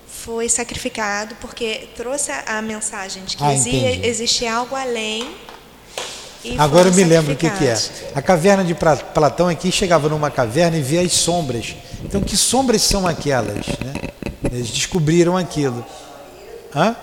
foi 0.07 0.49
sacrificado, 0.49 1.35
porque 1.41 1.89
trouxe 1.95 2.31
a 2.45 2.61
mensagem 2.61 3.23
de 3.25 3.37
que 3.37 3.43
ah, 3.43 4.07
existia 4.07 4.55
algo 4.55 4.75
além. 4.75 5.35
Agora 6.57 6.87
eu 6.87 6.93
me 6.93 7.03
lembro 7.03 7.33
o 7.33 7.35
que, 7.35 7.49
que 7.49 7.65
é. 7.65 7.77
A 8.15 8.21
caverna 8.21 8.63
de 8.63 8.73
Platão 8.75 9.47
aqui 9.47 9.71
chegava 9.71 10.07
numa 10.07 10.31
caverna 10.31 10.77
e 10.77 10.81
via 10.81 11.01
as 11.01 11.11
sombras. 11.11 11.75
Então, 12.03 12.21
que 12.21 12.37
sombras 12.37 12.81
são 12.83 13.07
aquelas? 13.07 13.65
Né? 13.67 14.09
Eles 14.51 14.69
descobriram 14.69 15.35
aquilo. 15.35 15.85
Hã? 16.75 16.95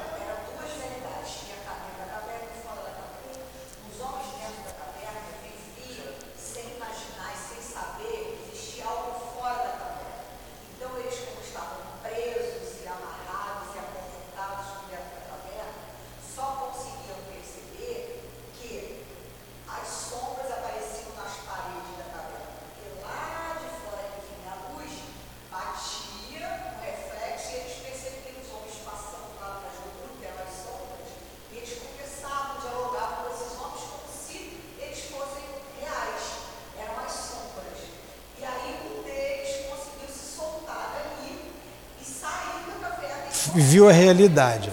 Viu 43.54 43.88
a 43.88 43.92
realidade. 43.92 44.70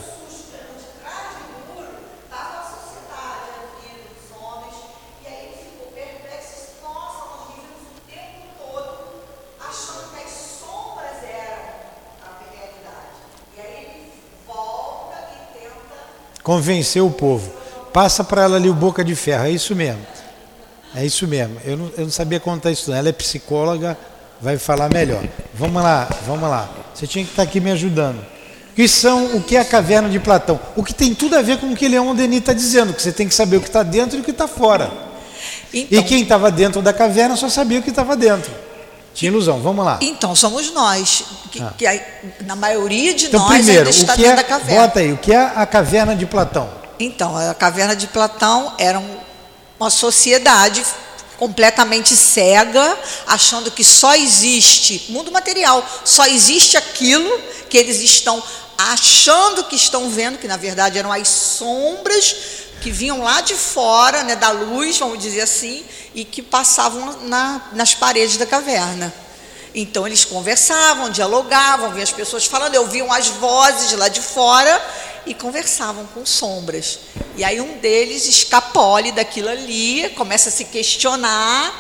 Convencer 16.44 17.02
o 17.02 17.10
povo. 17.10 17.54
Passa 17.94 18.24
para 18.24 18.44
ela 18.44 18.56
ali 18.58 18.70
o 18.70 18.74
boca 18.74 19.04
de 19.04 19.16
ferro, 19.16 19.46
é 19.46 19.52
isso 19.52 19.76
mesmo. 19.76 20.06
É 20.96 21.06
isso 21.06 21.28
mesmo. 21.28 21.58
Eu 21.64 21.78
não, 21.78 21.92
eu 21.98 22.04
não 22.04 22.12
sabia 22.12 22.40
contar 22.40 22.72
isso. 22.72 22.92
Ela 22.92 23.10
é 23.10 23.14
psicóloga 23.14 23.98
vai 24.42 24.58
falar 24.58 24.90
melhor. 24.90 25.24
Vamos 25.54 25.82
lá, 25.82 26.10
vamos 26.26 26.50
lá. 26.50 26.70
Você 26.94 27.06
tinha 27.06 27.24
que 27.24 27.32
estar 27.32 27.44
aqui 27.44 27.60
me 27.60 27.72
ajudando. 27.72 28.26
Que 28.76 28.88
são 28.88 29.36
o 29.36 29.44
que 29.44 29.58
é 29.58 29.60
a 29.60 29.66
caverna 29.66 30.10
de 30.10 30.20
Platão? 30.20 30.60
O 30.76 30.84
que 30.84 30.94
tem 30.94 31.14
tudo 31.14 31.36
a 31.36 31.42
ver 31.42 31.58
com 31.58 31.68
o 31.68 31.76
que 31.76 31.88
Leon 31.88 32.16
Denis 32.16 32.40
está 32.40 32.54
dizendo, 32.54 32.94
que 32.94 33.02
você 33.02 33.12
tem 33.12 33.28
que 33.28 33.36
saber 33.36 33.58
o 33.58 33.62
que 33.62 33.68
está 33.68 33.84
dentro 33.84 34.18
e 34.18 34.22
o 34.22 34.24
que 34.24 34.32
está 34.32 34.48
fora. 34.48 34.92
Então, 35.74 36.00
e 36.00 36.04
quem 36.04 36.22
estava 36.22 36.52
dentro 36.52 36.82
da 36.82 36.94
caverna 36.94 37.36
só 37.36 37.50
sabia 37.50 37.80
o 37.80 37.84
que 37.84 37.90
estava 37.90 38.16
dentro. 38.16 38.52
Tinha 39.14 39.30
ilusão, 39.30 39.60
vamos 39.62 39.84
lá. 39.84 40.00
Então, 40.02 40.36
somos 40.36 40.72
nós. 40.72 41.24
Que, 41.52 41.62
ah. 41.62 41.74
que 41.78 41.86
na 42.46 42.56
maioria 42.56 43.14
de 43.14 43.26
então, 43.26 43.42
nós 43.42 43.58
primeiro, 43.58 43.80
ainda 43.80 43.90
está 43.90 44.16
dentro 44.16 44.32
é, 44.32 44.36
da 44.36 44.44
caverna. 44.44 44.82
Bota 44.82 45.00
aí, 45.00 45.12
o 45.12 45.18
que 45.18 45.34
é 45.34 45.52
a 45.56 45.66
caverna 45.66 46.16
de 46.16 46.26
Platão? 46.26 46.70
Então, 46.98 47.36
a 47.36 47.54
caverna 47.54 47.96
de 47.96 48.08
Platão 48.08 48.74
era 48.78 49.02
uma 49.80 49.90
sociedade 49.90 50.84
completamente 51.38 52.16
cega, 52.16 52.96
achando 53.26 53.72
que 53.72 53.84
só 53.84 54.14
existe 54.14 55.08
mundo 55.10 55.32
material, 55.32 55.84
só 56.06 56.28
existe 56.28 56.78
aquilo 56.78 57.40
que 57.68 57.78
eles 57.78 58.00
estão 58.00 58.44
achando 58.90 59.64
que 59.66 59.76
estão 59.76 60.10
vendo, 60.10 60.38
que 60.38 60.48
na 60.48 60.58
verdade 60.58 60.98
eram 60.98 61.12
as 61.12 61.28
sombras 61.28 62.36
que 62.82 62.90
vinham 62.90 63.22
lá 63.22 63.42
de 63.42 63.54
fora, 63.54 64.24
né, 64.24 64.36
da 64.36 64.50
luz, 64.50 64.98
vamos 64.98 65.20
dizer 65.20 65.42
assim, 65.42 65.86
e 66.16 66.26
que 66.26 66.42
passavam 66.42 67.20
na, 67.28 67.70
nas 67.74 67.94
paredes 67.94 68.38
da 68.38 68.46
caverna. 68.46 69.14
Então 69.74 70.06
eles 70.06 70.26
conversavam, 70.26 71.10
dialogavam, 71.10 71.92
viam 71.92 72.04
as 72.04 72.12
pessoas 72.12 72.46
falando, 72.46 72.76
ouviam 72.76 73.12
as 73.14 73.28
vozes 73.28 73.92
lá 73.94 74.10
de 74.10 74.20
fora 74.20 74.84
e 75.26 75.34
conversavam 75.34 76.06
com 76.08 76.26
sombras. 76.26 77.00
E 77.38 77.44
aí 77.44 77.62
um 77.62 77.78
deles 77.78 78.26
escapole 78.26 79.12
daquilo 79.12 79.48
ali, 79.48 80.10
começa 80.16 80.50
a 80.50 80.52
se 80.52 80.66
questionar, 80.66 81.72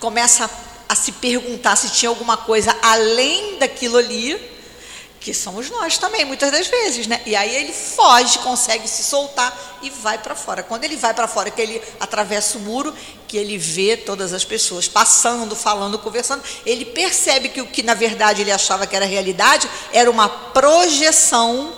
começa 0.00 0.46
a, 0.46 0.50
a 0.92 0.96
se 0.96 1.12
perguntar 1.12 1.76
se 1.76 1.90
tinha 1.90 2.08
alguma 2.08 2.36
coisa 2.36 2.76
além 2.82 3.58
daquilo 3.58 3.98
ali 3.98 4.55
que 5.26 5.34
somos 5.34 5.68
nós 5.70 5.98
também, 5.98 6.24
muitas 6.24 6.52
das 6.52 6.68
vezes, 6.68 7.08
né? 7.08 7.20
E 7.26 7.34
aí 7.34 7.52
ele 7.52 7.72
foge, 7.72 8.38
consegue 8.38 8.86
se 8.86 9.02
soltar 9.02 9.52
e 9.82 9.90
vai 9.90 10.18
para 10.18 10.36
fora. 10.36 10.62
Quando 10.62 10.84
ele 10.84 10.94
vai 10.94 11.12
para 11.12 11.26
fora, 11.26 11.50
que 11.50 11.60
ele 11.60 11.82
atravessa 11.98 12.56
o 12.58 12.60
muro, 12.60 12.94
que 13.26 13.36
ele 13.36 13.58
vê 13.58 13.96
todas 13.96 14.32
as 14.32 14.44
pessoas 14.44 14.86
passando, 14.86 15.56
falando, 15.56 15.98
conversando, 15.98 16.44
ele 16.64 16.84
percebe 16.84 17.48
que 17.48 17.60
o 17.60 17.66
que 17.66 17.82
na 17.82 17.92
verdade 17.92 18.42
ele 18.42 18.52
achava 18.52 18.86
que 18.86 18.94
era 18.94 19.04
realidade 19.04 19.68
era 19.92 20.08
uma 20.08 20.28
projeção 20.28 21.74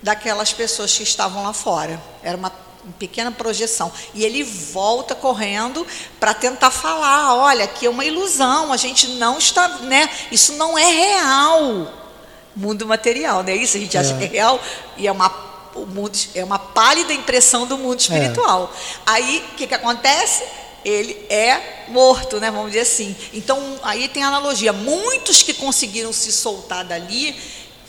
daquelas 0.00 0.52
pessoas 0.52 0.96
que 0.96 1.02
estavam 1.02 1.42
lá 1.42 1.52
fora. 1.52 2.00
Era 2.22 2.36
uma 2.36 2.50
pequena 2.98 3.30
projeção. 3.30 3.92
E 4.14 4.24
ele 4.24 4.42
volta 4.42 5.14
correndo 5.14 5.86
para 6.18 6.34
tentar 6.34 6.70
falar, 6.70 7.34
olha, 7.36 7.64
aqui 7.64 7.86
é 7.86 7.90
uma 7.90 8.04
ilusão, 8.04 8.72
a 8.72 8.76
gente 8.76 9.08
não 9.08 9.38
está, 9.38 9.68
né? 9.80 10.08
Isso 10.30 10.54
não 10.54 10.78
é 10.78 10.84
real. 10.84 11.92
Mundo 12.54 12.86
material, 12.86 13.42
não 13.42 13.50
é 13.50 13.56
isso? 13.56 13.76
A 13.76 13.80
gente 13.80 13.96
acha 13.96 14.14
é. 14.14 14.18
que 14.18 14.24
é 14.24 14.28
real 14.28 14.60
e 14.96 15.06
é 15.06 15.12
uma 15.12 15.50
o 15.74 15.86
mundo 15.86 16.18
é 16.34 16.44
uma 16.44 16.58
pálida 16.58 17.12
impressão 17.12 17.66
do 17.66 17.78
mundo 17.78 18.00
espiritual. 18.00 18.72
É. 18.74 19.00
Aí 19.06 19.44
o 19.52 19.56
que, 19.56 19.66
que 19.66 19.74
acontece? 19.74 20.42
Ele 20.84 21.12
é 21.28 21.84
morto, 21.88 22.40
né? 22.40 22.50
Vamos 22.50 22.68
dizer 22.68 22.80
assim. 22.80 23.14
Então 23.32 23.78
aí 23.82 24.08
tem 24.08 24.24
a 24.24 24.28
analogia. 24.28 24.72
Muitos 24.72 25.42
que 25.42 25.54
conseguiram 25.54 26.12
se 26.12 26.32
soltar 26.32 26.84
dali 26.84 27.36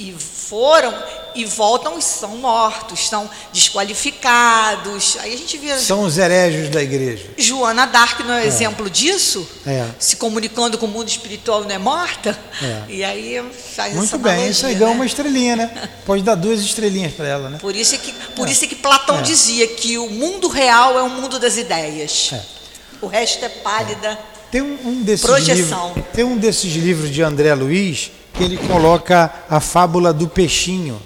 e 0.02 0.16
foram 0.18 0.92
e 1.36 1.46
voltam 1.46 1.98
e 1.98 2.02
são 2.02 2.38
mortos, 2.38 3.08
são 3.08 3.30
desqualificados. 3.54 5.16
Aí 5.22 5.34
a 5.34 5.38
gente 5.38 5.58
vê. 5.58 5.78
São 5.78 6.02
os 6.02 6.18
herégios 6.18 6.70
da 6.70 6.82
igreja. 6.82 7.30
Joana 7.38 7.86
Dark 7.86 8.20
não 8.22 8.34
é, 8.34 8.44
é. 8.44 8.48
exemplo 8.48 8.90
disso? 8.90 9.48
É. 9.66 9.88
Se 10.00 10.16
comunicando 10.16 10.78
com 10.78 10.88
o 10.88 10.90
mundo 10.90 11.08
espiritual 11.08 11.62
não 11.62 11.72
é 11.72 11.78
morta? 11.78 12.38
É. 12.62 12.84
E 12.90 13.04
aí 13.04 13.44
faz 13.76 13.94
Muito 13.94 14.18
bem, 14.18 14.32
analogia, 14.32 14.52
isso 14.52 14.66
aí 14.66 14.76
né? 14.76 14.86
uma 14.88 15.06
estrelinha, 15.06 15.56
né? 15.56 15.90
Pode 16.06 16.24
dar 16.24 16.36
duas 16.36 16.60
estrelinhas 16.60 17.14
para 17.14 17.28
ela, 17.28 17.50
né? 17.50 17.60
Por 17.60 17.76
isso 17.76 17.94
é 17.94 17.98
que, 18.00 18.12
por 18.36 18.48
é. 18.48 18.52
isso 18.52 18.66
é 18.66 18.68
que 18.68 18.76
Platão 18.76 19.20
é. 19.20 19.22
dizia 19.22 19.68
que 19.68 20.00
o 20.00 20.10
mundo 20.10 20.48
real 20.48 20.98
é 20.98 21.04
o 21.04 21.10
mundo 21.10 21.38
das 21.38 21.58
ideias. 21.58 22.32
É. 22.34 22.42
O 23.02 23.08
resto 23.08 23.46
é 23.46 23.50
pálida. 23.50 24.18
Tem 24.50 24.62
um, 24.62 24.78
um 24.84 25.02
desses 25.04 25.26
projeção. 25.26 25.94
Livros, 25.94 26.12
tem 26.14 26.24
um 26.24 26.38
desses 26.38 26.74
livros 26.74 27.10
de 27.10 27.22
André 27.22 27.54
Luiz 27.54 28.12
que 28.34 28.44
ele 28.44 28.58
coloca 28.58 29.32
a 29.50 29.60
fábula 29.60 30.14
do 30.14 30.28
peixinho. 30.28 31.02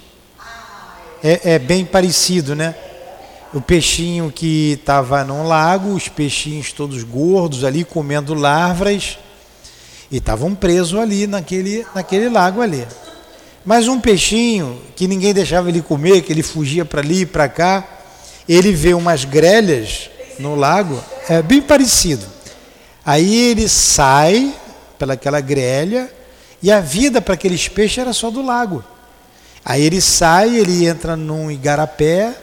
É, 1.22 1.54
é 1.54 1.58
bem 1.58 1.84
parecido, 1.84 2.54
né? 2.54 2.74
O 3.52 3.60
peixinho 3.60 4.30
que 4.30 4.72
estava 4.72 5.24
num 5.24 5.46
lago, 5.46 5.94
os 5.94 6.08
peixinhos 6.08 6.72
todos 6.72 7.02
gordos 7.02 7.64
ali 7.64 7.84
comendo 7.84 8.34
larvas 8.34 9.18
e 10.10 10.18
estavam 10.18 10.54
presos 10.54 10.98
ali 10.98 11.26
naquele, 11.26 11.86
naquele 11.94 12.28
lago 12.28 12.60
ali. 12.60 12.86
Mas 13.64 13.88
um 13.88 14.00
peixinho 14.00 14.80
que 14.94 15.08
ninguém 15.08 15.32
deixava 15.34 15.68
ele 15.68 15.82
comer, 15.82 16.22
que 16.22 16.32
ele 16.32 16.42
fugia 16.42 16.84
para 16.84 17.00
ali 17.00 17.22
e 17.22 17.26
para 17.26 17.48
cá, 17.48 17.84
ele 18.48 18.72
vê 18.72 18.94
umas 18.94 19.24
grelhas 19.24 20.10
no 20.38 20.54
lago, 20.54 21.02
é 21.28 21.42
bem 21.42 21.60
parecido. 21.60 22.24
Aí 23.04 23.50
ele 23.50 23.68
sai 23.68 24.54
pelaquela 24.98 25.40
grelha 25.40 26.10
e 26.62 26.70
a 26.70 26.80
vida 26.80 27.20
para 27.20 27.34
aqueles 27.34 27.68
peixes 27.68 27.98
era 27.98 28.12
só 28.12 28.30
do 28.30 28.42
lago. 28.42 28.84
Aí 29.64 29.82
ele 29.82 30.00
sai, 30.00 30.56
ele 30.56 30.86
entra 30.86 31.16
num 31.16 31.50
igarapé, 31.50 32.34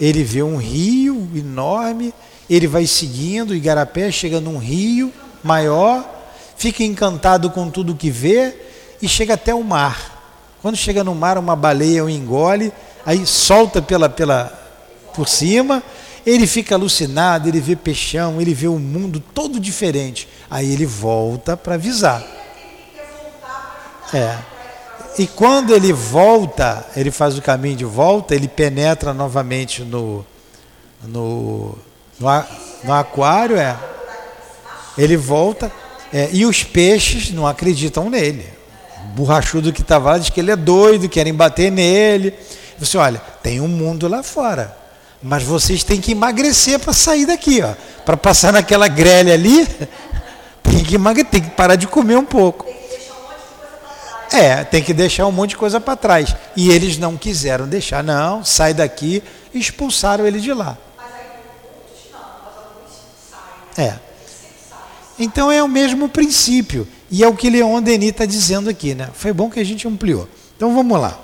ele 0.00 0.24
vê 0.24 0.42
um 0.42 0.56
rio 0.56 1.28
enorme, 1.34 2.14
ele 2.48 2.66
vai 2.66 2.86
seguindo, 2.86 3.50
o 3.50 3.54
igarapé 3.54 4.10
chega 4.10 4.40
num 4.40 4.56
rio 4.56 5.12
maior, 5.42 6.08
fica 6.56 6.82
encantado 6.82 7.50
com 7.50 7.70
tudo 7.70 7.94
que 7.94 8.10
vê 8.10 8.54
e 9.02 9.08
chega 9.08 9.34
até 9.34 9.54
o 9.54 9.62
mar. 9.62 10.16
Quando 10.62 10.76
chega 10.76 11.04
no 11.04 11.14
mar, 11.14 11.38
uma 11.38 11.54
baleia 11.54 12.04
o 12.04 12.10
engole, 12.10 12.72
aí 13.04 13.24
solta 13.26 13.80
pela, 13.80 14.08
pela 14.08 14.52
por 15.14 15.28
cima, 15.28 15.82
ele 16.24 16.46
fica 16.46 16.74
alucinado, 16.74 17.48
ele 17.48 17.60
vê 17.60 17.76
peixão, 17.76 18.40
ele 18.40 18.54
vê 18.54 18.66
o 18.66 18.74
um 18.74 18.78
mundo 18.78 19.22
todo 19.34 19.60
diferente. 19.60 20.28
Aí 20.50 20.72
ele 20.72 20.86
volta 20.86 21.56
para 21.56 21.74
avisar. 21.74 22.37
É. 24.12 24.36
E 25.18 25.26
quando 25.26 25.74
ele 25.74 25.92
volta, 25.92 26.86
ele 26.96 27.10
faz 27.10 27.36
o 27.36 27.42
caminho 27.42 27.76
de 27.76 27.84
volta, 27.84 28.34
ele 28.34 28.46
penetra 28.46 29.12
novamente 29.12 29.82
no, 29.82 30.24
no, 31.02 31.76
no, 32.20 32.28
no 32.84 32.92
aquário, 32.92 33.56
é. 33.56 33.76
Ele 34.96 35.16
volta, 35.16 35.70
é, 36.12 36.28
e 36.32 36.46
os 36.46 36.62
peixes 36.62 37.30
não 37.32 37.46
acreditam 37.46 38.08
nele. 38.08 38.46
O 39.04 39.08
borrachudo 39.14 39.72
que 39.72 39.82
estava 39.82 40.12
lá 40.12 40.18
diz 40.18 40.30
que 40.30 40.40
ele 40.40 40.50
é 40.50 40.56
doido, 40.56 41.08
querem 41.08 41.34
bater 41.34 41.70
nele. 41.70 42.32
Você 42.78 42.96
olha, 42.96 43.20
tem 43.42 43.60
um 43.60 43.68
mundo 43.68 44.06
lá 44.06 44.22
fora, 44.22 44.76
mas 45.20 45.42
vocês 45.42 45.82
têm 45.82 46.00
que 46.00 46.12
emagrecer 46.12 46.78
para 46.78 46.92
sair 46.92 47.26
daqui, 47.26 47.60
ó, 47.60 47.74
para 48.04 48.16
passar 48.16 48.52
naquela 48.52 48.86
grelha 48.88 49.34
ali. 49.34 49.66
Tem 50.62 50.84
que 50.84 50.96
emagrecer, 50.96 51.30
tem 51.30 51.40
que 51.40 51.50
parar 51.50 51.76
de 51.76 51.86
comer 51.86 52.18
um 52.18 52.24
pouco. 52.26 52.66
É, 54.32 54.62
tem 54.64 54.82
que 54.82 54.92
deixar 54.92 55.26
um 55.26 55.32
monte 55.32 55.50
de 55.50 55.56
coisa 55.56 55.80
para 55.80 55.96
trás. 55.96 56.34
E 56.56 56.70
eles 56.70 56.98
não 56.98 57.16
quiseram 57.16 57.66
deixar, 57.66 58.04
não, 58.04 58.44
sai 58.44 58.74
daqui, 58.74 59.22
expulsaram 59.54 60.26
ele 60.26 60.40
de 60.40 60.52
lá. 60.52 60.76
É. 63.76 63.94
Então 65.18 65.50
é 65.50 65.62
o 65.62 65.68
mesmo 65.68 66.08
princípio. 66.08 66.86
E 67.10 67.22
é 67.24 67.28
o 67.28 67.34
que 67.34 67.48
Leon 67.48 67.80
Denis 67.80 68.10
está 68.10 68.26
dizendo 68.26 68.68
aqui, 68.68 68.94
né? 68.94 69.08
Foi 69.14 69.32
bom 69.32 69.48
que 69.48 69.58
a 69.58 69.64
gente 69.64 69.88
ampliou. 69.88 70.28
Então 70.56 70.74
vamos 70.74 71.00
lá. 71.00 71.18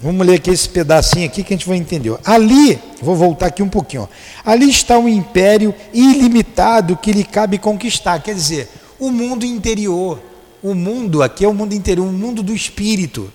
Vamos 0.00 0.26
ler 0.26 0.34
aqui 0.34 0.50
esse 0.50 0.68
pedacinho 0.68 1.26
aqui 1.26 1.42
que 1.42 1.54
a 1.54 1.56
gente 1.56 1.66
vai 1.66 1.78
entender. 1.78 2.16
Ali, 2.24 2.78
vou 3.00 3.16
voltar 3.16 3.46
aqui 3.46 3.62
um 3.62 3.68
pouquinho. 3.68 4.02
Ó. 4.02 4.08
Ali 4.44 4.68
está 4.68 4.98
um 4.98 5.08
império 5.08 5.74
ilimitado 5.92 6.96
que 6.96 7.10
lhe 7.10 7.24
cabe 7.24 7.58
conquistar. 7.58 8.20
Quer 8.20 8.34
dizer, 8.34 8.68
o 8.98 9.10
mundo 9.10 9.46
interior 9.46 10.20
o 10.64 10.74
mundo 10.74 11.22
aqui 11.22 11.44
é 11.44 11.48
o 11.48 11.52
mundo 11.52 11.74
interior, 11.74 12.06
o 12.06 12.10
mundo 12.10 12.42
do 12.42 12.54
espírito. 12.54 13.30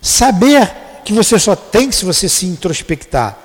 Saber 0.00 0.72
que 1.04 1.12
você 1.12 1.38
só 1.38 1.54
tem 1.54 1.92
se 1.92 2.02
você 2.02 2.30
se 2.30 2.46
introspectar. 2.46 3.38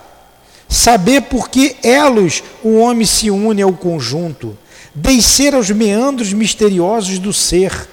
Saber 0.70 1.24
por 1.24 1.50
que 1.50 1.76
elos 1.84 2.42
o 2.64 2.78
homem 2.78 3.06
se 3.06 3.30
une 3.30 3.62
ao 3.62 3.74
conjunto. 3.74 4.58
Descer 4.96 5.54
aos 5.54 5.70
meandros 5.72 6.32
misteriosos 6.32 7.20
do 7.20 7.34
ser, 7.34 7.90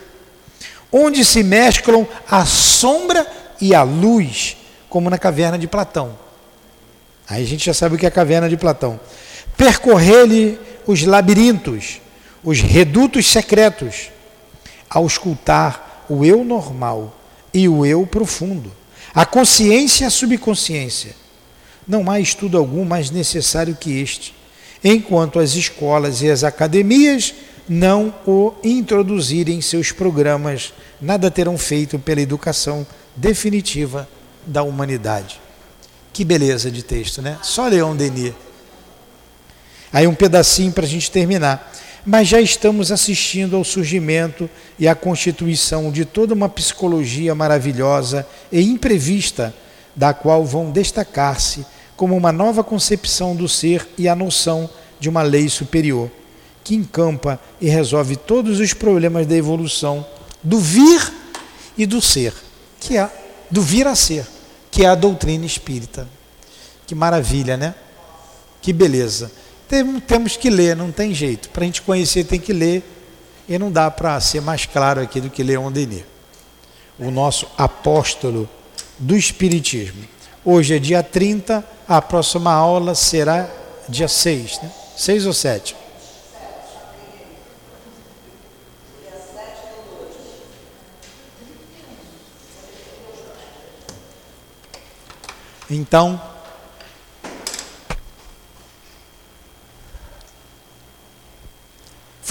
onde 0.92 1.24
se 1.24 1.42
mesclam 1.42 2.06
a 2.30 2.46
sombra 2.46 3.26
e 3.60 3.74
a 3.74 3.82
luz, 3.82 4.56
como 4.88 5.10
na 5.10 5.18
caverna 5.18 5.58
de 5.58 5.66
Platão. 5.66 6.16
Aí 7.28 7.42
a 7.42 7.46
gente 7.46 7.66
já 7.66 7.74
sabe 7.74 7.96
o 7.96 7.98
que 7.98 8.06
é 8.06 8.08
a 8.08 8.12
caverna 8.12 8.48
de 8.48 8.56
Platão. 8.56 9.00
Percorrer-lhe 9.56 10.56
os 10.86 11.02
labirintos, 11.02 12.00
os 12.44 12.60
redutos 12.60 13.26
secretos, 13.26 14.12
ao 14.92 15.06
escutar 15.06 16.04
o 16.08 16.22
eu 16.22 16.44
normal 16.44 17.16
e 17.52 17.66
o 17.66 17.86
eu 17.86 18.06
profundo, 18.06 18.70
a 19.14 19.24
consciência 19.24 20.04
e 20.04 20.06
a 20.06 20.10
subconsciência. 20.10 21.14
Não 21.88 22.10
há 22.10 22.20
estudo 22.20 22.58
algum 22.58 22.84
mais 22.84 23.10
necessário 23.10 23.74
que 23.74 24.00
este, 24.00 24.34
enquanto 24.84 25.38
as 25.38 25.54
escolas 25.54 26.20
e 26.20 26.30
as 26.30 26.44
academias 26.44 27.34
não 27.66 28.14
o 28.26 28.52
introduzirem 28.62 29.56
em 29.56 29.62
seus 29.62 29.92
programas, 29.92 30.74
nada 31.00 31.30
terão 31.30 31.56
feito 31.56 31.98
pela 31.98 32.20
educação 32.20 32.86
definitiva 33.16 34.06
da 34.46 34.62
humanidade. 34.62 35.40
Que 36.12 36.24
beleza 36.24 36.70
de 36.70 36.82
texto, 36.82 37.22
né? 37.22 37.38
Só 37.42 37.66
Leon 37.66 37.96
Denis. 37.96 38.34
Aí 39.90 40.06
um 40.06 40.14
pedacinho 40.14 40.72
para 40.72 40.84
a 40.84 40.88
gente 40.88 41.10
terminar. 41.10 41.72
Mas 42.04 42.28
já 42.28 42.40
estamos 42.40 42.90
assistindo 42.90 43.56
ao 43.56 43.62
surgimento 43.62 44.50
e 44.78 44.88
à 44.88 44.94
constituição 44.94 45.90
de 45.92 46.04
toda 46.04 46.34
uma 46.34 46.48
psicologia 46.48 47.34
maravilhosa 47.34 48.26
e 48.50 48.60
imprevista, 48.60 49.54
da 49.94 50.12
qual 50.12 50.44
vão 50.44 50.70
destacar-se 50.70 51.64
como 51.96 52.16
uma 52.16 52.32
nova 52.32 52.64
concepção 52.64 53.36
do 53.36 53.48
ser 53.48 53.86
e 53.96 54.08
a 54.08 54.16
noção 54.16 54.68
de 54.98 55.08
uma 55.08 55.22
lei 55.22 55.48
superior, 55.48 56.10
que 56.64 56.74
encampa 56.74 57.38
e 57.60 57.68
resolve 57.68 58.16
todos 58.16 58.58
os 58.58 58.72
problemas 58.72 59.26
da 59.26 59.36
evolução 59.36 60.04
do 60.42 60.58
vir 60.58 61.12
e 61.78 61.86
do 61.86 62.00
ser, 62.00 62.34
que 62.80 62.96
é 62.96 63.08
do 63.50 63.62
vir 63.62 63.86
a 63.86 63.94
ser, 63.94 64.26
que 64.70 64.84
é 64.84 64.88
a 64.88 64.94
doutrina 64.94 65.44
espírita. 65.44 66.08
Que 66.86 66.94
maravilha, 66.94 67.56
né? 67.56 67.74
Que 68.60 68.72
beleza. 68.72 69.30
Temos 70.06 70.36
que 70.36 70.50
ler, 70.50 70.76
não 70.76 70.92
tem 70.92 71.14
jeito. 71.14 71.48
Para 71.48 71.62
a 71.62 71.64
gente 71.64 71.80
conhecer, 71.80 72.24
tem 72.24 72.38
que 72.38 72.52
ler. 72.52 72.82
E 73.48 73.58
não 73.58 73.72
dá 73.72 73.90
para 73.90 74.20
ser 74.20 74.42
mais 74.42 74.66
claro 74.66 75.00
aqui 75.00 75.18
do 75.18 75.30
que 75.30 75.42
Leon 75.42 75.72
Denis, 75.72 76.04
o 76.98 77.10
nosso 77.10 77.48
apóstolo 77.56 78.48
do 78.98 79.16
Espiritismo. 79.16 80.04
Hoje 80.44 80.76
é 80.76 80.78
dia 80.78 81.02
30, 81.02 81.64
a 81.88 82.02
próxima 82.02 82.52
aula 82.52 82.94
será 82.94 83.48
dia 83.88 84.08
6, 84.08 84.60
né? 84.62 84.70
6 84.96 85.26
ou 85.26 85.32
7? 85.32 85.76
Então, 95.70 96.20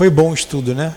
foi 0.02 0.10
bom 0.10 0.32
o 0.32 0.34
estudo, 0.34 0.74
né? 0.74 0.96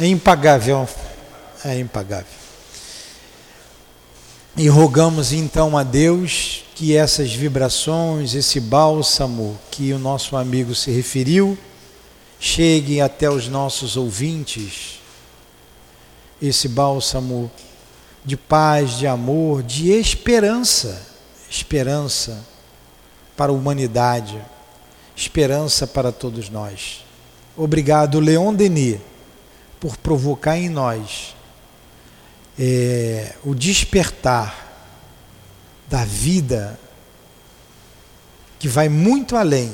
É 0.00 0.06
impagável. 0.06 0.88
É 1.62 1.78
impagável. 1.78 2.24
E 4.56 4.66
rogamos 4.66 5.34
então 5.34 5.76
a 5.76 5.82
Deus 5.82 6.64
que 6.82 6.96
essas 6.96 7.32
vibrações, 7.32 8.34
esse 8.34 8.58
bálsamo 8.58 9.56
que 9.70 9.92
o 9.92 10.00
nosso 10.00 10.36
amigo 10.36 10.74
se 10.74 10.90
referiu, 10.90 11.56
chegue 12.40 13.00
até 13.00 13.30
os 13.30 13.46
nossos 13.46 13.96
ouvintes. 13.96 15.00
Esse 16.42 16.66
bálsamo 16.66 17.48
de 18.24 18.36
paz, 18.36 18.98
de 18.98 19.06
amor, 19.06 19.62
de 19.62 19.92
esperança, 19.92 21.06
esperança 21.48 22.44
para 23.36 23.52
a 23.52 23.54
humanidade, 23.54 24.42
esperança 25.14 25.86
para 25.86 26.10
todos 26.10 26.50
nós. 26.50 27.04
Obrigado, 27.56 28.18
Leon 28.18 28.52
Denis 28.52 28.98
por 29.78 29.96
provocar 29.96 30.58
em 30.58 30.68
nós 30.68 31.36
é, 32.58 33.36
o 33.44 33.54
despertar 33.54 34.71
da 35.92 36.06
vida 36.06 36.80
que 38.58 38.66
vai 38.66 38.88
muito 38.88 39.36
além, 39.36 39.70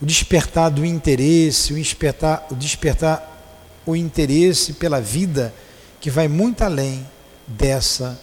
o 0.00 0.06
despertar 0.06 0.70
do 0.70 0.82
interesse, 0.82 1.74
o 1.74 1.76
despertar, 1.76 2.46
o 2.50 2.54
despertar 2.54 3.82
o 3.84 3.94
interesse 3.94 4.72
pela 4.72 4.98
vida 4.98 5.52
que 6.00 6.08
vai 6.08 6.26
muito 6.26 6.62
além 6.62 7.06
dessa 7.46 8.18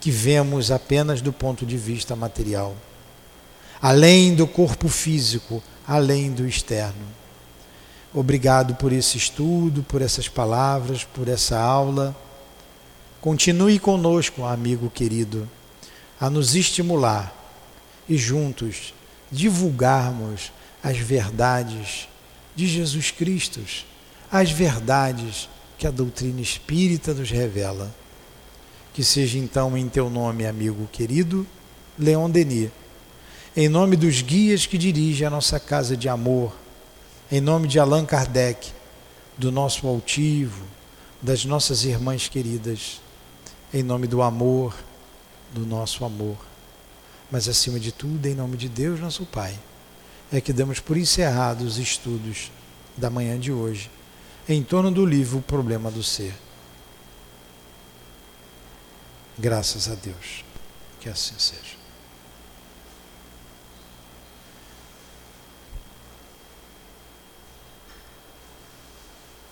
que 0.00 0.10
vemos 0.10 0.70
apenas 0.70 1.20
do 1.20 1.30
ponto 1.30 1.66
de 1.66 1.76
vista 1.76 2.16
material, 2.16 2.74
além 3.80 4.34
do 4.34 4.46
corpo 4.46 4.88
físico, 4.88 5.62
além 5.86 6.32
do 6.32 6.48
externo. 6.48 7.04
Obrigado 8.14 8.76
por 8.76 8.94
esse 8.94 9.18
estudo, 9.18 9.82
por 9.82 10.00
essas 10.00 10.26
palavras, 10.26 11.04
por 11.04 11.28
essa 11.28 11.58
aula. 11.58 12.16
Continue 13.20 13.78
conosco, 13.78 14.42
amigo 14.44 14.88
querido, 14.88 15.46
a 16.22 16.30
nos 16.30 16.54
estimular 16.54 17.34
e 18.08 18.16
juntos 18.16 18.94
divulgarmos 19.28 20.52
as 20.80 20.96
verdades 20.96 22.06
de 22.54 22.64
Jesus 22.68 23.10
Cristo, 23.10 23.60
as 24.30 24.52
verdades 24.52 25.48
que 25.76 25.84
a 25.84 25.90
doutrina 25.90 26.40
espírita 26.40 27.12
nos 27.12 27.28
revela. 27.28 27.92
Que 28.94 29.02
seja 29.02 29.36
então 29.36 29.76
em 29.76 29.88
teu 29.88 30.08
nome, 30.08 30.46
amigo 30.46 30.88
querido, 30.92 31.44
Leon 31.98 32.30
Denis, 32.30 32.70
em 33.56 33.68
nome 33.68 33.96
dos 33.96 34.22
guias 34.22 34.64
que 34.64 34.78
dirigem 34.78 35.26
a 35.26 35.30
nossa 35.30 35.58
casa 35.58 35.96
de 35.96 36.08
amor, 36.08 36.54
em 37.32 37.40
nome 37.40 37.66
de 37.66 37.80
Allan 37.80 38.06
Kardec, 38.06 38.70
do 39.36 39.50
nosso 39.50 39.88
altivo, 39.88 40.62
das 41.20 41.44
nossas 41.44 41.84
irmãs 41.84 42.28
queridas, 42.28 43.00
em 43.74 43.82
nome 43.82 44.06
do 44.06 44.22
amor, 44.22 44.72
do 45.52 45.66
nosso 45.66 46.04
amor, 46.04 46.38
mas 47.30 47.48
acima 47.48 47.78
de 47.78 47.92
tudo, 47.92 48.26
em 48.26 48.34
nome 48.34 48.56
de 48.56 48.68
Deus, 48.68 49.00
nosso 49.00 49.24
Pai, 49.24 49.58
é 50.32 50.40
que 50.40 50.52
damos 50.52 50.80
por 50.80 50.96
encerrados 50.96 51.74
os 51.74 51.78
estudos 51.78 52.50
da 52.96 53.10
manhã 53.10 53.38
de 53.38 53.52
hoje, 53.52 53.90
em 54.48 54.62
torno 54.62 54.90
do 54.90 55.04
livro 55.04 55.38
O 55.38 55.42
Problema 55.42 55.90
do 55.90 56.02
Ser. 56.02 56.34
Graças 59.38 59.88
a 59.88 59.94
Deus. 59.94 60.44
Que 61.00 61.08
assim 61.08 61.34
seja. 61.38 61.81